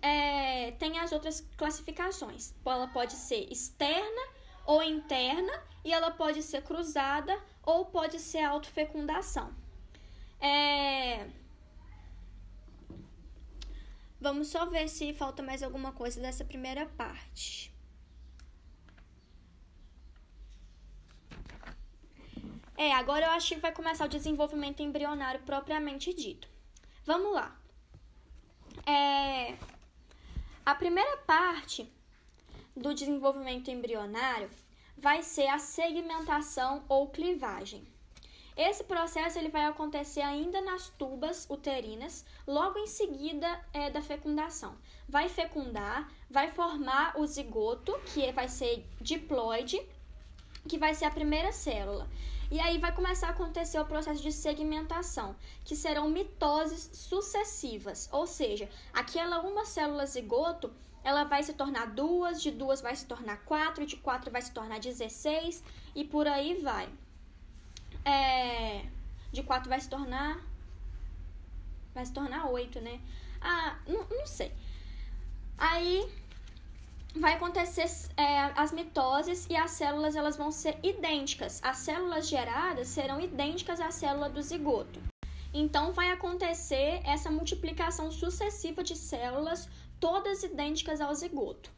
é, 0.00 0.72
tem 0.72 0.98
as 0.98 1.12
outras 1.12 1.46
classificações. 1.56 2.54
Ela 2.64 2.88
pode 2.88 3.14
ser 3.14 3.50
externa 3.50 4.38
ou 4.64 4.82
interna, 4.82 5.52
e 5.84 5.92
ela 5.92 6.10
pode 6.10 6.42
ser 6.42 6.62
cruzada 6.62 7.34
ou 7.62 7.86
pode 7.86 8.18
ser 8.18 8.40
autofecundação. 8.40 9.54
É... 10.38 11.26
Vamos 14.20 14.48
só 14.48 14.66
ver 14.66 14.88
se 14.88 15.14
falta 15.14 15.42
mais 15.42 15.62
alguma 15.62 15.92
coisa 15.92 16.20
dessa 16.20 16.44
primeira 16.44 16.84
parte. 16.84 17.72
É, 22.76 22.92
agora 22.92 23.26
eu 23.26 23.30
acho 23.30 23.54
que 23.54 23.60
vai 23.60 23.72
começar 23.72 24.04
o 24.04 24.08
desenvolvimento 24.08 24.82
embrionário 24.82 25.40
propriamente 25.40 26.12
dito. 26.12 26.48
Vamos 27.04 27.32
lá. 27.32 27.58
É, 28.90 29.54
a 30.64 30.74
primeira 30.74 31.18
parte 31.18 31.86
do 32.74 32.94
desenvolvimento 32.94 33.70
embrionário 33.70 34.48
vai 34.96 35.22
ser 35.22 35.46
a 35.46 35.58
segmentação 35.58 36.82
ou 36.88 37.10
clivagem. 37.10 37.86
Esse 38.56 38.82
processo 38.82 39.38
ele 39.38 39.50
vai 39.50 39.66
acontecer 39.66 40.22
ainda 40.22 40.62
nas 40.62 40.88
tubas 40.88 41.46
uterinas, 41.50 42.24
logo 42.46 42.78
em 42.78 42.86
seguida 42.86 43.62
é, 43.74 43.90
da 43.90 44.00
fecundação. 44.00 44.74
Vai 45.06 45.28
fecundar, 45.28 46.10
vai 46.30 46.50
formar 46.50 47.20
o 47.20 47.26
zigoto, 47.26 47.92
que 48.06 48.32
vai 48.32 48.48
ser 48.48 48.86
diploide, 49.02 49.86
que 50.66 50.78
vai 50.78 50.94
ser 50.94 51.04
a 51.04 51.10
primeira 51.10 51.52
célula. 51.52 52.08
E 52.50 52.58
aí 52.60 52.78
vai 52.78 52.92
começar 52.94 53.28
a 53.28 53.30
acontecer 53.30 53.78
o 53.78 53.84
processo 53.84 54.22
de 54.22 54.32
segmentação, 54.32 55.36
que 55.64 55.76
serão 55.76 56.08
mitoses 56.08 56.90
sucessivas, 56.92 58.08
ou 58.10 58.26
seja, 58.26 58.68
aquela 58.92 59.40
uma 59.40 59.66
célula 59.66 60.06
zigoto, 60.06 60.72
ela 61.04 61.24
vai 61.24 61.42
se 61.42 61.52
tornar 61.52 61.86
duas, 61.86 62.40
de 62.42 62.50
duas 62.50 62.80
vai 62.80 62.96
se 62.96 63.06
tornar 63.06 63.44
quatro, 63.44 63.84
de 63.84 63.96
quatro 63.96 64.30
vai 64.30 64.42
se 64.42 64.50
tornar 64.52 64.80
16 64.80 65.62
e 65.94 66.04
por 66.04 66.26
aí 66.26 66.60
vai 66.62 66.88
é, 68.08 68.86
de 69.30 69.42
4 69.42 69.68
vai 69.68 69.80
se 69.80 69.88
tornar. 69.88 70.40
Vai 71.94 72.06
se 72.06 72.12
tornar 72.12 72.46
8, 72.50 72.80
né? 72.80 73.00
Ah, 73.40 73.78
não, 73.86 74.06
não 74.08 74.26
sei. 74.26 74.52
Aí 75.56 76.10
vai 77.14 77.34
acontecer 77.34 77.86
é, 78.16 78.52
as 78.56 78.72
mitoses 78.72 79.46
e 79.48 79.56
as 79.56 79.72
células 79.72 80.14
elas 80.16 80.36
vão 80.36 80.50
ser 80.50 80.78
idênticas. 80.82 81.60
As 81.62 81.78
células 81.78 82.28
geradas 82.28 82.88
serão 82.88 83.20
idênticas 83.20 83.80
à 83.80 83.90
célula 83.90 84.28
do 84.28 84.42
zigoto. 84.42 85.00
Então 85.52 85.92
vai 85.92 86.10
acontecer 86.10 87.00
essa 87.04 87.30
multiplicação 87.30 88.10
sucessiva 88.10 88.82
de 88.82 88.94
células, 88.94 89.68
todas 89.98 90.42
idênticas 90.42 91.00
ao 91.00 91.14
zigoto. 91.14 91.70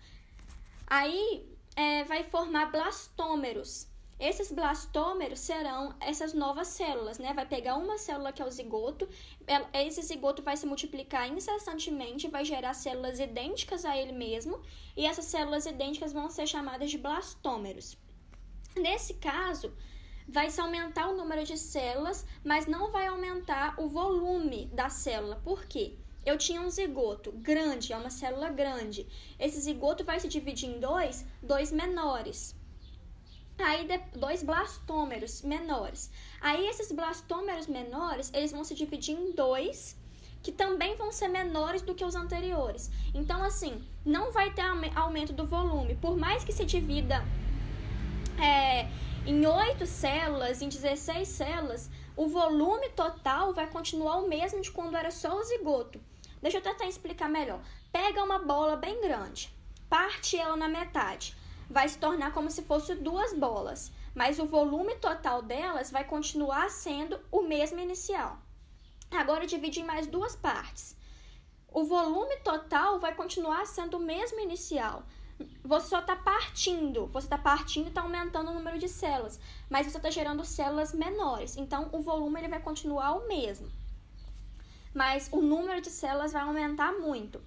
Aí 0.87 1.49
é, 1.77 2.05
vai 2.05 2.25
formar 2.25 2.67
blastômeros, 2.67 3.87
esses 4.21 4.53
blastômeros 4.53 5.41
serão 5.41 5.95
essas 5.99 6.35
novas 6.35 6.69
células, 6.69 7.19
né? 7.19 7.33
Vai 7.33 7.47
pegar 7.47 7.77
uma 7.77 7.97
célula 7.97 8.33
que 8.33 8.43
é 8.43 8.45
o 8.45 8.51
zigoto, 8.51 9.09
esse 9.73 10.03
zigoto 10.03 10.43
vai 10.43 10.59
se 10.59 10.67
multiplicar 10.67 11.27
incessantemente, 11.27 12.29
vai 12.29 12.45
gerar 12.45 12.75
células 12.75 13.19
idênticas 13.19 13.87
a 13.87 13.97
ele 13.97 14.13
mesmo, 14.13 14.61
e 14.95 15.07
essas 15.07 15.25
células 15.25 15.65
idênticas 15.65 16.13
vão 16.13 16.29
ser 16.29 16.47
chamadas 16.47 16.91
de 16.91 16.99
blastômeros. 16.99 17.97
Nesse 18.77 19.15
caso, 19.15 19.73
vai 20.29 20.51
se 20.51 20.61
aumentar 20.61 21.09
o 21.09 21.17
número 21.17 21.43
de 21.43 21.57
células, 21.57 22.27
mas 22.45 22.67
não 22.67 22.93
vai 22.93 23.07
aumentar 23.07 23.75
o 23.81 23.89
volume 23.89 24.67
da 24.67 24.91
célula. 24.91 25.41
Por 25.43 25.65
quê? 25.65 25.97
Eu 26.27 26.37
tinha 26.37 26.61
um 26.61 26.69
zigoto 26.69 27.33
grande, 27.33 27.95
é 27.95 27.97
uma 27.97 28.11
célula 28.11 28.51
grande. 28.51 29.09
Esse 29.39 29.59
zigoto 29.59 30.05
vai 30.05 30.21
se 30.21 30.29
dividir 30.29 30.69
em 30.69 30.79
dois, 30.79 31.25
dois 31.43 31.73
menores. 31.73 32.55
Aí 33.63 33.87
dois 34.15 34.43
blastômeros 34.43 35.43
menores. 35.43 36.11
Aí 36.41 36.67
esses 36.67 36.91
blastômeros 36.93 37.67
menores, 37.67 38.31
eles 38.33 38.53
vão 38.53 38.65
se 38.65 38.75
dividir 38.75 39.15
em 39.15 39.33
dois 39.33 39.99
que 40.43 40.51
também 40.51 40.97
vão 40.97 41.13
ser 41.13 41.29
menores 41.29 41.83
do 41.83 41.95
que 41.95 42.05
os 42.05 42.15
anteriores. 42.15 42.91
Então, 43.15 43.43
assim, 43.43 43.85
não 44.05 44.33
vai 44.33 44.51
ter 44.53 44.63
aumento 44.95 45.33
do 45.33 45.45
volume. 45.45 45.95
Por 45.97 46.17
mais 46.17 46.43
que 46.43 46.53
se 46.53 46.65
divida 46.65 47.23
é, 48.39 48.89
em 49.27 49.47
8 49.47 49.85
células, 49.87 50.63
em 50.63 50.69
16 50.69 51.29
células, 51.29 51.91
o 52.17 52.27
volume 52.27 52.89
total 52.91 53.53
vai 53.53 53.67
continuar 53.67 54.17
o 54.17 54.29
mesmo 54.29 54.63
de 54.63 54.71
quando 54.71 54.97
era 54.97 55.11
só 55.11 55.39
o 55.39 55.45
zigoto. 55.45 56.01
Deixa 56.41 56.57
eu 56.57 56.63
tentar 56.63 56.87
explicar 56.87 57.29
melhor. 57.29 57.61
Pega 57.93 58.25
uma 58.25 58.39
bola 58.39 58.77
bem 58.77 58.99
grande, 59.03 59.55
parte 59.91 60.39
ela 60.39 60.57
na 60.57 60.69
metade 60.69 61.37
vai 61.71 61.89
se 61.89 61.99
tornar 61.99 62.33
como 62.35 62.51
se 62.51 62.63
fosse 62.63 62.97
duas 62.97 63.33
bolas, 63.33 63.93
mas 64.13 64.41
o 64.41 64.45
volume 64.45 64.97
total 64.97 65.41
delas 65.41 65.93
vai 65.93 66.03
continuar 66.03 66.69
sendo 66.69 67.21
o 67.31 67.43
mesmo 67.43 67.79
inicial. 67.79 68.39
Agora 69.09 69.47
divide 69.47 69.81
em 69.81 69.85
mais 69.85 70.09
duas 70.09 70.35
partes. 70.35 70.97
O 71.69 71.85
volume 71.85 72.37
total 72.39 72.99
vai 72.99 73.15
continuar 73.15 73.65
sendo 73.67 73.99
o 73.99 74.01
mesmo 74.01 74.41
inicial. 74.41 75.05
Você 75.65 75.89
só 75.89 76.01
está 76.01 76.17
partindo, 76.17 77.07
você 77.07 77.27
está 77.27 77.39
partindo 77.39 77.87
e 77.87 77.89
está 77.89 78.03
aumentando 78.03 78.51
o 78.51 78.55
número 78.55 78.77
de 78.77 78.89
células, 78.89 79.39
mas 79.71 79.87
você 79.87 79.97
está 79.97 80.11
gerando 80.11 80.45
células 80.45 80.93
menores. 80.93 81.57
Então, 81.57 81.89
o 81.93 82.01
volume 82.01 82.41
ele 82.41 82.49
vai 82.49 82.61
continuar 82.61 83.13
o 83.13 83.29
mesmo, 83.29 83.71
mas 84.93 85.29
o 85.33 85.41
número 85.41 85.81
de 85.81 85.89
células 85.89 86.33
vai 86.33 86.43
aumentar 86.43 86.93
muito 86.93 87.41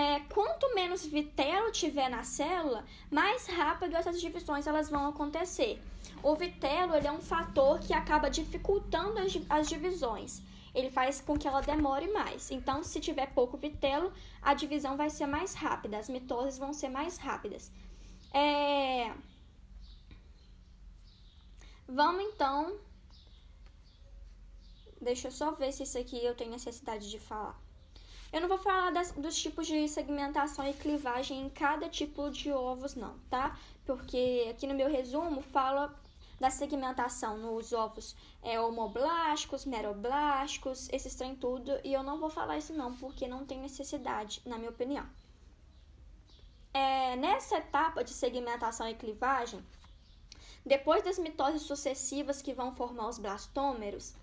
é, 0.00 0.20
quanto 0.36 0.74
menos 0.74 1.04
vitelo 1.04 1.70
tiver 1.70 2.08
na 2.08 2.22
célula, 2.22 2.84
mais 3.10 3.46
rápido 3.46 3.94
essas 3.94 4.18
divisões 4.20 4.66
elas 4.66 4.88
vão 4.88 5.06
acontecer. 5.08 5.78
O 6.22 6.34
vitelo 6.34 6.94
ele 6.94 7.06
é 7.06 7.12
um 7.12 7.20
fator 7.20 7.78
que 7.80 7.92
acaba 7.92 8.30
dificultando 8.30 9.18
as, 9.18 9.32
as 9.48 9.68
divisões. 9.68 10.42
Ele 10.74 10.90
faz 10.90 11.20
com 11.20 11.36
que 11.36 11.48
ela 11.48 11.60
demore 11.60 12.08
mais. 12.12 12.50
Então, 12.50 12.82
se 12.82 12.98
tiver 13.00 13.26
pouco 13.34 13.56
vitelo, 13.56 14.12
a 14.40 14.54
divisão 14.54 14.96
vai 14.96 15.10
ser 15.10 15.26
mais 15.26 15.52
rápida, 15.54 15.98
as 15.98 16.08
mitoses 16.08 16.56
vão 16.58 16.72
ser 16.72 16.88
mais 16.88 17.18
rápidas. 17.18 17.70
É... 18.32 19.12
Vamos 21.88 22.24
então. 22.24 22.78
Deixa 25.00 25.28
eu 25.28 25.32
só 25.32 25.50
ver 25.50 25.72
se 25.72 25.82
isso 25.82 25.98
aqui 25.98 26.24
eu 26.24 26.36
tenho 26.36 26.52
necessidade 26.52 27.10
de 27.10 27.18
falar. 27.18 27.58
Eu 28.32 28.40
não 28.40 28.48
vou 28.48 28.58
falar 28.58 28.90
das, 28.90 29.10
dos 29.12 29.36
tipos 29.36 29.66
de 29.66 29.88
segmentação 29.88 30.66
e 30.68 30.72
clivagem 30.72 31.40
em 31.40 31.50
cada 31.50 31.88
tipo 31.88 32.30
de 32.30 32.52
ovos, 32.52 32.94
não, 32.94 33.18
tá? 33.28 33.58
Porque 33.84 34.46
aqui 34.48 34.68
no 34.68 34.74
meu 34.74 34.88
resumo 34.88 35.42
fala 35.42 35.92
da 36.38 36.48
segmentação 36.48 37.36
nos 37.36 37.72
ovos 37.72 38.16
é, 38.42 38.58
homoblásticos, 38.58 39.66
meroblásticos, 39.66 40.88
esses 40.90 41.14
trem 41.14 41.34
tudo, 41.34 41.78
e 41.84 41.92
eu 41.92 42.02
não 42.04 42.18
vou 42.18 42.30
falar 42.30 42.56
isso 42.56 42.72
não, 42.72 42.96
porque 42.96 43.26
não 43.26 43.44
tem 43.44 43.60
necessidade, 43.60 44.40
na 44.46 44.56
minha 44.56 44.70
opinião. 44.70 45.06
É, 46.72 47.16
nessa 47.16 47.58
etapa 47.58 48.04
de 48.04 48.10
segmentação 48.10 48.88
e 48.88 48.94
clivagem, 48.94 49.60
depois 50.64 51.02
das 51.02 51.18
mitoses 51.18 51.62
sucessivas 51.62 52.40
que 52.40 52.54
vão 52.54 52.72
formar 52.72 53.08
os 53.08 53.18
blastômeros, 53.18 54.14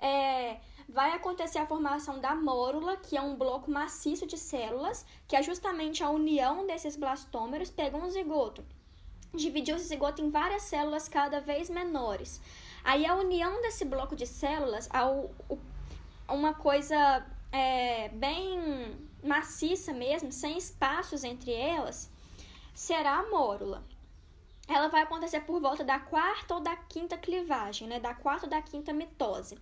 é, 0.00 0.58
vai 0.88 1.12
acontecer 1.12 1.58
a 1.58 1.66
formação 1.66 2.20
da 2.20 2.34
mórula, 2.34 2.96
que 2.96 3.16
é 3.16 3.20
um 3.20 3.36
bloco 3.36 3.70
maciço 3.70 4.26
de 4.26 4.38
células, 4.38 5.04
que 5.26 5.36
é 5.36 5.42
justamente 5.42 6.02
a 6.02 6.10
união 6.10 6.66
desses 6.66 6.96
blastômeros, 6.96 7.70
pegou 7.70 8.00
um 8.00 8.10
zigoto, 8.10 8.64
dividiu 9.34 9.76
esse 9.76 9.86
zigoto 9.86 10.22
em 10.22 10.30
várias 10.30 10.62
células 10.62 11.08
cada 11.08 11.40
vez 11.40 11.68
menores. 11.68 12.40
Aí 12.84 13.04
a 13.04 13.14
união 13.14 13.60
desse 13.62 13.84
bloco 13.84 14.14
de 14.14 14.26
células, 14.26 14.88
ao, 14.92 15.30
uma 16.28 16.54
coisa 16.54 17.26
é, 17.50 18.08
bem 18.10 18.96
maciça 19.22 19.92
mesmo, 19.92 20.30
sem 20.30 20.56
espaços 20.56 21.24
entre 21.24 21.52
elas, 21.52 22.10
será 22.72 23.18
a 23.18 23.28
mórula 23.28 23.84
ela 24.68 24.88
vai 24.88 25.02
acontecer 25.02 25.40
por 25.40 25.60
volta 25.60 25.84
da 25.84 25.98
quarta 25.98 26.54
ou 26.54 26.60
da 26.60 26.74
quinta 26.76 27.16
clivagem, 27.16 27.86
né? 27.86 28.00
Da 28.00 28.14
quarta 28.14 28.46
ou 28.46 28.50
da 28.50 28.60
quinta 28.60 28.92
mitose. 28.92 29.56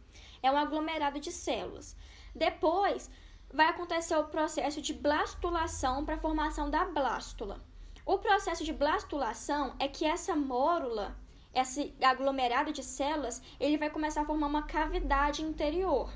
É 0.45 0.51
um 0.51 0.59
aglomerado 0.59 1.19
de 1.19 1.33
células. 1.33 1.97
Depois 2.35 3.11
vai 3.51 3.67
acontecer 3.67 4.15
o 4.15 4.25
processo 4.25 4.83
de 4.83 4.93
blastulação 4.93 6.05
para 6.05 6.17
a 6.17 6.19
formação 6.19 6.69
da 6.69 6.85
blástula. 6.85 7.59
O 8.05 8.19
processo 8.19 8.63
de 8.63 8.71
blastulação 8.71 9.75
é 9.79 9.89
que 9.89 10.05
essa 10.05 10.37
mórula, 10.37 11.17
esse 11.55 11.95
aglomerado 12.03 12.75
de 12.75 12.83
células, 12.83 13.41
ele 13.59 13.79
vai 13.79 13.89
começar 13.89 14.21
a 14.21 14.27
formar 14.27 14.49
uma 14.49 14.65
cavidade 14.65 15.41
interior, 15.41 16.13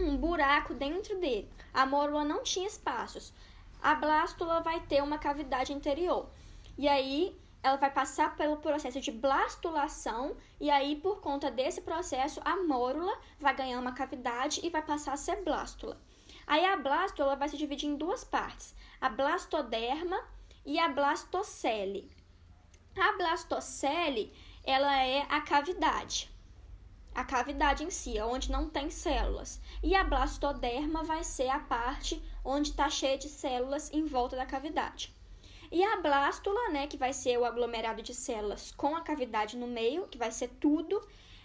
um 0.00 0.16
buraco 0.16 0.74
dentro 0.74 1.16
dele. 1.20 1.48
A 1.72 1.86
mórula 1.86 2.24
não 2.24 2.42
tinha 2.42 2.66
espaços. 2.66 3.32
A 3.80 3.94
blástula 3.94 4.60
vai 4.60 4.80
ter 4.80 5.04
uma 5.04 5.18
cavidade 5.18 5.72
interior. 5.72 6.28
E 6.76 6.88
aí 6.88 7.38
ela 7.66 7.76
vai 7.76 7.90
passar 7.90 8.36
pelo 8.36 8.58
processo 8.58 9.00
de 9.00 9.10
blastulação 9.10 10.36
e 10.60 10.70
aí 10.70 10.94
por 10.94 11.20
conta 11.20 11.50
desse 11.50 11.80
processo 11.80 12.40
a 12.44 12.62
mórula 12.62 13.12
vai 13.40 13.56
ganhar 13.56 13.80
uma 13.80 13.90
cavidade 13.92 14.60
e 14.62 14.70
vai 14.70 14.82
passar 14.82 15.14
a 15.14 15.16
ser 15.16 15.42
blástula. 15.42 16.00
Aí 16.46 16.64
a 16.64 16.76
blástula 16.76 17.34
vai 17.34 17.48
se 17.48 17.56
dividir 17.56 17.88
em 17.88 17.96
duas 17.96 18.22
partes, 18.22 18.72
a 19.00 19.08
blastoderma 19.08 20.16
e 20.64 20.78
a 20.78 20.88
blastocele. 20.88 22.08
A 22.96 23.16
blastocele, 23.16 24.32
ela 24.62 24.96
é 25.02 25.26
a 25.28 25.40
cavidade. 25.40 26.30
A 27.12 27.24
cavidade 27.24 27.82
em 27.82 27.90
si, 27.90 28.20
onde 28.20 28.52
não 28.52 28.70
tem 28.70 28.90
células. 28.90 29.60
E 29.82 29.96
a 29.96 30.04
blastoderma 30.04 31.02
vai 31.02 31.24
ser 31.24 31.48
a 31.48 31.58
parte 31.58 32.22
onde 32.44 32.70
está 32.70 32.88
cheia 32.88 33.18
de 33.18 33.28
células 33.28 33.92
em 33.92 34.04
volta 34.04 34.36
da 34.36 34.46
cavidade. 34.46 35.15
E 35.70 35.82
a 35.82 35.96
blástula, 36.00 36.68
né, 36.70 36.86
que 36.86 36.96
vai 36.96 37.12
ser 37.12 37.38
o 37.38 37.44
aglomerado 37.44 38.02
de 38.02 38.14
células 38.14 38.70
com 38.70 38.94
a 38.94 39.00
cavidade 39.00 39.56
no 39.56 39.66
meio, 39.66 40.06
que 40.08 40.18
vai 40.18 40.30
ser 40.30 40.48
tudo, 40.60 41.00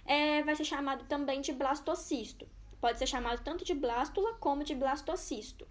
é, 0.06 0.44
vai 0.44 0.56
ser 0.56 0.66
chamado 0.66 1.06
também 1.06 1.42
de 1.42 1.52
blastocisto. 1.52 2.48
Pode 2.80 2.98
ser 2.98 3.08
chamado 3.08 3.44
tanto 3.44 3.64
de 3.64 3.74
blástula 3.74 4.34
como 4.36 4.64
de 4.64 4.74
blastocisto, 4.74 5.68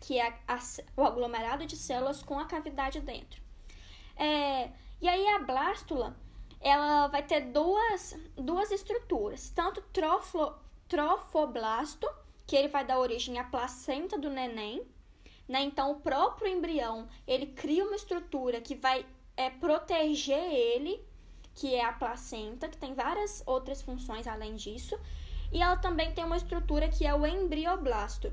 que 0.00 0.18
é 0.18 0.28
a, 0.46 0.54
a, 0.54 0.58
o 0.96 1.04
aglomerado 1.04 1.66
de 1.66 1.76
células 1.76 2.22
com 2.22 2.38
a 2.38 2.46
cavidade 2.46 3.00
dentro. 3.00 3.42
É, 4.16 4.70
e 5.00 5.08
aí 5.08 5.26
a 5.28 5.40
blástula, 5.40 6.16
ela 6.60 7.08
vai 7.08 7.22
ter 7.22 7.40
duas, 7.52 8.16
duas 8.36 8.70
estruturas, 8.70 9.50
tanto 9.50 9.82
troflo, 9.92 10.54
trofoblasto, 10.88 12.08
que 12.46 12.56
ele 12.56 12.68
vai 12.68 12.84
dar 12.84 12.98
origem 12.98 13.38
à 13.38 13.44
placenta 13.44 14.18
do 14.18 14.30
neném, 14.30 14.86
né? 15.48 15.62
Então, 15.62 15.92
o 15.92 16.00
próprio 16.00 16.48
embrião, 16.48 17.08
ele 17.26 17.46
cria 17.46 17.84
uma 17.84 17.96
estrutura 17.96 18.60
que 18.60 18.74
vai 18.74 19.04
é, 19.36 19.50
proteger 19.50 20.52
ele, 20.52 21.02
que 21.54 21.74
é 21.74 21.84
a 21.84 21.92
placenta, 21.92 22.68
que 22.68 22.76
tem 22.76 22.94
várias 22.94 23.42
outras 23.46 23.82
funções 23.82 24.26
além 24.26 24.56
disso. 24.56 24.98
E 25.52 25.60
ela 25.60 25.76
também 25.76 26.12
tem 26.12 26.24
uma 26.24 26.36
estrutura 26.36 26.88
que 26.88 27.06
é 27.06 27.14
o 27.14 27.26
embrioblasto. 27.26 28.32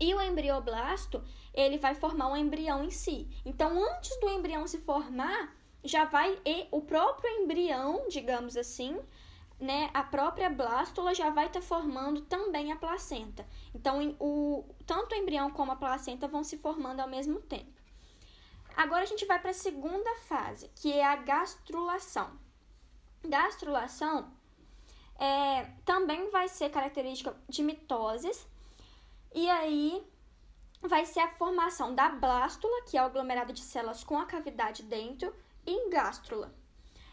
E 0.00 0.14
o 0.14 0.22
embrioblasto, 0.22 1.22
ele 1.52 1.76
vai 1.76 1.94
formar 1.94 2.28
um 2.28 2.36
embrião 2.36 2.82
em 2.82 2.90
si. 2.90 3.28
Então, 3.44 3.78
antes 3.92 4.18
do 4.18 4.30
embrião 4.30 4.66
se 4.66 4.78
formar, 4.78 5.54
já 5.84 6.06
vai 6.06 6.38
o 6.70 6.80
próprio 6.80 7.30
embrião, 7.42 8.08
digamos 8.08 8.56
assim, 8.56 8.98
né, 9.60 9.90
a 9.92 10.02
própria 10.02 10.48
blástula 10.48 11.14
já 11.14 11.28
vai 11.30 11.46
estar 11.46 11.60
tá 11.60 11.66
formando 11.66 12.22
também 12.22 12.72
a 12.72 12.76
placenta. 12.76 13.46
Então, 13.74 14.16
o, 14.18 14.64
tanto 14.86 15.14
o 15.14 15.18
embrião 15.18 15.50
como 15.50 15.72
a 15.72 15.76
placenta 15.76 16.26
vão 16.26 16.42
se 16.42 16.56
formando 16.56 17.00
ao 17.00 17.08
mesmo 17.08 17.40
tempo. 17.40 17.78
Agora 18.76 19.02
a 19.02 19.06
gente 19.06 19.26
vai 19.26 19.38
para 19.38 19.50
a 19.50 19.54
segunda 19.54 20.14
fase, 20.20 20.70
que 20.74 20.92
é 20.92 21.04
a 21.04 21.16
gastrulação. 21.16 22.30
Gastrulação 23.22 24.32
é, 25.18 25.64
também 25.84 26.30
vai 26.30 26.48
ser 26.48 26.70
característica 26.70 27.36
de 27.46 27.62
mitoses, 27.62 28.46
e 29.34 29.48
aí 29.50 30.02
vai 30.80 31.04
ser 31.04 31.20
a 31.20 31.28
formação 31.28 31.94
da 31.94 32.08
blástula, 32.08 32.82
que 32.84 32.96
é 32.96 33.02
o 33.02 33.06
aglomerado 33.06 33.52
de 33.52 33.60
células 33.60 34.02
com 34.02 34.16
a 34.16 34.24
cavidade 34.24 34.82
dentro, 34.82 35.34
em 35.66 35.90
gástrula. 35.90 36.59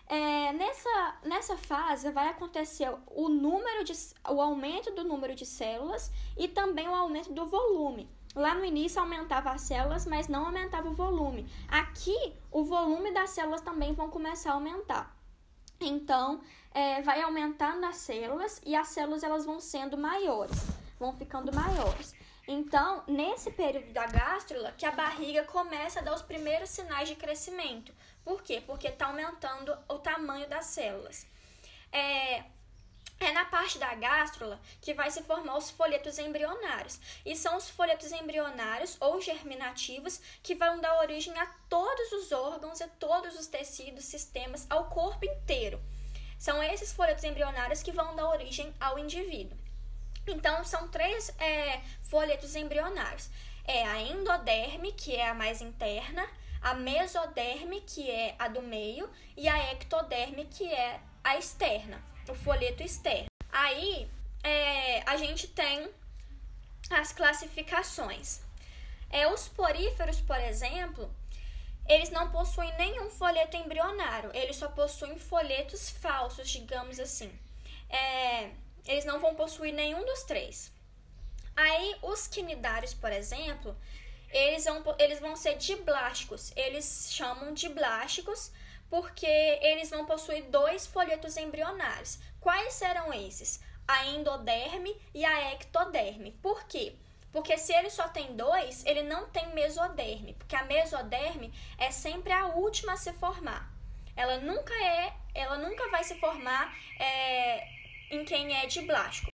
É, 0.10 0.54
nessa, 0.54 1.16
nessa 1.24 1.58
fase 1.58 2.10
vai 2.12 2.30
acontecer 2.30 2.90
o 3.08 3.28
número 3.28 3.84
de 3.84 3.94
o 4.30 4.42
aumento 4.42 4.92
do 4.92 5.04
número 5.04 5.36
de 5.36 5.46
células 5.46 6.10
e 6.38 6.48
também 6.48 6.88
o 6.88 6.96
aumento 6.96 7.34
do 7.34 7.46
volume. 7.46 8.10
Lá 8.34 8.54
no 8.54 8.64
início 8.64 9.02
aumentava 9.02 9.52
as 9.52 9.62
células, 9.62 10.06
mas 10.06 10.30
não 10.30 10.46
aumentava 10.46 10.88
o 10.88 10.94
volume. 10.94 11.46
Aqui 11.68 12.34
o 12.52 12.64
volume 12.64 13.12
das 13.12 13.32
células 13.32 13.62
também 13.62 13.94
vão 13.94 14.10
começar 14.10 14.52
a 14.52 14.54
aumentar. 14.54 15.14
Então 15.80 16.40
é, 16.72 17.02
vai 17.02 17.22
aumentando 17.22 17.86
as 17.86 17.98
células 17.98 18.62
e 18.66 18.76
as 18.76 18.88
células 18.88 19.24
elas 19.24 19.46
vão 19.46 19.60
sendo 19.60 19.98
maiores, 19.98 20.58
vão 20.98 21.12
ficando 21.12 21.54
maiores. 21.54 22.16
Então, 22.48 23.04
nesse 23.08 23.52
período 23.52 23.92
da 23.92 24.08
gástrula, 24.08 24.72
que 24.78 24.86
a 24.86 24.92
barriga 24.92 25.44
começa 25.44 26.00
a 26.00 26.02
dar 26.02 26.16
os 26.16 26.22
primeiros 26.22 26.70
sinais 26.70 27.10
de 27.10 27.16
crescimento. 27.16 27.94
Por 28.28 28.44
quê? 28.44 28.62
Porque 28.68 28.90
está 28.90 29.06
aumentando 29.06 29.74
o 29.88 30.00
tamanho 30.00 30.50
das 30.50 30.66
células. 30.66 31.26
É, 31.94 32.44
é 33.22 33.32
na 33.32 33.46
parte 33.46 33.80
da 33.80 33.96
gástrula 33.96 34.60
que 34.82 34.94
vai 34.94 35.10
se 35.10 35.24
formar 35.24 35.56
os 35.56 35.70
folhetos 35.70 36.20
embrionários. 36.20 37.00
E 37.26 37.38
são 37.38 37.56
os 37.56 37.70
folhetos 37.70 38.12
embrionários 38.12 38.98
ou 39.00 39.22
germinativos 39.22 40.20
que 40.44 40.56
vão 40.56 40.82
dar 40.82 41.00
origem 41.00 41.40
a 41.40 41.46
todos 41.70 42.12
os 42.12 42.34
órgãos, 42.34 42.82
a 42.82 42.90
todos 42.90 43.40
os 43.40 43.48
tecidos, 43.48 44.04
sistemas, 44.04 44.68
ao 44.70 44.90
corpo 44.90 45.24
inteiro. 45.24 45.82
São 46.38 46.62
esses 46.62 46.92
folhetos 46.92 47.24
embrionários 47.24 47.82
que 47.82 47.94
vão 47.94 48.14
dar 48.14 48.28
origem 48.28 48.76
ao 48.78 49.00
indivíduo. 49.00 49.58
Então, 50.28 50.66
são 50.66 50.90
três 50.90 51.30
é, 51.40 51.80
folhetos 52.04 52.58
embrionários. 52.58 53.30
É 53.64 53.86
a 53.86 54.02
endoderme, 54.02 54.92
que 54.92 55.16
é 55.16 55.30
a 55.30 55.34
mais 55.34 55.62
interna, 55.62 56.28
a 56.62 56.74
mesoderme, 56.74 57.82
que 57.82 58.10
é 58.10 58.36
a 58.38 58.48
do 58.48 58.62
meio, 58.62 59.10
e 59.36 59.48
a 59.48 59.72
ectoderme, 59.72 60.46
que 60.46 60.72
é 60.72 61.00
a 61.24 61.38
externa, 61.38 62.04
o 62.28 62.36
folheto 62.36 62.84
externo. 62.84 63.28
Aí, 63.52 64.10
é, 64.44 65.02
a 65.10 65.18
gente 65.18 65.48
tem 65.48 65.90
as 66.90 67.12
classificações. 67.12 68.42
É, 69.10 69.28
os 69.28 69.48
poríferos, 69.48 70.20
por 70.22 70.40
exemplo, 70.40 71.10
eles 71.88 72.10
não 72.10 72.30
possuem 72.32 72.76
nenhum 72.78 73.10
folheto 73.10 73.56
embrionário, 73.56 74.30
eles 74.34 74.58
só 74.58 74.68
possuem 74.68 75.18
folhetos 75.18 75.90
falsos, 75.90 76.50
digamos 76.50 77.00
assim. 77.00 77.32
É, 77.90 78.52
eles 78.86 79.06
não 79.06 79.20
vão 79.20 79.36
possuir 79.36 79.74
nenhum 79.74 80.06
dos 80.06 80.24
três. 80.24 80.72
Aí, 81.56 81.96
os 82.02 82.28
quinidários, 82.28 82.94
por 82.94 83.12
exemplo, 83.12 83.76
eles 84.30 84.66
vão, 84.66 84.84
eles 85.00 85.20
vão 85.20 85.36
ser 85.36 85.56
diblásticos. 85.56 86.52
Eles 86.56 87.10
chamam 87.12 87.54
de 87.54 87.70
blásticos 87.70 88.52
porque 88.90 89.26
eles 89.26 89.90
vão 89.90 90.06
possuir 90.06 90.44
dois 90.46 90.88
folhetos 90.88 91.38
embrionários. 91.38 92.20
Quais 92.40 92.74
serão 92.74 93.14
esses? 93.14 93.60
A 93.88 94.06
endoderme 94.08 94.96
e 95.14 95.26
a 95.26 95.54
ectoderme. 95.54 96.32
Por 96.42 96.66
quê? 96.66 96.96
Porque 97.32 97.58
se 97.58 97.74
ele 97.74 97.90
só 97.90 98.08
tem 98.08 98.36
dois, 98.36 98.86
ele 98.86 99.04
não 99.04 99.30
tem 99.30 99.54
mesoderme, 99.54 100.34
porque 100.34 100.56
a 100.56 100.64
mesoderme 100.64 101.54
é 101.78 101.92
sempre 101.92 102.32
a 102.32 102.48
última 102.48 102.94
a 102.94 102.98
se 102.98 103.14
formar. 103.14 103.72
Ela 104.16 104.40
nunca 104.40 104.74
é, 104.74 105.14
ela 105.34 105.58
nunca 105.58 105.88
vai 105.90 106.04
se 106.04 106.16
formar 106.16 106.76
é, 107.00 107.68
em 108.10 108.26
quem 108.26 108.58
é 108.58 108.66
diblástico. 108.66 109.30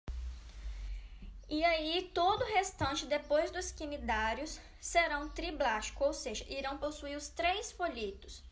E 1.48 1.64
aí, 1.64 2.10
todo 2.14 2.42
o 2.42 2.54
restante, 2.54 3.04
depois 3.06 3.50
dos 3.50 3.70
quinidários, 3.70 4.58
serão 4.82 5.28
triblásticos, 5.28 6.06
ou 6.06 6.12
seja, 6.12 6.44
irão 6.48 6.76
possuir 6.76 7.16
os 7.16 7.28
três 7.28 7.70
folhetos. 7.70 8.42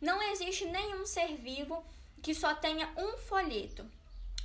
Não 0.00 0.22
existe 0.30 0.66
nenhum 0.66 1.06
ser 1.06 1.34
vivo 1.36 1.82
que 2.22 2.34
só 2.34 2.54
tenha 2.54 2.92
um 2.96 3.16
folheto. 3.16 3.90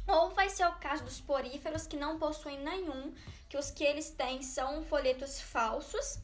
Ou 0.08 0.30
vai 0.30 0.50
ser 0.50 0.66
o 0.66 0.76
caso 0.76 1.04
dos 1.04 1.20
poríferos 1.20 1.86
que 1.86 1.98
não 1.98 2.18
possuem 2.18 2.58
nenhum, 2.60 3.14
que 3.50 3.58
os 3.58 3.70
que 3.70 3.84
eles 3.84 4.10
têm 4.12 4.42
são 4.42 4.84
folhetos 4.86 5.42
falsos. 5.42 6.18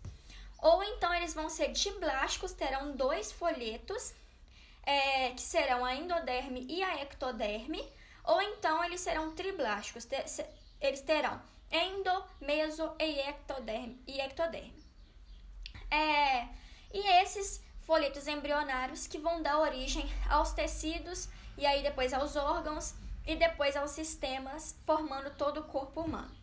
Ou 0.59 0.81
então 0.83 1.13
eles 1.13 1.33
vão 1.33 1.49
ser 1.49 1.73
diblásticos, 1.73 2.53
terão 2.53 2.95
dois 2.95 3.33
folhetos, 3.33 4.13
é, 4.83 5.31
que 5.31 5.41
serão 5.41 5.83
a 5.83 5.93
endoderme 5.93 6.65
e 6.69 6.81
a 6.81 7.01
ectoderme 7.01 7.83
ou 8.27 8.41
então 8.41 8.83
eles 8.83 9.01
serão 9.01 9.35
triblásticos, 9.35 10.07
eles 10.81 11.01
terão 11.01 11.39
endo, 11.71 12.23
meso 12.41 12.91
e 12.99 13.19
ectoderme. 13.19 14.01
E, 14.07 14.19
ectoderme. 14.19 14.84
É, 15.95 16.49
e 16.93 17.21
esses 17.21 17.63
folhetos 17.85 18.27
embrionários 18.27 19.07
que 19.07 19.17
vão 19.17 19.41
dar 19.41 19.59
origem 19.59 20.05
aos 20.29 20.51
tecidos 20.51 21.29
e 21.57 21.65
aí 21.65 21.81
depois 21.81 22.13
aos 22.13 22.35
órgãos 22.35 22.95
e 23.25 23.35
depois 23.35 23.77
aos 23.77 23.91
sistemas, 23.91 24.75
formando 24.85 25.29
todo 25.37 25.61
o 25.61 25.63
corpo 25.63 26.01
humano. 26.01 26.35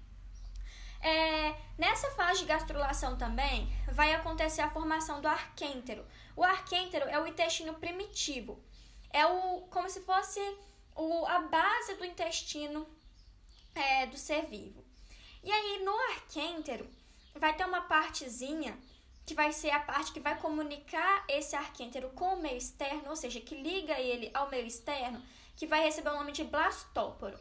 É, 1.01 1.55
nessa 1.77 2.11
fase 2.13 2.41
de 2.41 2.47
gastrulação 2.47 3.17
também 3.19 3.71
vai 3.93 4.15
acontecer 4.15 4.63
a 4.63 4.71
formação 4.71 5.21
do 5.21 5.29
arquêntero. 5.29 6.07
O 6.35 6.43
arquêntero 6.43 7.07
é 7.09 7.21
o 7.21 7.27
intestino 7.27 7.75
primitivo. 7.75 8.59
É 9.13 9.27
o 9.27 9.63
como 9.63 9.91
se 9.91 10.01
fosse 10.01 10.41
o, 10.95 11.27
a 11.27 11.41
base 11.41 11.95
do 11.97 12.05
intestino 12.05 12.87
é, 13.75 14.07
do 14.07 14.17
ser 14.17 14.47
vivo. 14.47 14.83
E 15.43 15.51
aí, 15.51 15.83
no 15.85 15.95
arquêntero, 16.13 16.89
vai 17.35 17.55
ter 17.55 17.67
uma 17.67 17.83
partezinha 17.83 18.79
que 19.25 19.35
vai 19.35 19.53
ser 19.53 19.71
a 19.71 19.81
parte 19.81 20.13
que 20.13 20.21
vai 20.21 20.39
comunicar 20.39 21.25
esse 21.29 21.55
arquêntero 21.55 22.11
com 22.11 22.35
o 22.35 22.43
meio 22.43 22.59
externo, 22.59 23.11
ou 23.11 23.17
seja, 23.17 23.41
que 23.41 23.55
liga 23.55 23.99
ele 23.99 24.31
ao 24.35 24.51
meio 24.51 24.67
externo, 24.67 25.23
que 25.57 25.67
vai 25.67 25.83
receber 25.85 26.11
o 26.11 26.17
nome 26.17 26.33
de 26.33 26.45
blastóporo. 26.45 27.39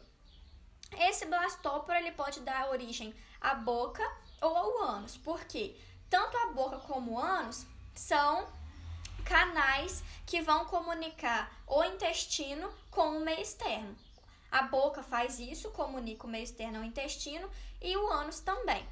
Esse 0.98 1.26
blastóporo 1.26 1.98
ele 1.98 2.12
pode 2.12 2.40
dar 2.40 2.70
origem 2.70 3.14
à 3.40 3.54
boca 3.54 4.02
ou 4.40 4.56
ao 4.56 4.82
ânus, 4.82 5.16
porque 5.16 5.76
tanto 6.08 6.36
a 6.36 6.52
boca 6.52 6.78
como 6.78 7.12
o 7.12 7.18
ânus 7.18 7.66
são 7.94 8.46
canais 9.24 10.02
que 10.26 10.42
vão 10.42 10.66
comunicar 10.66 11.50
o 11.66 11.82
intestino 11.84 12.70
com 12.90 13.16
o 13.16 13.20
meio 13.20 13.40
externo. 13.40 13.96
A 14.50 14.62
boca 14.64 15.02
faz 15.02 15.38
isso, 15.38 15.70
comunica 15.70 16.26
o 16.26 16.30
meio 16.30 16.44
externo 16.44 16.78
ao 16.78 16.84
intestino 16.84 17.48
e 17.80 17.96
o 17.96 18.10
ânus 18.10 18.40
também. 18.40 18.86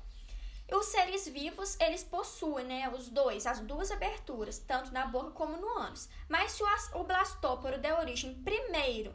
Os 0.73 0.87
seres 0.87 1.27
vivos, 1.29 1.77
eles 1.81 2.05
possuem, 2.05 2.65
né, 2.65 2.89
os 2.89 3.09
dois, 3.09 3.47
as 3.47 3.61
duas 3.61 3.91
aberturas, 3.91 4.59
tanto 4.59 4.93
na 4.93 5.07
boca 5.07 5.33
como 5.33 5.57
no 5.57 5.79
ânus. 5.79 6.09
Mas 6.29 6.53
se 6.53 6.63
o 6.95 7.05
blastóporo 7.05 7.79
der 7.79 7.99
origem 7.99 8.35
primeiro 8.43 9.15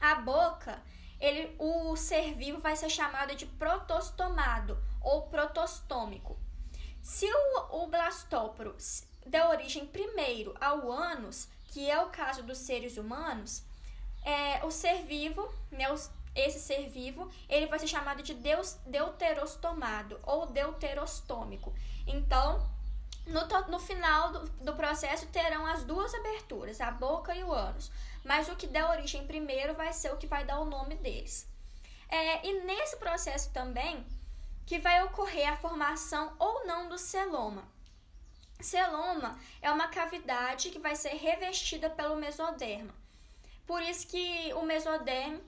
à 0.00 0.16
boca, 0.16 0.82
ele, 1.20 1.54
o 1.58 1.94
ser 1.96 2.34
vivo 2.34 2.58
vai 2.58 2.74
ser 2.74 2.90
chamado 2.90 3.34
de 3.36 3.46
protostomado 3.46 4.76
ou 5.00 5.28
protostômico. 5.28 6.36
Se 7.00 7.26
o, 7.32 7.82
o 7.82 7.86
blastóporo 7.86 8.76
der 9.24 9.46
origem 9.46 9.86
primeiro 9.86 10.54
ao 10.60 10.90
ânus, 10.90 11.48
que 11.68 11.88
é 11.88 12.00
o 12.00 12.10
caso 12.10 12.42
dos 12.42 12.58
seres 12.58 12.96
humanos, 12.96 13.62
é, 14.24 14.64
o 14.64 14.70
ser 14.70 15.04
vivo, 15.04 15.48
né, 15.70 15.86
esse 16.34 16.58
ser 16.58 16.88
vivo, 16.88 17.30
ele 17.48 17.66
vai 17.66 17.78
ser 17.78 17.86
chamado 17.86 18.22
de 18.22 18.34
deus, 18.34 18.78
deuterostomado 18.86 20.18
ou 20.22 20.46
deuterostômico. 20.46 21.74
Então, 22.06 22.66
no, 23.26 23.46
no 23.68 23.78
final 23.78 24.32
do, 24.32 24.48
do 24.64 24.74
processo 24.74 25.26
terão 25.28 25.66
as 25.66 25.84
duas 25.84 26.14
aberturas, 26.14 26.80
a 26.80 26.90
boca 26.90 27.34
e 27.34 27.44
o 27.44 27.52
ânus. 27.52 27.90
Mas 28.24 28.48
o 28.48 28.56
que 28.56 28.66
der 28.66 28.84
origem 28.84 29.26
primeiro 29.26 29.74
vai 29.74 29.92
ser 29.92 30.12
o 30.12 30.16
que 30.16 30.26
vai 30.26 30.44
dar 30.44 30.60
o 30.60 30.64
nome 30.64 30.96
deles. 30.96 31.46
É, 32.08 32.46
e 32.46 32.62
nesse 32.64 32.96
processo 32.96 33.50
também 33.52 34.04
que 34.66 34.78
vai 34.78 35.02
ocorrer 35.04 35.52
a 35.52 35.56
formação 35.56 36.34
ou 36.38 36.66
não 36.66 36.88
do 36.88 36.98
celoma. 36.98 37.64
Celoma 38.60 39.38
é 39.60 39.70
uma 39.70 39.88
cavidade 39.88 40.70
que 40.70 40.78
vai 40.78 40.94
ser 40.94 41.14
revestida 41.14 41.90
pelo 41.90 42.16
mesoderma. 42.16 42.94
Por 43.66 43.82
isso 43.82 44.06
que 44.06 44.52
o 44.54 44.62
mesoderma 44.62 45.40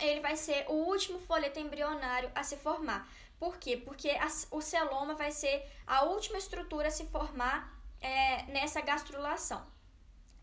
ele 0.00 0.20
vai 0.20 0.36
ser 0.36 0.66
o 0.68 0.72
último 0.72 1.18
folheto 1.20 1.58
embrionário 1.58 2.30
a 2.34 2.42
se 2.42 2.56
formar. 2.56 3.08
Por 3.38 3.56
quê? 3.56 3.76
Porque 3.76 4.10
a, 4.10 4.28
o 4.50 4.60
celoma 4.60 5.14
vai 5.14 5.32
ser 5.32 5.68
a 5.86 6.04
última 6.04 6.38
estrutura 6.38 6.88
a 6.88 6.90
se 6.90 7.06
formar 7.06 7.76
é, 8.00 8.44
nessa 8.44 8.80
gastrulação. 8.80 9.66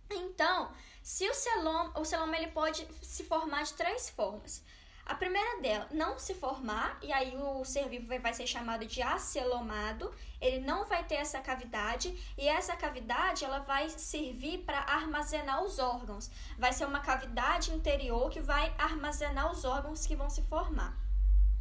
Então, 0.10 0.72
se 1.02 1.30
o 1.30 1.34
celoma, 1.34 2.00
o 2.00 2.06
celoma 2.06 2.36
ele 2.36 2.52
pode 2.52 2.88
se 3.02 3.24
formar 3.24 3.64
de 3.64 3.74
três 3.74 4.10
formas. 4.10 4.64
A 5.10 5.16
primeira 5.16 5.60
dela, 5.60 5.88
não 5.89 6.20
se 6.20 6.36
formar, 6.36 6.99
e 7.01 7.12
aí 7.12 7.36
o 7.36 7.66
ser 7.66 7.89
vivo 7.89 8.07
vai 8.22 8.32
ser 8.32 8.45
chamado 8.45 8.86
de 8.86 9.01
acelomado, 9.01 10.14
ele 10.39 10.60
não 10.60 10.86
vai 10.86 11.03
ter 11.03 11.16
essa 11.16 11.39
cavidade, 11.41 12.16
e 12.38 12.47
essa 12.47 12.76
cavidade 12.76 13.43
ela 13.43 13.57
vai 13.57 13.89
servir 13.89 14.60
para 14.60 14.78
armazenar 14.82 15.64
os 15.64 15.80
órgãos. 15.80 16.30
Vai 16.60 16.72
ser 16.74 16.86
uma 16.86 16.99
cavidade 16.99 17.74
interior 17.74 18.30
que 18.30 18.39
vai 18.39 18.72
armazenar 18.78 19.51
os 19.51 19.66
órgãos 19.66 20.05
que 20.05 20.16
vão 20.16 20.30
se 20.30 20.43
formar. 20.43 20.95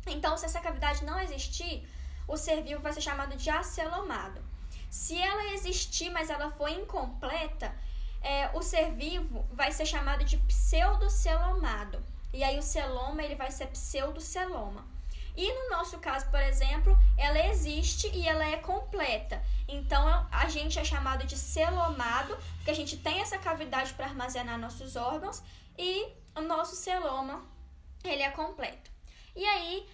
Então, 0.07 0.36
se 0.36 0.44
essa 0.44 0.61
cavidade 0.61 1.03
não 1.03 1.18
existir, 1.18 1.88
o 2.28 2.36
ser 2.36 2.62
vivo 2.62 2.82
vai 2.82 2.92
ser 2.92 3.01
chamado 3.01 3.34
de 3.34 3.49
acelomado. 3.49 4.44
Se 4.90 5.16
ela 5.16 5.55
existir, 5.55 6.11
mas 6.11 6.28
ela 6.28 6.51
for 6.51 6.68
incompleta, 6.68 7.74
é, 8.20 8.51
o 8.53 8.61
ser 8.61 8.90
vivo 8.92 9.49
vai 9.51 9.72
ser 9.72 9.86
chamado 9.86 10.22
de 10.22 10.36
pseudocelomado. 10.36 12.17
E 12.33 12.45
aí 12.45 12.59
o 12.59 12.62
celoma 12.62 13.22
ele 13.22 13.35
vai 13.35 13.51
ser 13.51 13.66
pseudoceloma. 13.68 14.87
E 15.37 15.53
no 15.53 15.70
nosso 15.70 15.99
caso, 15.99 16.29
por 16.31 16.41
exemplo, 16.41 16.99
ela 17.16 17.39
existe 17.47 18.09
e 18.09 18.26
ela 18.26 18.45
é 18.45 18.57
completa. 18.57 19.41
Então 19.68 20.26
a 20.33 20.49
gente 20.49 20.79
é 20.79 20.85
chamado 20.85 21.24
de 21.24 21.39
celomado, 21.39 22.37
porque 22.57 22.72
a 22.72 22.74
gente 22.74 22.97
tem 22.97 23.20
essa 23.20 23.39
cavidade 23.39 23.95
para 23.95 24.07
armazenar 24.07 24.59
nossos 24.59 24.97
órgãos 24.97 25.43
e 25.79 26.09
o 26.35 26.41
nosso 26.41 26.74
celoma 26.74 27.47
ele 28.03 28.22
é 28.22 28.31
completo. 28.31 28.91
E 29.37 29.45
aí, 29.45 29.89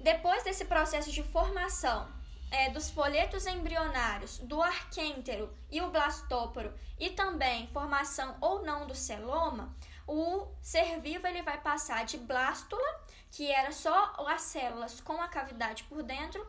depois 0.00 0.42
desse 0.42 0.64
processo 0.64 1.12
de 1.12 1.22
formação 1.22 2.08
é, 2.50 2.70
dos 2.70 2.90
folhetos 2.90 3.46
embrionários, 3.46 4.38
do 4.38 4.60
arquêntero 4.62 5.52
e 5.70 5.80
o 5.80 5.90
blastóporo, 5.90 6.72
e 6.98 7.10
também 7.10 7.68
formação 7.68 8.36
ou 8.40 8.64
não 8.64 8.86
do 8.86 8.94
celoma, 8.94 9.74
o 10.08 10.48
ser 10.62 10.98
vivo 11.00 11.26
ele 11.26 11.42
vai 11.42 11.60
passar 11.60 12.04
de 12.06 12.16
blástula, 12.16 13.04
que 13.30 13.52
era 13.52 13.70
só 13.70 14.14
as 14.26 14.40
células 14.40 15.00
com 15.02 15.20
a 15.20 15.28
cavidade 15.28 15.84
por 15.84 16.02
dentro, 16.02 16.44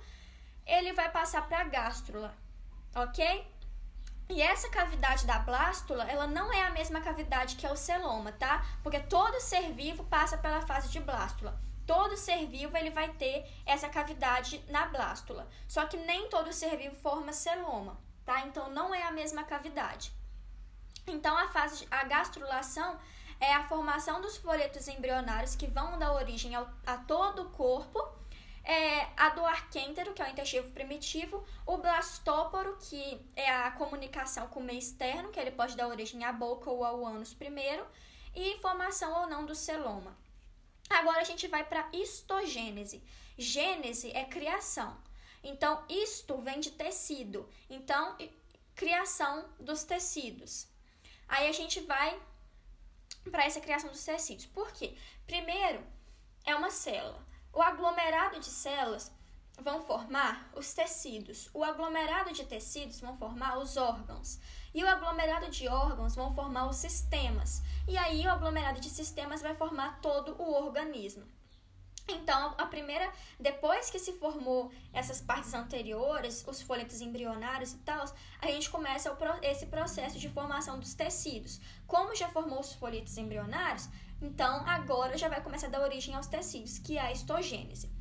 ele 0.65 0.93
vai 0.93 1.11
passar 1.11 1.47
para 1.47 1.65
gástrula, 1.65 2.33
ok? 2.95 3.45
E 4.29 4.41
essa 4.41 4.69
cavidade 4.69 5.25
da 5.25 5.39
blástula, 5.39 6.05
ela 6.05 6.25
não 6.25 6.53
é 6.53 6.63
a 6.63 6.69
mesma 6.69 7.01
cavidade 7.01 7.55
que 7.55 7.65
é 7.65 7.71
o 7.71 7.75
celoma, 7.75 8.31
tá? 8.31 8.65
Porque 8.81 8.99
todo 8.99 9.41
ser 9.41 9.73
vivo 9.73 10.05
passa 10.05 10.37
pela 10.37 10.61
fase 10.61 10.87
de 10.89 10.99
blástula. 10.99 11.59
Todo 11.85 12.15
ser 12.15 12.45
vivo 12.45 12.77
ele 12.77 12.91
vai 12.91 13.09
ter 13.09 13.43
essa 13.65 13.89
cavidade 13.89 14.63
na 14.69 14.85
blástula. 14.85 15.49
Só 15.67 15.85
que 15.87 15.97
nem 15.97 16.29
todo 16.29 16.53
ser 16.53 16.77
vivo 16.77 16.95
forma 16.95 17.33
celoma, 17.33 17.99
tá? 18.23 18.41
Então 18.41 18.69
não 18.69 18.93
é 18.93 19.01
a 19.01 19.11
mesma 19.11 19.43
cavidade. 19.43 20.13
Então 21.07 21.35
a 21.35 21.47
fase 21.47 21.79
de, 21.79 21.87
a 21.89 22.03
gastrulação 22.03 22.99
é 23.39 23.53
a 23.53 23.67
formação 23.67 24.21
dos 24.21 24.37
folhetos 24.37 24.87
embrionários 24.87 25.55
que 25.55 25.67
vão 25.67 25.97
dar 25.97 26.13
origem 26.13 26.55
ao, 26.55 26.69
a 26.85 26.97
todo 26.97 27.43
o 27.43 27.49
corpo, 27.49 27.99
é, 28.63 29.07
a 29.15 29.29
do 29.29 29.45
arquêntero, 29.45 30.13
que 30.13 30.21
é 30.21 30.25
o 30.25 30.29
intestino 30.29 30.69
primitivo, 30.71 31.45
o 31.65 31.77
blastóporo, 31.77 32.77
que 32.77 33.19
é 33.35 33.49
a 33.49 33.71
comunicação 33.71 34.47
com 34.47 34.59
o 34.59 34.63
meio 34.63 34.79
externo, 34.79 35.31
que 35.31 35.39
ele 35.39 35.51
pode 35.51 35.75
dar 35.75 35.87
origem 35.87 36.23
à 36.23 36.33
boca 36.33 36.69
ou 36.69 36.83
ao 36.83 37.05
ânus 37.05 37.33
primeiro, 37.33 37.85
e 38.35 38.57
formação 38.59 39.21
ou 39.21 39.27
não 39.27 39.45
do 39.45 39.55
celoma. 39.55 40.15
Agora 40.89 41.21
a 41.21 41.23
gente 41.23 41.47
vai 41.47 41.63
para 41.63 41.89
histogênese. 41.93 43.03
Gênese 43.37 44.11
é 44.11 44.25
criação. 44.25 44.97
Então, 45.43 45.83
isto 45.87 46.37
vem 46.39 46.59
de 46.59 46.71
tecido. 46.71 47.47
Então, 47.69 48.17
criação 48.75 49.47
dos 49.59 49.83
tecidos. 49.83 50.67
Aí 51.27 51.47
a 51.47 51.51
gente 51.51 51.79
vai 51.81 52.19
para 53.31 53.45
essa 53.45 53.61
criação 53.61 53.89
dos 53.89 54.03
tecidos. 54.03 54.45
Por 54.45 54.71
quê? 54.71 54.95
Primeiro, 55.25 55.83
é 56.45 56.55
uma 56.55 56.69
célula. 56.69 57.25
O 57.51 57.61
aglomerado 57.61 58.39
de 58.39 58.45
células 58.45 59.11
vão 59.61 59.81
formar 59.81 60.49
os 60.55 60.73
tecidos. 60.73 61.49
O 61.53 61.63
aglomerado 61.63 62.31
de 62.31 62.45
tecidos 62.45 62.99
vão 63.01 63.17
formar 63.17 63.57
os 63.57 63.77
órgãos. 63.77 64.39
E 64.73 64.83
o 64.83 64.87
aglomerado 64.87 65.49
de 65.49 65.67
órgãos 65.67 66.15
vão 66.15 66.33
formar 66.33 66.67
os 66.67 66.77
sistemas. 66.77 67.61
E 67.87 67.97
aí 67.97 68.25
o 68.25 68.31
aglomerado 68.31 68.79
de 68.79 68.89
sistemas 68.89 69.41
vai 69.41 69.55
formar 69.55 69.99
todo 70.01 70.35
o 70.41 70.53
organismo. 70.53 71.25
Então, 72.09 72.55
a 72.57 72.65
primeira, 72.65 73.11
depois 73.39 73.89
que 73.89 73.99
se 73.99 74.13
formou 74.13 74.71
essas 74.91 75.21
partes 75.21 75.53
anteriores, 75.53 76.43
os 76.47 76.61
folhetos 76.61 77.01
embrionários 77.01 77.73
e 77.73 77.77
tal, 77.77 78.05
a 78.41 78.47
gente 78.47 78.69
começa 78.69 79.15
esse 79.41 79.67
processo 79.67 80.17
de 80.17 80.29
formação 80.29 80.79
dos 80.79 80.93
tecidos. 80.93 81.61
Como 81.85 82.15
já 82.15 82.27
formou 82.29 82.59
os 82.59 82.73
folhetos 82.73 83.17
embrionários, 83.17 83.87
então 84.21 84.67
agora 84.67 85.17
já 85.17 85.29
vai 85.29 85.41
começar 85.41 85.67
a 85.67 85.69
dar 85.69 85.81
origem 85.81 86.15
aos 86.15 86.27
tecidos, 86.27 86.79
que 86.79 86.97
é 86.97 87.01
a 87.01 87.11
histogênese. 87.11 87.98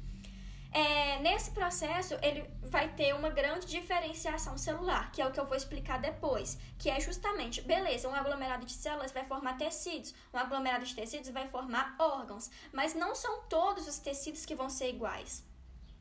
É, 0.70 1.18
nesse 1.20 1.50
processo, 1.52 2.14
ele 2.22 2.48
vai 2.62 2.88
ter 2.88 3.14
uma 3.14 3.30
grande 3.30 3.66
diferenciação 3.66 4.58
celular, 4.58 5.10
que 5.10 5.22
é 5.22 5.26
o 5.26 5.32
que 5.32 5.40
eu 5.40 5.46
vou 5.46 5.56
explicar 5.56 5.98
depois, 5.98 6.58
que 6.78 6.90
é 6.90 7.00
justamente, 7.00 7.62
beleza, 7.62 8.08
um 8.08 8.14
aglomerado 8.14 8.66
de 8.66 8.72
células 8.72 9.10
vai 9.10 9.24
formar 9.24 9.56
tecidos, 9.56 10.14
um 10.32 10.38
aglomerado 10.38 10.84
de 10.84 10.94
tecidos 10.94 11.30
vai 11.30 11.48
formar 11.48 11.96
órgãos, 11.98 12.50
mas 12.72 12.94
não 12.94 13.14
são 13.14 13.42
todos 13.48 13.88
os 13.88 13.98
tecidos 13.98 14.44
que 14.44 14.54
vão 14.54 14.68
ser 14.68 14.90
iguais. 14.90 15.42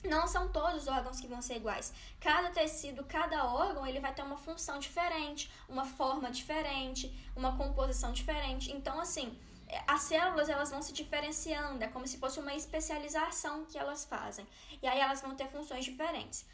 Não 0.03 0.27
são 0.27 0.49
todos 0.49 0.83
os 0.83 0.87
órgãos 0.87 1.19
que 1.19 1.27
vão 1.27 1.41
ser 1.41 1.55
iguais. 1.55 1.91
Cada 2.19 2.49
tecido, 2.49 3.03
cada 3.03 3.45
órgão, 3.45 3.85
ele 3.85 3.99
vai 3.99 4.13
ter 4.13 4.21
uma 4.21 4.37
função 4.37 4.77
diferente, 4.79 5.51
uma 5.67 5.85
forma 5.85 6.29
diferente, 6.29 7.17
uma 7.35 7.57
composição 7.57 8.11
diferente. 8.11 8.71
Então, 8.71 8.99
assim, 8.99 9.37
as 9.85 10.01
células 10.03 10.49
elas 10.49 10.69
vão 10.69 10.81
se 10.81 10.93
diferenciando, 10.93 11.83
é 11.83 11.87
como 11.87 12.07
se 12.07 12.17
fosse 12.17 12.39
uma 12.39 12.53
especialização 12.53 13.65
que 13.65 13.77
elas 13.77 14.05
fazem. 14.05 14.47
E 14.81 14.87
aí 14.87 14.99
elas 14.99 15.21
vão 15.21 15.35
ter 15.35 15.47
funções 15.49 15.83
diferentes. 15.83 16.45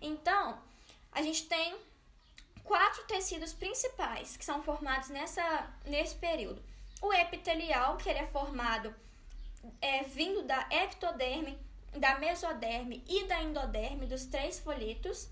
Então, 0.00 0.58
a 1.10 1.22
gente 1.22 1.46
tem 1.46 1.76
quatro 2.64 3.04
tecidos 3.04 3.52
principais 3.52 4.36
que 4.36 4.44
são 4.44 4.62
formados 4.62 5.10
nessa, 5.10 5.70
nesse 5.84 6.14
período. 6.16 6.62
O 7.00 7.12
epitelial, 7.12 7.96
que 7.96 8.08
ele 8.08 8.20
é 8.20 8.26
formado 8.26 8.94
é, 9.80 10.04
vindo 10.04 10.42
da 10.42 10.66
ectoderme, 10.70 11.58
da 11.92 12.18
mesoderme 12.18 13.04
e 13.06 13.24
da 13.24 13.42
endoderme, 13.42 14.06
dos 14.06 14.24
três 14.24 14.58
folhetos. 14.58 15.28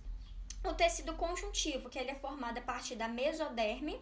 o 0.63 0.75
tecido 0.75 1.15
conjuntivo, 1.15 1.89
que 1.89 1.99
ele 1.99 2.11
é 2.11 2.15
formado 2.15 2.59
a 2.59 2.61
partir 2.61 2.95
da 2.95 3.09
mesoderme, 3.09 3.99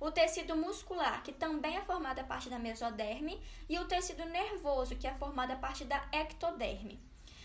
o 0.00 0.10
tecido 0.10 0.56
muscular, 0.56 1.22
que 1.22 1.32
também 1.32 1.76
é 1.76 1.80
formado 1.82 2.18
a 2.18 2.24
partir 2.24 2.50
da 2.50 2.58
mesoderme, 2.58 3.42
e 3.68 3.78
o 3.78 3.86
tecido 3.86 4.24
nervoso, 4.26 4.96
que 4.96 5.06
é 5.06 5.14
formado 5.14 5.52
a 5.52 5.56
partir 5.56 5.84
da 5.84 6.02
ectoderme. 6.12 7.00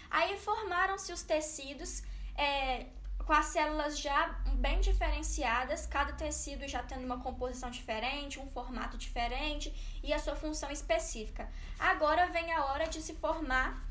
Aí 0.09 0.37
formaram-se 0.37 1.13
os 1.13 1.21
tecidos 1.21 2.01
é, 2.35 2.87
com 3.25 3.33
as 3.33 3.45
células 3.45 3.99
já 3.99 4.29
bem 4.55 4.79
diferenciadas, 4.81 5.85
cada 5.85 6.13
tecido 6.13 6.67
já 6.67 6.81
tendo 6.81 7.05
uma 7.05 7.19
composição 7.19 7.69
diferente, 7.69 8.39
um 8.39 8.47
formato 8.47 8.97
diferente 8.97 9.71
e 10.03 10.11
a 10.11 10.17
sua 10.17 10.35
função 10.35 10.71
específica. 10.71 11.47
Agora 11.77 12.27
vem 12.27 12.51
a 12.51 12.65
hora 12.65 12.87
de 12.87 13.01
se 13.01 13.13
formar 13.13 13.85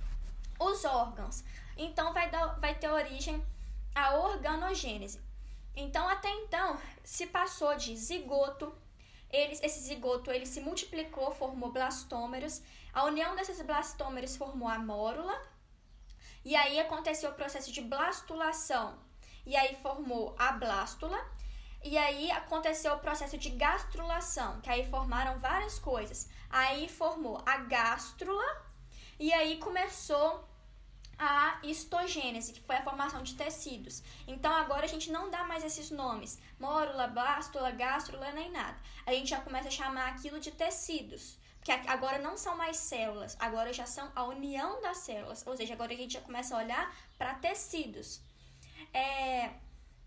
os 0.59 0.85
órgãos. 0.85 1.45
Então 1.77 2.13
vai, 2.13 2.29
dar, 2.29 2.59
vai 2.59 2.75
ter 2.75 2.89
origem 2.91 3.41
a 3.95 4.17
organogênese. 4.17 5.21
Então 5.81 6.09
até 6.09 6.29
então 6.29 6.77
se 7.05 7.29
passou 7.29 7.77
de 7.77 7.97
zigoto, 7.97 8.75
ele, 9.31 9.53
esse 9.63 9.81
zigoto 9.81 10.33
ele 10.33 10.45
se 10.45 10.61
multiplicou, 10.61 11.33
formou 11.33 11.71
blastômeros. 11.71 12.61
A 12.93 13.05
união 13.05 13.37
desses 13.37 13.63
blastômeros 13.63 14.37
formou 14.37 14.69
a 14.69 14.79
mórula. 14.79 15.41
E 16.45 16.57
aí 16.57 16.81
aconteceu 16.81 17.31
o 17.31 17.35
processo 17.35 17.71
de 17.71 17.81
blastulação, 17.81 18.99
e 19.47 19.55
aí 19.55 19.77
formou 19.77 20.35
a 20.39 20.53
blástula. 20.53 21.19
E 21.85 21.97
aí 21.97 22.29
aconteceu 22.33 22.95
o 22.95 22.99
processo 22.99 23.39
de 23.39 23.51
gastrulação, 23.51 24.61
que 24.61 24.71
aí 24.71 24.91
formaram 24.91 25.39
várias 25.39 25.79
coisas. 25.79 26.29
Aí 26.51 26.89
formou 26.89 27.41
a 27.47 27.59
gástrula 27.59 28.45
e 29.19 29.33
aí 29.33 29.59
começou 29.59 30.45
a 31.19 31.59
histogênese, 31.63 32.53
que 32.53 32.61
foi 32.61 32.77
a 32.77 32.83
formação 32.83 33.23
de 33.23 33.35
tecidos. 33.35 34.03
Então 34.27 34.53
agora 34.53 34.85
a 34.85 34.89
gente 34.89 35.11
não 35.11 35.31
dá 35.31 35.45
mais 35.45 35.65
esses 35.65 35.91
nomes, 35.91 36.39
mórula, 36.59 37.09
blástula, 37.09 37.71
gástrula, 37.73 38.31
nem 38.33 38.51
nada. 38.51 38.79
A 39.05 39.13
gente 39.13 39.31
já 39.31 39.41
começa 39.41 39.69
a 39.69 39.73
chamar 39.73 40.09
aquilo 40.09 40.39
de 40.39 40.53
tecidos, 40.53 41.37
porque 41.59 41.73
agora 41.89 42.19
não 42.19 42.37
são 42.37 42.57
mais 42.57 42.77
células, 42.77 43.37
agora 43.41 43.73
já 43.73 43.85
são 43.85 44.11
a 44.15 44.25
união 44.25 44.81
das 44.81 44.99
células, 44.99 45.45
ou 45.47 45.57
seja, 45.57 45.75
agora 45.75 45.93
a 45.93 45.97
gente 45.97 46.15
já 46.15 46.21
começa 46.21 46.55
a 46.55 46.59
olhar 46.59 46.95
para 47.19 47.35
tecidos. 47.35 48.21
É, 48.95 49.51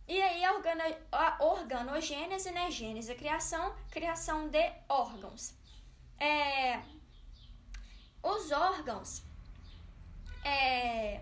e 0.08 0.22
aí 0.22 0.44
a, 0.44 0.54
organo, 0.54 0.82
a 1.12 1.44
organogênese, 1.44 2.52
né? 2.52 2.72
Gênese, 2.72 3.16
criação, 3.16 3.76
criação 3.90 4.48
de 4.50 4.72
órgãos. 4.88 5.54
É, 6.20 6.82
os 8.24 8.52
órgãos, 8.52 9.24
é, 10.44 11.22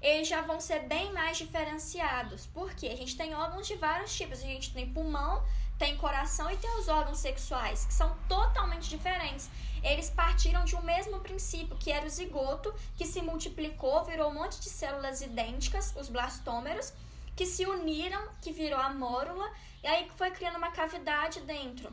eles 0.00 0.28
já 0.28 0.42
vão 0.42 0.60
ser 0.60 0.80
bem 0.80 1.12
mais 1.12 1.38
diferenciados. 1.38 2.46
Porque 2.46 2.86
a 2.86 2.96
gente 2.96 3.16
tem 3.16 3.34
órgãos 3.34 3.66
de 3.66 3.74
vários 3.76 4.14
tipos. 4.14 4.40
A 4.40 4.46
gente 4.46 4.72
tem 4.72 4.92
pulmão, 4.92 5.42
tem 5.78 5.96
coração 5.96 6.50
e 6.50 6.56
tem 6.56 6.70
os 6.78 6.88
órgãos 6.88 7.18
sexuais, 7.18 7.84
que 7.84 7.94
são 7.94 8.16
totalmente 8.28 8.88
diferentes. 8.88 9.50
Eles 9.82 10.08
partiram 10.08 10.64
de 10.64 10.76
um 10.76 10.82
mesmo 10.82 11.20
princípio, 11.20 11.76
que 11.76 11.90
era 11.90 12.06
o 12.06 12.08
zigoto, 12.08 12.74
que 12.96 13.06
se 13.06 13.20
multiplicou, 13.20 14.04
virou 14.04 14.30
um 14.30 14.34
monte 14.34 14.60
de 14.60 14.70
células 14.70 15.20
idênticas, 15.20 15.94
os 15.96 16.08
blastômeros, 16.08 16.92
que 17.36 17.44
se 17.44 17.66
uniram, 17.66 18.28
que 18.40 18.52
virou 18.52 18.78
a 18.78 18.90
mórula, 18.90 19.50
e 19.82 19.86
aí 19.86 20.10
foi 20.16 20.30
criando 20.30 20.56
uma 20.56 20.70
cavidade 20.70 21.40
dentro, 21.40 21.90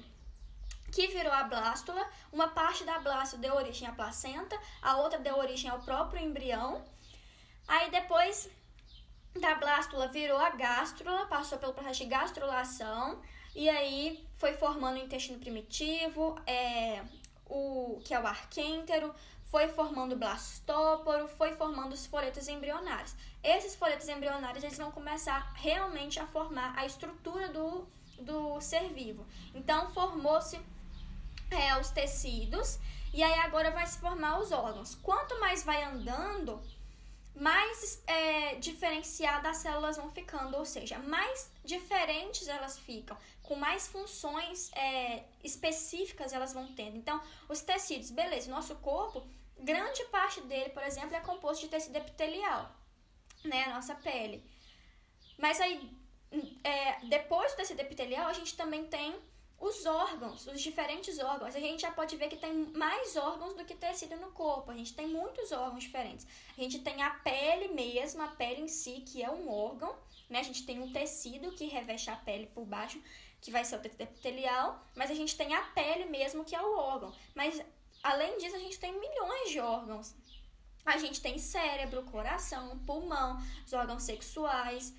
que 0.92 1.08
virou 1.08 1.32
a 1.32 1.44
blástula. 1.44 2.06
Uma 2.32 2.50
parte 2.50 2.84
da 2.84 3.00
blástula 3.00 3.42
deu 3.42 3.56
origem 3.56 3.88
à 3.88 3.92
placenta, 3.92 4.60
a 4.82 4.98
outra 4.98 5.18
deu 5.20 5.38
origem 5.38 5.70
ao 5.70 5.80
próprio 5.80 6.22
embrião. 6.22 6.84
Aí 7.68 7.89
depois 7.89 8.50
da 9.39 9.56
blástula 9.56 10.08
virou 10.08 10.38
a 10.38 10.50
gástrula, 10.50 11.26
passou 11.28 11.58
pelo 11.58 11.74
processo 11.74 12.00
de 12.00 12.06
gastrulação, 12.08 13.22
e 13.56 13.70
aí 13.70 14.28
foi 14.36 14.54
formando 14.54 14.98
o 14.98 15.04
intestino 15.04 15.39
primitivo, 15.39 16.38
é, 16.46 17.04
o 17.46 18.02
que 18.04 18.14
é 18.14 18.20
o 18.20 18.28
arquêntero, 18.28 19.14
foi 19.46 19.68
formando 19.68 20.14
o 20.14 20.18
blastóporo, 20.18 21.28
foi 21.28 21.54
formando 21.54 21.94
os 21.94 22.06
folhetos 22.06 22.48
embrionários. 22.48 23.16
Esses 23.44 23.76
folhetos 23.76 24.08
embrionários 24.08 24.64
eles 24.64 24.78
vão 24.78 24.92
começar 24.92 25.52
realmente 25.56 26.20
a 26.20 26.28
formar 26.28 26.74
a 26.78 26.86
estrutura 26.86 27.50
do, 27.50 27.86
do 28.20 28.62
ser 28.62 28.94
vivo. 28.94 29.26
Então 29.54 29.89
formou-se 29.92 30.60
é, 31.52 31.78
os 31.80 31.89
tecidos 31.89 32.80
e 33.14 33.22
aí 33.22 33.39
agora 33.39 33.72
vai 33.72 33.86
se 33.86 33.99
formar 33.99 34.39
os 34.39 34.52
órgãos. 34.52 34.95
Quanto 34.95 35.39
mais 35.39 35.64
vai 35.64 35.84
andando, 35.84 36.62
mais 37.36 38.02
é, 38.08 38.56
diferenciadas 38.56 39.52
as 39.52 39.58
células 39.58 39.97
vão 39.97 40.10
ficando, 40.10 40.58
ou 40.58 40.66
seja, 40.66 40.97
mais 40.99 41.52
diferentes 41.64 42.47
elas 42.47 42.80
ficam, 42.80 43.18
com 43.43 43.56
mais 43.56 43.88
funções 43.88 44.72
é, 44.74 45.26
específicas 45.43 46.32
elas 46.32 46.54
vão 46.54 46.68
tendo. 46.74 46.97
Então, 46.97 47.22
os 47.49 47.62
tecidos, 47.62 48.12
beleza, 48.12 48.49
nosso 48.49 48.76
corpo, 48.76 49.28
grande 49.60 50.04
parte 50.06 50.39
dele, 50.41 50.70
por 50.70 50.84
exemplo, 50.84 51.16
é 51.16 51.20
composto 51.20 51.66
de 51.66 51.70
tecido 51.70 51.97
epitelial, 51.97 52.72
né, 53.43 53.66
a 53.66 53.74
nossa 53.74 53.93
pele. 53.95 54.43
Mas 55.38 55.60
aí, 55.60 55.91
é, 56.64 57.06
depois 57.08 57.52
do 57.52 57.58
tecido 57.58 57.80
epitelial, 57.82 58.28
a 58.28 58.34
gente 58.34 58.56
também 58.56 58.86
tem 58.86 59.16
os 59.62 59.86
órgãos, 59.86 60.47
os 60.47 60.59
diferentes 60.59 61.20
órgãos. 61.20 61.55
A 61.55 61.59
gente 61.59 61.82
já 61.82 61.91
pode 61.91 62.18
ver 62.18 62.28
que 62.28 62.36
tem 62.36 62.51
mais 62.74 63.16
órgãos 63.16 63.53
do 63.53 63.64
que 63.64 63.76
tecido 63.76 64.16
no 64.18 64.32
corpo. 64.32 64.72
A 64.72 64.76
gente 64.76 64.95
tem 64.95 65.07
muitos 65.07 65.51
órgãos 65.51 65.84
diferentes. 65.84 66.26
A 66.57 66.59
gente 66.59 66.80
tem 66.80 67.03
a 67.03 67.12
pele 67.12 67.68
mesmo, 67.68 68.24
a 68.24 68.28
pele 68.28 68.62
em 68.62 68.68
si, 68.68 69.03
que 69.05 69.22
é 69.22 69.30
um 69.30 69.47
órgão. 69.47 69.95
Né? 70.28 70.39
A 70.39 70.43
gente 70.43 70.66
tem 70.66 70.82
um 70.82 70.91
tecido 70.91 71.51
que 71.51 71.66
reveste 71.66 72.09
a 72.09 72.16
pele 72.16 72.47
por 72.47 72.66
baixo, 72.66 72.99
que 73.39 73.51
vai 73.51 73.64
ser 73.64 73.76
o 73.76 73.80
tecido 73.80 74.01
epitelial. 74.01 74.84
Mas 74.95 75.12
a 75.12 75.16
gente 75.16 75.38
tem 75.38 75.53
a 75.53 75.62
pele 75.62 76.05
mesmo, 76.05 76.43
que 76.43 76.55
é 76.55 76.62
o 76.62 76.78
órgão. 76.78 77.14
Mas 77.36 77.62
além 78.01 78.39
disso, 78.39 78.55
a 78.55 78.59
gente 78.59 78.80
tem 78.80 78.91
milhões 78.99 79.51
de 79.51 79.59
órgãos. 79.59 80.16
A 80.84 80.97
gente 80.97 81.22
tem 81.22 81.38
cérebro, 81.38 82.01
coração, 82.05 82.80
pulmão, 82.80 83.39
os 83.64 83.74
órgãos 83.74 84.01
sexuais 84.01 84.91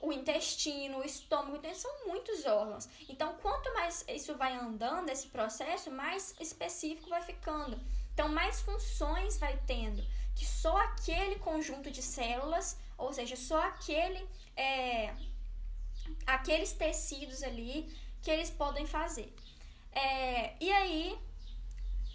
o 0.00 0.12
intestino, 0.12 0.98
o 0.98 1.04
estômago, 1.04 1.56
então 1.56 1.74
são 1.74 2.06
muitos 2.06 2.46
órgãos. 2.46 2.88
Então, 3.08 3.36
quanto 3.42 3.72
mais 3.74 4.04
isso 4.08 4.34
vai 4.34 4.56
andando, 4.56 5.10
esse 5.10 5.28
processo, 5.28 5.90
mais 5.90 6.34
específico 6.40 7.10
vai 7.10 7.22
ficando. 7.22 7.78
Então, 8.14 8.28
mais 8.28 8.60
funções 8.62 9.38
vai 9.38 9.58
tendo, 9.66 10.02
que 10.34 10.46
só 10.46 10.74
aquele 10.78 11.36
conjunto 11.36 11.90
de 11.90 12.02
células, 12.02 12.78
ou 12.96 13.12
seja, 13.12 13.36
só 13.36 13.62
aquele, 13.62 14.26
é, 14.56 15.14
aqueles 16.26 16.72
tecidos 16.72 17.42
ali 17.42 17.94
que 18.22 18.30
eles 18.30 18.50
podem 18.50 18.86
fazer. 18.86 19.34
É, 19.92 20.54
e 20.58 20.72
aí, 20.72 21.18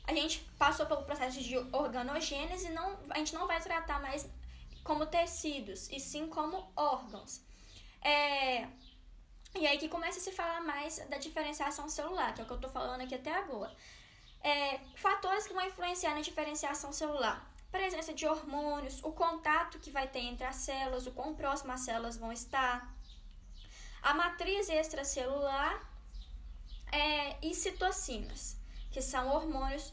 a 0.06 0.14
gente 0.14 0.40
passou 0.58 0.88
pelo 0.88 1.04
processo 1.04 1.40
de 1.40 1.56
organogênese, 1.72 2.70
não, 2.70 2.98
a 3.12 3.20
gente 3.20 3.34
não 3.34 3.46
vai 3.46 3.62
tratar 3.62 4.02
mais 4.02 4.28
como 4.84 5.06
tecidos, 5.06 5.90
e 5.90 6.00
sim 6.00 6.28
como 6.28 6.72
órgãos. 6.76 7.42
É, 8.06 8.68
e 9.56 9.66
aí 9.66 9.80
que 9.80 9.90
começa 9.90 10.20
a 10.20 10.22
se 10.22 10.32
falar 10.32 10.62
mais 10.62 11.00
da 11.10 11.18
diferenciação 11.18 11.90
celular, 11.90 12.36
que 12.36 12.40
é 12.42 12.44
o 12.44 12.48
que 12.48 12.54
eu 12.54 12.58
estou 12.58 12.70
falando 12.70 13.02
aqui 13.02 13.16
até 13.16 13.34
agora. 13.34 13.76
É, 14.44 14.78
fatores 14.96 15.48
que 15.48 15.54
vão 15.56 15.66
influenciar 15.66 16.14
na 16.14 16.22
diferenciação 16.22 16.94
celular. 16.94 17.52
Presença 17.72 18.14
de 18.14 18.28
hormônios, 18.28 19.04
o 19.04 19.12
contato 19.12 19.80
que 19.80 19.90
vai 19.90 20.08
ter 20.08 20.20
entre 20.20 20.46
as 20.46 20.58
células, 20.58 21.08
o 21.08 21.12
quão 21.14 21.34
próximo 21.34 21.72
as 21.72 21.82
células 21.82 22.16
vão 22.16 22.32
estar, 22.32 22.94
a 24.04 24.14
matriz 24.14 24.70
extracelular 24.70 25.82
é, 26.92 27.36
e 27.42 27.56
citocinas, 27.56 28.56
que 28.92 29.02
são 29.02 29.30
hormônios, 29.30 29.92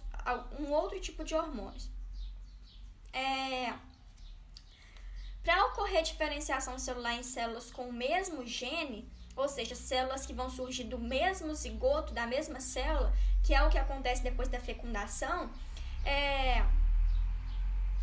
um 0.60 0.70
outro 0.70 1.00
tipo 1.00 1.24
de 1.24 1.34
hormônios. 1.34 1.88
É, 3.10 3.72
para 5.42 5.66
ocorrer 5.66 6.02
diferenciação 6.02 6.78
celular 6.78 7.14
em 7.14 7.22
células 7.22 7.70
com 7.70 7.88
o 7.88 7.92
mesmo 7.92 8.46
gene, 8.46 9.08
ou 9.34 9.48
seja, 9.48 9.74
células 9.74 10.24
que 10.24 10.32
vão 10.32 10.48
surgir 10.48 10.84
do 10.84 10.98
mesmo 10.98 11.54
zigoto, 11.54 12.14
da 12.14 12.26
mesma 12.26 12.60
célula, 12.60 13.12
que 13.42 13.54
é 13.54 13.62
o 13.62 13.70
que 13.70 13.78
acontece 13.78 14.22
depois 14.22 14.48
da 14.48 14.60
fecundação, 14.60 15.50
é, 16.04 16.64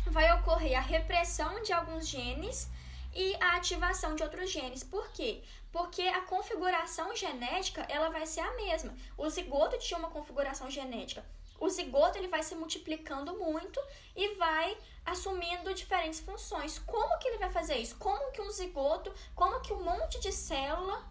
vai 0.06 0.32
ocorrer 0.34 0.76
a 0.76 0.82
repressão 0.82 1.62
de 1.62 1.72
alguns 1.72 2.08
genes 2.08 2.68
e 3.14 3.34
a 3.36 3.56
ativação 3.56 4.14
de 4.14 4.22
outros 4.22 4.50
genes. 4.50 4.84
Por 4.84 5.10
quê? 5.12 5.42
Porque 5.72 6.02
a 6.02 6.20
configuração 6.22 7.14
genética 7.16 7.86
ela 7.88 8.10
vai 8.10 8.26
ser 8.26 8.40
a 8.40 8.56
mesma. 8.56 8.94
O 9.16 9.28
zigoto 9.30 9.78
tinha 9.78 9.98
uma 9.98 10.10
configuração 10.10 10.70
genética 10.70 11.24
o 11.60 11.68
zigoto 11.68 12.16
ele 12.16 12.26
vai 12.26 12.42
se 12.42 12.54
multiplicando 12.54 13.38
muito 13.38 13.78
e 14.16 14.34
vai 14.34 14.76
assumindo 15.10 15.74
diferentes 15.74 16.20
funções. 16.20 16.78
Como 16.78 17.18
que 17.18 17.28
ele 17.28 17.38
vai 17.38 17.50
fazer 17.50 17.76
isso? 17.76 17.96
Como 17.96 18.32
que 18.32 18.40
um 18.40 18.50
zigoto, 18.50 19.12
como 19.34 19.60
que 19.60 19.72
um 19.72 19.82
monte 19.82 20.20
de 20.20 20.32
célula 20.32 21.04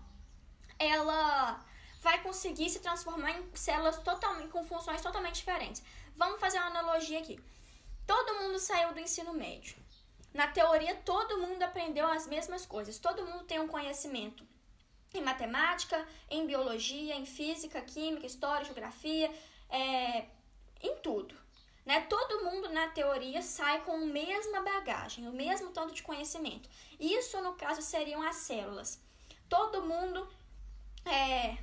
ela 0.78 1.64
vai 2.02 2.22
conseguir 2.22 2.70
se 2.70 2.80
transformar 2.80 3.32
em 3.32 3.56
células 3.56 3.98
totalmente 4.00 4.50
com 4.50 4.64
funções 4.64 5.02
totalmente 5.02 5.36
diferentes? 5.36 5.84
Vamos 6.16 6.40
fazer 6.40 6.58
uma 6.60 6.68
analogia 6.68 7.20
aqui. 7.20 7.40
Todo 8.08 8.40
mundo 8.42 8.58
saiu 8.58 8.94
do 8.94 9.00
ensino 9.00 9.34
médio. 9.34 9.78
Na 10.34 10.48
teoria, 10.48 10.96
todo 10.96 11.40
mundo 11.40 11.62
aprendeu 11.64 12.08
as 12.08 12.28
mesmas 12.28 12.66
coisas, 12.66 13.00
todo 13.00 13.26
mundo 13.26 13.44
tem 13.46 13.60
um 13.60 13.68
conhecimento 13.68 14.48
em 15.14 15.22
matemática, 15.22 16.08
em 16.30 16.46
biologia, 16.46 17.16
em 17.16 17.26
física, 17.26 17.82
química, 17.82 18.28
história, 18.28 18.66
geografia, 18.66 19.32
é, 19.70 20.26
em 20.82 20.98
tudo. 20.98 21.36
Né? 21.90 22.02
Todo 22.02 22.46
mundo, 22.46 22.70
na 22.70 22.90
teoria, 22.90 23.42
sai 23.42 23.82
com 23.82 23.94
a 23.94 23.98
mesma 23.98 24.62
bagagem, 24.62 25.28
o 25.28 25.32
mesmo 25.32 25.72
tanto 25.72 25.92
de 25.92 26.04
conhecimento. 26.04 26.70
Isso, 27.00 27.42
no 27.42 27.54
caso, 27.54 27.82
seriam 27.82 28.22
as 28.22 28.36
células. 28.36 29.02
Todo 29.50 29.82
mundo 29.82 30.30
é, 31.04 31.58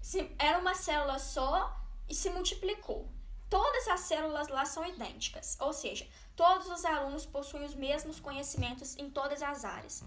se, 0.00 0.30
era 0.38 0.56
uma 0.56 0.76
célula 0.76 1.18
só 1.18 1.76
e 2.08 2.14
se 2.14 2.30
multiplicou. 2.30 3.08
Todas 3.48 3.88
as 3.88 4.02
células 4.02 4.46
lá 4.46 4.64
são 4.64 4.86
idênticas, 4.86 5.56
ou 5.58 5.72
seja, 5.72 6.06
todos 6.36 6.68
os 6.68 6.84
alunos 6.84 7.26
possuem 7.26 7.64
os 7.64 7.74
mesmos 7.74 8.20
conhecimentos 8.20 8.96
em 8.98 9.10
todas 9.10 9.42
as 9.42 9.64
áreas. 9.64 10.04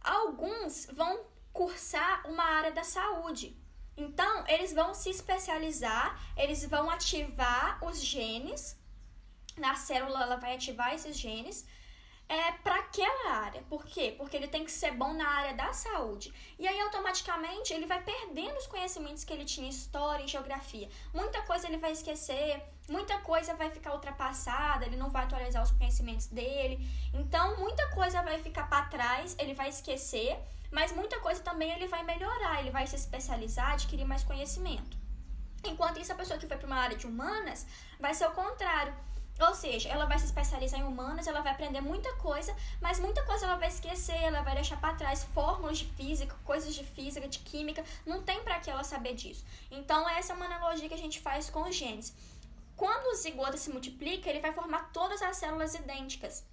Alguns 0.00 0.86
vão 0.92 1.24
cursar 1.52 2.30
uma 2.30 2.44
área 2.44 2.70
da 2.70 2.84
saúde, 2.84 3.56
então, 3.96 4.44
eles 4.48 4.72
vão 4.72 4.94
se 4.94 5.10
especializar, 5.10 6.18
eles 6.36 6.64
vão 6.64 6.90
ativar 6.90 7.78
os 7.84 8.02
genes, 8.02 8.78
na 9.56 9.74
célula 9.74 10.22
ela 10.22 10.36
vai 10.36 10.54
ativar 10.54 10.94
esses 10.94 11.16
genes 11.16 11.66
é, 12.28 12.52
para 12.52 12.76
aquela 12.76 13.32
área. 13.32 13.62
Por 13.68 13.84
quê? 13.84 14.14
Porque 14.16 14.34
ele 14.34 14.48
tem 14.48 14.64
que 14.64 14.72
ser 14.72 14.92
bom 14.92 15.12
na 15.12 15.28
área 15.28 15.54
da 15.54 15.72
saúde. 15.74 16.32
E 16.58 16.66
aí, 16.66 16.80
automaticamente, 16.80 17.74
ele 17.74 17.84
vai 17.84 18.02
perdendo 18.02 18.56
os 18.56 18.66
conhecimentos 18.66 19.24
que 19.24 19.32
ele 19.32 19.44
tinha 19.44 19.66
em 19.66 19.70
história 19.70 20.24
e 20.24 20.28
geografia. 20.28 20.88
Muita 21.12 21.42
coisa 21.42 21.66
ele 21.66 21.76
vai 21.76 21.92
esquecer, 21.92 22.62
muita 22.88 23.18
coisa 23.18 23.54
vai 23.54 23.70
ficar 23.70 23.92
ultrapassada, 23.92 24.86
ele 24.86 24.96
não 24.96 25.10
vai 25.10 25.24
atualizar 25.24 25.62
os 25.62 25.72
conhecimentos 25.72 26.28
dele. 26.28 26.78
Então, 27.12 27.58
muita 27.58 27.90
coisa 27.90 28.22
vai 28.22 28.38
ficar 28.38 28.66
para 28.66 28.86
trás, 28.86 29.36
ele 29.38 29.52
vai 29.52 29.68
esquecer 29.68 30.38
mas 30.72 30.90
muita 30.90 31.20
coisa 31.20 31.40
também 31.42 31.70
ele 31.70 31.86
vai 31.86 32.02
melhorar, 32.02 32.60
ele 32.60 32.70
vai 32.70 32.86
se 32.86 32.96
especializar, 32.96 33.74
adquirir 33.74 34.06
mais 34.06 34.24
conhecimento. 34.24 34.96
Enquanto 35.64 36.00
isso, 36.00 36.12
a 36.12 36.16
pessoa 36.16 36.38
que 36.38 36.46
foi 36.46 36.56
para 36.56 36.66
uma 36.66 36.76
área 36.76 36.96
de 36.96 37.06
humanas 37.06 37.66
vai 38.00 38.12
ser 38.14 38.26
o 38.26 38.32
contrário. 38.32 38.92
Ou 39.40 39.54
seja, 39.54 39.88
ela 39.88 40.06
vai 40.06 40.18
se 40.18 40.26
especializar 40.26 40.80
em 40.80 40.84
humanas, 40.84 41.26
ela 41.26 41.40
vai 41.40 41.52
aprender 41.52 41.80
muita 41.80 42.12
coisa, 42.16 42.54
mas 42.80 43.00
muita 43.00 43.24
coisa 43.24 43.46
ela 43.46 43.56
vai 43.56 43.68
esquecer, 43.68 44.16
ela 44.16 44.42
vai 44.42 44.54
deixar 44.54 44.80
para 44.80 44.94
trás 44.94 45.24
fórmulas 45.24 45.78
de 45.78 45.86
física, 45.86 46.36
coisas 46.44 46.74
de 46.74 46.84
física, 46.84 47.28
de 47.28 47.38
química, 47.38 47.84
não 48.06 48.22
tem 48.22 48.42
para 48.42 48.58
que 48.60 48.70
ela 48.70 48.84
saber 48.84 49.14
disso. 49.14 49.44
Então, 49.70 50.08
essa 50.08 50.32
é 50.32 50.36
uma 50.36 50.46
analogia 50.46 50.88
que 50.88 50.94
a 50.94 50.98
gente 50.98 51.20
faz 51.20 51.48
com 51.48 51.62
os 51.62 51.74
genes. 51.74 52.14
Quando 52.76 53.12
o 53.12 53.16
zigoto 53.16 53.58
se 53.58 53.70
multiplica, 53.70 54.28
ele 54.28 54.40
vai 54.40 54.52
formar 54.52 54.90
todas 54.92 55.22
as 55.22 55.36
células 55.36 55.74
idênticas. 55.74 56.44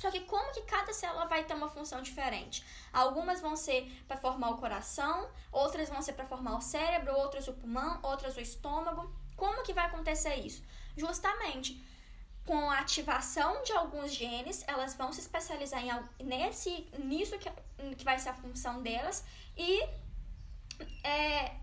Só 0.00 0.10
que 0.10 0.20
como 0.20 0.50
que 0.54 0.62
cada 0.62 0.94
célula 0.94 1.26
vai 1.26 1.44
ter 1.44 1.52
uma 1.52 1.68
função 1.68 2.00
diferente? 2.00 2.64
Algumas 2.90 3.38
vão 3.42 3.54
ser 3.54 3.86
para 4.08 4.16
formar 4.16 4.48
o 4.48 4.56
coração, 4.56 5.28
outras 5.52 5.90
vão 5.90 6.00
ser 6.00 6.14
para 6.14 6.24
formar 6.24 6.56
o 6.56 6.62
cérebro, 6.62 7.14
outras 7.14 7.46
o 7.48 7.52
pulmão, 7.52 8.00
outras 8.02 8.34
o 8.34 8.40
estômago. 8.40 9.14
Como 9.36 9.62
que 9.62 9.74
vai 9.74 9.84
acontecer 9.84 10.36
isso? 10.36 10.64
Justamente 10.96 11.84
com 12.46 12.70
a 12.70 12.78
ativação 12.78 13.62
de 13.62 13.72
alguns 13.72 14.14
genes, 14.14 14.64
elas 14.66 14.94
vão 14.94 15.12
se 15.12 15.20
especializar 15.20 15.84
em 15.84 16.24
nesse 16.24 16.88
nisso 16.98 17.38
que, 17.38 17.50
que 17.94 18.02
vai 18.02 18.18
ser 18.18 18.30
a 18.30 18.34
função 18.34 18.82
delas 18.82 19.22
e 19.54 19.82
é, 21.04 21.59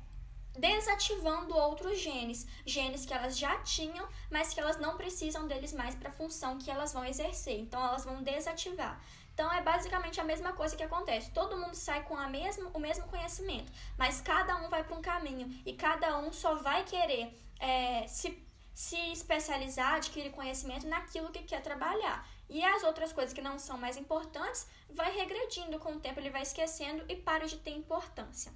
desativando 0.58 1.56
outros 1.56 2.00
genes, 2.00 2.48
genes 2.66 3.06
que 3.06 3.14
elas 3.14 3.38
já 3.38 3.58
tinham, 3.60 4.08
mas 4.32 4.54
que 4.54 4.60
elas 4.60 4.80
não 4.80 4.98
precisam 4.98 5.48
deles 5.48 5.74
mais 5.74 5.96
para 5.96 6.10
a 6.10 6.14
função 6.14 6.58
que 6.58 6.72
elas 6.72 6.94
vão 6.94 7.06
exercer. 7.06 7.60
Então 7.60 7.84
elas 7.84 8.06
vão 8.06 8.22
desativar. 8.24 9.02
Então 9.34 9.54
é 9.54 9.62
basicamente 9.62 10.20
a 10.20 10.24
mesma 10.24 10.54
coisa 10.54 10.76
que 10.76 10.82
acontece. 10.82 11.30
Todo 11.30 11.58
mundo 11.58 11.76
sai 11.76 12.04
com 12.04 12.18
a 12.18 12.28
mesma, 12.28 12.72
o 12.74 12.80
mesmo 12.80 13.06
conhecimento, 13.08 13.72
mas 13.96 14.20
cada 14.20 14.56
um 14.58 14.68
vai 14.68 14.84
para 14.84 14.98
um 14.98 15.02
caminho 15.02 15.48
e 15.64 15.74
cada 15.74 16.18
um 16.18 16.34
só 16.34 16.56
vai 16.56 16.84
querer 16.84 17.32
é, 17.60 18.08
se, 18.08 18.44
se 18.74 18.98
especializar, 19.12 19.94
adquirir 19.94 20.32
conhecimento 20.32 20.88
naquilo 20.88 21.30
que 21.30 21.44
quer 21.44 21.62
trabalhar. 21.62 22.28
E 22.50 22.64
as 22.64 22.84
outras 22.84 23.14
coisas 23.14 23.32
que 23.32 23.42
não 23.42 23.60
são 23.60 23.78
mais 23.78 23.96
importantes 23.96 24.68
vai 24.90 25.12
regredindo 25.16 25.78
com 25.78 25.94
o 25.94 26.00
tempo, 26.00 26.20
ele 26.20 26.32
vai 26.32 26.42
esquecendo 26.42 27.06
e 27.08 27.16
para 27.16 27.46
de 27.46 27.58
ter 27.58 27.72
importância. 27.72 28.52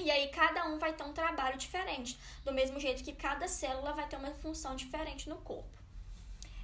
E 0.00 0.10
aí 0.10 0.28
cada 0.28 0.64
um 0.66 0.78
vai 0.78 0.92
ter 0.92 1.04
um 1.04 1.12
trabalho 1.12 1.58
diferente, 1.58 2.18
do 2.44 2.52
mesmo 2.52 2.80
jeito 2.80 3.04
que 3.04 3.12
cada 3.12 3.46
célula 3.46 3.92
vai 3.92 4.08
ter 4.08 4.16
uma 4.16 4.32
função 4.32 4.74
diferente 4.74 5.28
no 5.28 5.36
corpo. 5.36 5.78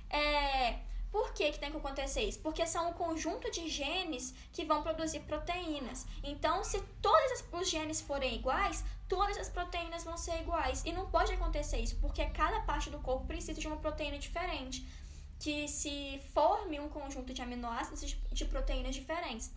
É, 0.09 0.79
por 1.17 1.33
que, 1.33 1.51
que 1.53 1.59
tem 1.59 1.71
que 1.71 1.77
acontecer 1.77 2.23
isso? 2.23 2.41
Porque 2.41 2.67
são 2.67 2.91
um 2.91 2.93
conjunto 2.93 3.51
de 3.51 3.69
genes 3.69 4.35
que 4.53 4.65
vão 4.65 4.83
produzir 4.83 5.21
proteínas. 5.21 6.07
Então, 6.23 6.63
se 6.63 6.81
todos 7.01 7.45
os 7.53 7.71
genes 7.71 8.01
forem 8.01 8.35
iguais, 8.35 8.85
todas 9.09 9.37
as 9.39 9.49
proteínas 9.49 10.05
vão 10.05 10.17
ser 10.17 10.41
iguais. 10.41 10.85
E 10.85 10.93
não 10.93 11.11
pode 11.11 11.33
acontecer 11.33 11.79
isso, 11.79 11.97
porque 12.01 12.25
cada 12.27 12.61
parte 12.61 12.91
do 12.91 12.99
corpo 12.99 13.27
precisa 13.27 13.59
de 13.59 13.67
uma 13.67 13.79
proteína 13.79 14.19
diferente. 14.19 14.87
Que 15.39 15.69
se 15.69 16.21
forme 16.33 16.81
um 16.81 16.89
conjunto 16.89 17.33
de 17.33 17.43
aminoácidos 17.43 18.17
de 18.33 18.45
proteínas 18.45 18.95
diferentes. 18.95 19.51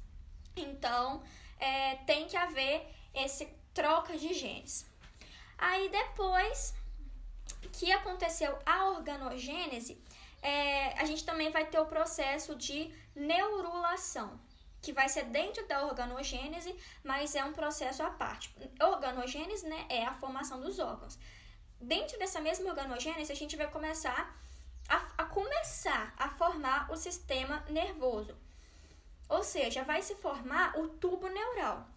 Então, 0.55 1.21
é, 1.57 1.95
tem 2.05 2.27
que 2.27 2.37
haver 2.37 2.87
esse 3.13 3.45
troca 3.79 4.17
de 4.17 4.33
genes. 4.33 4.85
Aí 5.57 5.87
depois 5.89 6.73
que 7.71 7.91
aconteceu 7.93 8.51
a 8.65 8.89
organogênese, 8.89 9.93
é, 10.41 10.99
a 11.01 11.05
gente 11.05 11.23
também 11.23 11.49
vai 11.49 11.65
ter 11.65 11.79
o 11.79 11.85
processo 11.85 12.55
de 12.55 12.93
neurulação, 13.15 14.37
que 14.81 14.91
vai 14.91 15.07
ser 15.07 15.25
dentro 15.25 15.65
da 15.65 15.85
organogênese, 15.85 16.75
mas 17.03 17.35
é 17.35 17.43
um 17.45 17.53
processo 17.53 18.03
à 18.03 18.09
parte. 18.09 18.53
Organogênese 18.81 19.65
né, 19.65 19.85
é 19.87 20.05
a 20.05 20.13
formação 20.13 20.59
dos 20.59 20.77
órgãos. 20.79 21.17
Dentro 21.79 22.19
dessa 22.19 22.41
mesma 22.41 22.69
organogênese, 22.69 23.31
a 23.31 23.35
gente 23.35 23.55
vai 23.55 23.69
começar 23.71 24.35
a, 24.89 24.97
a 25.19 25.23
começar 25.23 26.13
a 26.17 26.29
formar 26.29 26.91
o 26.91 26.97
sistema 26.97 27.63
nervoso. 27.69 28.35
Ou 29.29 29.41
seja, 29.41 29.83
vai 29.83 30.01
se 30.01 30.15
formar 30.15 30.77
o 30.77 30.89
tubo 30.89 31.29
neural. 31.29 31.87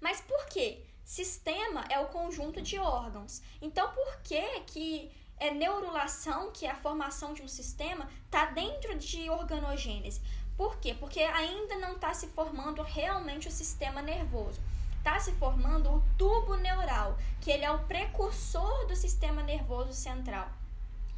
Mas 0.00 0.22
por 0.22 0.46
quê? 0.46 0.86
Sistema 1.04 1.84
é 1.90 2.00
o 2.00 2.06
conjunto 2.06 2.62
de 2.62 2.78
órgãos. 2.78 3.42
Então, 3.60 3.90
por 3.90 4.20
que 4.22 4.60
que 4.60 5.10
é 5.38 5.50
neurulação, 5.50 6.50
que 6.50 6.64
é 6.64 6.70
a 6.70 6.76
formação 6.76 7.34
de 7.34 7.42
um 7.42 7.48
sistema, 7.48 8.08
está 8.24 8.46
dentro 8.46 8.96
de 8.98 9.28
organogênese? 9.28 10.20
Por 10.56 10.78
quê? 10.78 10.94
Porque 10.94 11.20
ainda 11.20 11.76
não 11.76 11.94
está 11.94 12.14
se 12.14 12.28
formando 12.28 12.82
realmente 12.82 13.48
o 13.48 13.50
sistema 13.50 14.00
nervoso. 14.00 14.60
Está 14.98 15.18
se 15.18 15.32
formando 15.32 15.90
o 15.90 16.04
tubo 16.16 16.56
neural, 16.56 17.18
que 17.40 17.50
ele 17.50 17.64
é 17.64 17.70
o 17.70 17.84
precursor 17.84 18.86
do 18.86 18.96
sistema 18.96 19.42
nervoso 19.42 19.92
central. 19.92 20.48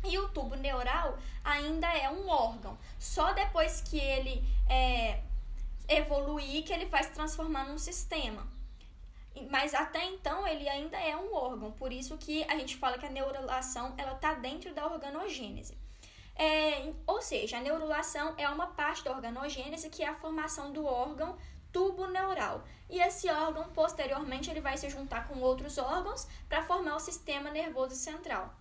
E 0.05 0.19
o 0.19 0.29
tubo 0.29 0.57
neural 0.57 1.17
ainda 1.45 1.87
é 1.97 2.11
um 2.11 2.29
órgão. 2.29 2.77
Só 2.99 3.33
depois 3.33 3.81
que 3.81 3.99
ele 3.99 4.43
é, 4.69 5.21
evoluir 5.89 6.65
que 6.65 6.73
ele 6.73 6.87
vai 6.87 7.05
se 7.05 7.11
transformar 7.11 7.65
num 7.65 7.79
sistema. 7.79 8.56
Mas 9.51 9.75
até 9.75 10.05
então 10.05 10.47
ele 10.47 10.69
ainda 10.69 10.99
é 10.99 11.17
um 11.17 11.35
órgão, 11.35 11.73
por 11.73 11.93
isso 11.93 12.17
que 12.17 12.45
a 12.45 12.57
gente 12.57 12.77
fala 12.77 12.99
que 12.99 13.07
a 13.07 13.11
neurulação 13.11 13.95
ela 13.99 14.13
está 14.13 14.35
dentro 14.35 14.73
da 14.75 14.87
organogênese. 14.87 15.77
É, 16.35 16.93
ou 17.07 17.23
seja, 17.23 17.59
a 17.59 17.61
neurulação 17.61 18.35
é 18.37 18.49
uma 18.49 18.67
parte 18.69 19.03
da 19.05 19.13
organogênese 19.13 19.89
que 19.89 20.03
é 20.03 20.09
a 20.09 20.15
formação 20.15 20.73
do 20.73 20.85
órgão 20.85 21.37
tubo 21.77 22.07
neural. 22.07 22.65
E 22.89 22.99
esse 22.99 23.29
órgão, 23.29 23.69
posteriormente, 23.71 24.51
ele 24.51 24.63
vai 24.63 24.79
se 24.79 24.89
juntar 24.89 25.29
com 25.29 25.41
outros 25.41 25.77
órgãos 25.77 26.27
para 26.49 26.63
formar 26.63 26.97
o 26.97 27.01
sistema 27.01 27.51
nervoso 27.51 27.95
central. 27.95 28.55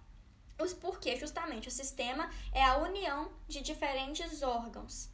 Os 0.60 0.74
porquê, 0.74 1.16
justamente, 1.16 1.70
o 1.70 1.72
sistema 1.72 2.30
é 2.52 2.62
a 2.64 2.78
união 2.78 3.32
de 3.48 3.62
diferentes 3.62 4.42
órgãos 4.42 5.10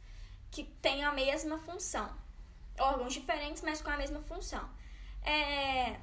que 0.50 0.64
têm 0.64 1.04
a 1.04 1.12
mesma 1.12 1.58
função. 1.58 2.12
Órgãos 2.78 3.12
diferentes, 3.12 3.62
mas 3.62 3.80
com 3.80 3.90
a 3.90 3.96
mesma 3.96 4.20
função. 4.22 4.68
É... 5.24 5.96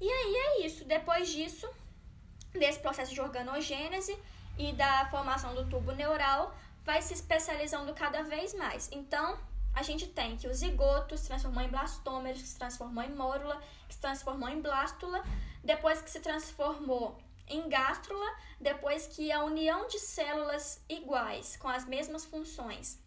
E 0.00 0.10
aí 0.10 0.36
é 0.36 0.66
isso. 0.66 0.84
Depois 0.84 1.28
disso, 1.28 1.68
desse 2.52 2.78
processo 2.78 3.12
de 3.14 3.20
organogênese 3.20 4.16
e 4.58 4.72
da 4.72 5.06
formação 5.06 5.54
do 5.54 5.68
tubo 5.68 5.92
neural, 5.92 6.54
vai 6.84 7.00
se 7.00 7.14
especializando 7.14 7.94
cada 7.94 8.22
vez 8.22 8.54
mais. 8.54 8.90
Então, 8.92 9.38
a 9.74 9.82
gente 9.82 10.06
tem 10.06 10.36
que 10.36 10.46
o 10.46 10.54
zigoto 10.54 11.16
se 11.18 11.26
transformou 11.26 11.62
em 11.62 11.68
blastômero, 11.68 12.38
que 12.38 12.46
se 12.46 12.56
transformou 12.56 13.02
em 13.02 13.14
mórula, 13.14 13.60
que 13.88 13.94
se 13.94 14.00
transformou 14.00 14.48
em 14.48 14.60
blástula, 14.60 15.24
depois 15.64 16.00
que 16.00 16.10
se 16.10 16.20
transformou 16.20 17.18
em 17.48 17.68
gástrula, 17.68 18.26
depois 18.60 19.06
que 19.06 19.32
a 19.32 19.42
união 19.42 19.86
de 19.88 19.98
células 19.98 20.80
iguais, 20.88 21.56
com 21.56 21.68
as 21.68 21.84
mesmas 21.86 22.24
funções, 22.24 22.98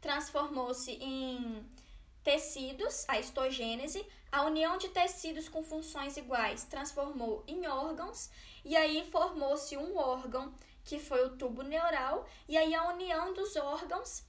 transformou-se 0.00 0.90
em 0.92 1.64
tecidos, 2.28 3.06
a 3.08 3.18
histogênese, 3.18 4.06
a 4.30 4.42
união 4.42 4.76
de 4.76 4.90
tecidos 4.90 5.48
com 5.48 5.62
funções 5.62 6.18
iguais 6.18 6.62
transformou 6.64 7.42
em 7.46 7.66
órgãos 7.66 8.28
e 8.62 8.76
aí 8.76 9.08
formou-se 9.10 9.78
um 9.78 9.96
órgão 9.96 10.52
que 10.84 10.98
foi 10.98 11.24
o 11.24 11.38
tubo 11.38 11.62
neural, 11.62 12.28
e 12.46 12.58
aí 12.58 12.74
a 12.74 12.88
união 12.90 13.32
dos 13.32 13.56
órgãos 13.56 14.24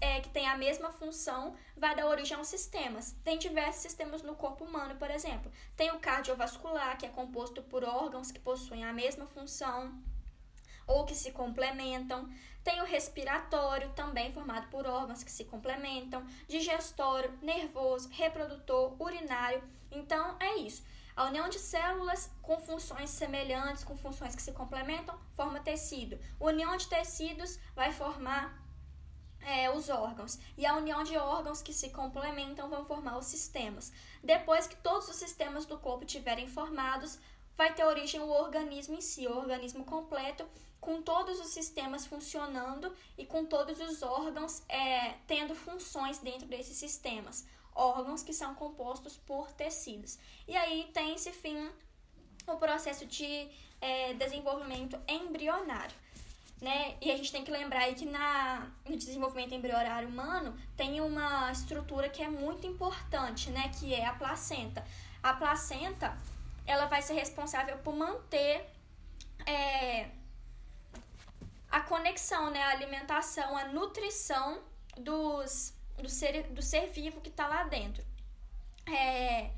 é, 0.00 0.22
que 0.22 0.30
tem 0.30 0.48
a 0.48 0.56
mesma 0.56 0.90
função 0.90 1.54
vai 1.76 1.94
dar 1.94 2.06
origem 2.06 2.38
aos 2.38 2.48
sistemas. 2.48 3.14
Tem 3.22 3.36
diversos 3.36 3.82
sistemas 3.82 4.22
no 4.22 4.34
corpo 4.34 4.64
humano, 4.64 4.96
por 4.96 5.10
exemplo. 5.10 5.52
Tem 5.76 5.90
o 5.90 5.98
cardiovascular, 5.98 6.96
que 6.96 7.04
é 7.04 7.10
composto 7.10 7.62
por 7.62 7.84
órgãos 7.84 8.30
que 8.30 8.40
possuem 8.40 8.82
a 8.82 8.94
mesma 8.94 9.26
função 9.26 10.02
ou 10.86 11.04
que 11.04 11.14
se 11.14 11.32
complementam. 11.32 12.30
Tem 12.66 12.82
o 12.82 12.84
respiratório, 12.84 13.92
também 13.92 14.32
formado 14.32 14.66
por 14.70 14.88
órgãos 14.88 15.22
que 15.22 15.30
se 15.30 15.44
complementam, 15.44 16.26
digestório, 16.48 17.32
nervoso, 17.40 18.08
reprodutor, 18.08 19.00
urinário. 19.00 19.62
Então, 19.88 20.34
é 20.40 20.56
isso. 20.56 20.84
A 21.14 21.26
união 21.26 21.48
de 21.48 21.60
células 21.60 22.28
com 22.42 22.58
funções 22.58 23.10
semelhantes, 23.10 23.84
com 23.84 23.96
funções 23.96 24.34
que 24.34 24.42
se 24.42 24.50
complementam, 24.50 25.16
forma 25.36 25.60
tecido. 25.60 26.18
A 26.40 26.44
união 26.44 26.76
de 26.76 26.88
tecidos 26.88 27.56
vai 27.72 27.92
formar 27.92 28.60
é, 29.42 29.70
os 29.70 29.88
órgãos. 29.88 30.36
E 30.58 30.66
a 30.66 30.74
união 30.74 31.04
de 31.04 31.16
órgãos 31.16 31.62
que 31.62 31.72
se 31.72 31.90
complementam 31.90 32.68
vão 32.68 32.84
formar 32.84 33.16
os 33.16 33.26
sistemas. 33.26 33.92
Depois 34.24 34.66
que 34.66 34.74
todos 34.74 35.08
os 35.08 35.14
sistemas 35.14 35.66
do 35.66 35.78
corpo 35.78 36.04
estiverem 36.04 36.48
formados, 36.48 37.20
vai 37.56 37.72
ter 37.72 37.84
origem 37.84 38.20
o 38.20 38.28
organismo 38.28 38.96
em 38.96 39.00
si, 39.00 39.28
o 39.28 39.36
organismo 39.36 39.84
completo, 39.84 40.44
com 40.86 41.02
todos 41.02 41.40
os 41.40 41.48
sistemas 41.48 42.06
funcionando 42.06 42.94
e 43.18 43.26
com 43.26 43.44
todos 43.44 43.80
os 43.80 44.02
órgãos 44.02 44.62
é, 44.68 45.14
tendo 45.26 45.52
funções 45.52 46.20
dentro 46.20 46.46
desses 46.46 46.76
sistemas. 46.76 47.44
Órgãos 47.74 48.22
que 48.22 48.32
são 48.32 48.54
compostos 48.54 49.16
por 49.16 49.50
tecidos. 49.50 50.16
E 50.46 50.56
aí 50.56 50.88
tem 50.94 51.12
esse 51.12 51.32
fim 51.32 51.68
o 52.46 52.56
processo 52.56 53.04
de 53.04 53.48
é, 53.80 54.14
desenvolvimento 54.14 54.96
embrionário 55.08 55.96
né? 56.60 56.96
E 57.02 57.10
a 57.10 57.16
gente 57.16 57.30
tem 57.30 57.44
que 57.44 57.50
lembrar 57.50 57.80
aí 57.80 57.94
que 57.94 58.06
na, 58.06 58.66
no 58.88 58.96
desenvolvimento 58.96 59.54
embrionário 59.54 60.08
humano 60.08 60.56
tem 60.74 61.02
uma 61.02 61.52
estrutura 61.52 62.08
que 62.08 62.22
é 62.22 62.28
muito 62.28 62.66
importante, 62.66 63.50
né? 63.50 63.70
Que 63.78 63.92
é 63.92 64.06
a 64.06 64.14
placenta. 64.14 64.82
A 65.22 65.34
placenta, 65.34 66.16
ela 66.64 66.86
vai 66.86 67.02
ser 67.02 67.12
responsável 67.12 67.76
por 67.78 67.94
manter 67.94 68.70
é, 69.44 70.08
a 71.70 71.80
conexão, 71.80 72.50
né? 72.50 72.62
A 72.62 72.70
alimentação, 72.70 73.56
a 73.56 73.66
nutrição 73.66 74.62
dos, 74.96 75.74
do, 75.96 76.08
ser, 76.08 76.44
do 76.44 76.62
ser 76.62 76.88
vivo 76.88 77.20
que 77.20 77.28
está 77.28 77.46
lá 77.46 77.64
dentro. 77.64 78.04
É, 78.86 79.50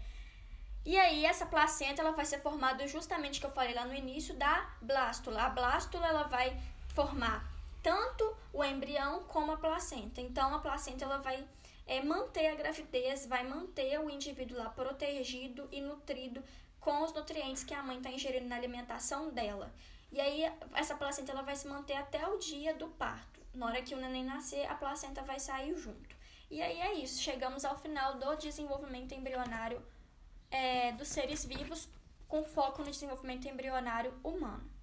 e 0.85 0.99
aí 0.99 1.27
essa 1.27 1.45
placenta 1.45 2.01
ela 2.01 2.13
vai 2.13 2.25
ser 2.25 2.41
formada 2.41 2.87
justamente 2.89 3.41
que 3.41 3.47
eu 3.47 3.51
falei 3.51 3.75
lá 3.75 3.85
no 3.85 3.95
início 3.95 4.35
da 4.35 4.71
blástula. 4.81 5.43
A 5.43 5.51
blástula 5.51 6.07
ela 6.07 6.23
vai 6.25 6.59
formar 6.95 7.45
tanto 7.83 8.37
o 8.53 8.65
embrião 8.65 9.23
como 9.25 9.53
a 9.53 9.57
placenta. 9.57 10.21
Então, 10.21 10.55
a 10.55 10.59
placenta 10.59 11.05
ela 11.05 11.19
vai 11.19 11.47
é, 11.87 12.03
manter 12.03 12.49
a 12.49 12.55
gravidez, 12.55 13.27
vai 13.27 13.45
manter 13.45 13.99
o 14.01 14.11
indivíduo 14.11 14.59
lá 14.59 14.71
protegido 14.71 15.69
e 15.71 15.81
nutrido 15.81 16.43
com 16.81 17.03
os 17.03 17.13
nutrientes 17.13 17.65
que 17.65 17.75
a 17.75 17.83
mãe 17.83 17.99
está 17.99 18.11
ingerindo 18.11 18.47
na 18.47 18.57
alimentação 18.57 19.31
dela. 19.31 19.73
E 20.11 20.21
aí, 20.21 20.45
essa 20.75 20.95
placenta 20.95 21.33
ela 21.33 21.43
vai 21.43 21.55
se 21.55 21.69
manter 21.69 21.95
até 21.95 22.27
o 22.27 22.39
dia 22.39 22.75
do 22.75 22.89
parto. 22.89 23.41
Na 23.55 23.67
hora 23.67 23.83
que 23.83 23.95
o 23.95 24.01
neném 24.01 24.25
nascer, 24.25 24.67
a 24.67 24.75
placenta 24.75 25.23
vai 25.23 25.39
sair 25.39 25.77
junto. 25.77 26.17
E 26.51 26.63
aí 26.63 26.81
é 26.81 26.95
isso, 26.95 27.21
chegamos 27.21 27.65
ao 27.65 27.79
final 27.79 28.19
do 28.19 28.35
desenvolvimento 28.37 29.13
embrionário 29.13 29.83
é, 30.51 30.93
dos 30.93 31.09
seres 31.09 31.45
vivos, 31.45 31.89
com 32.27 32.43
foco 32.43 32.83
no 32.83 32.91
desenvolvimento 32.91 33.47
embrionário 33.47 34.15
humano. 34.25 34.78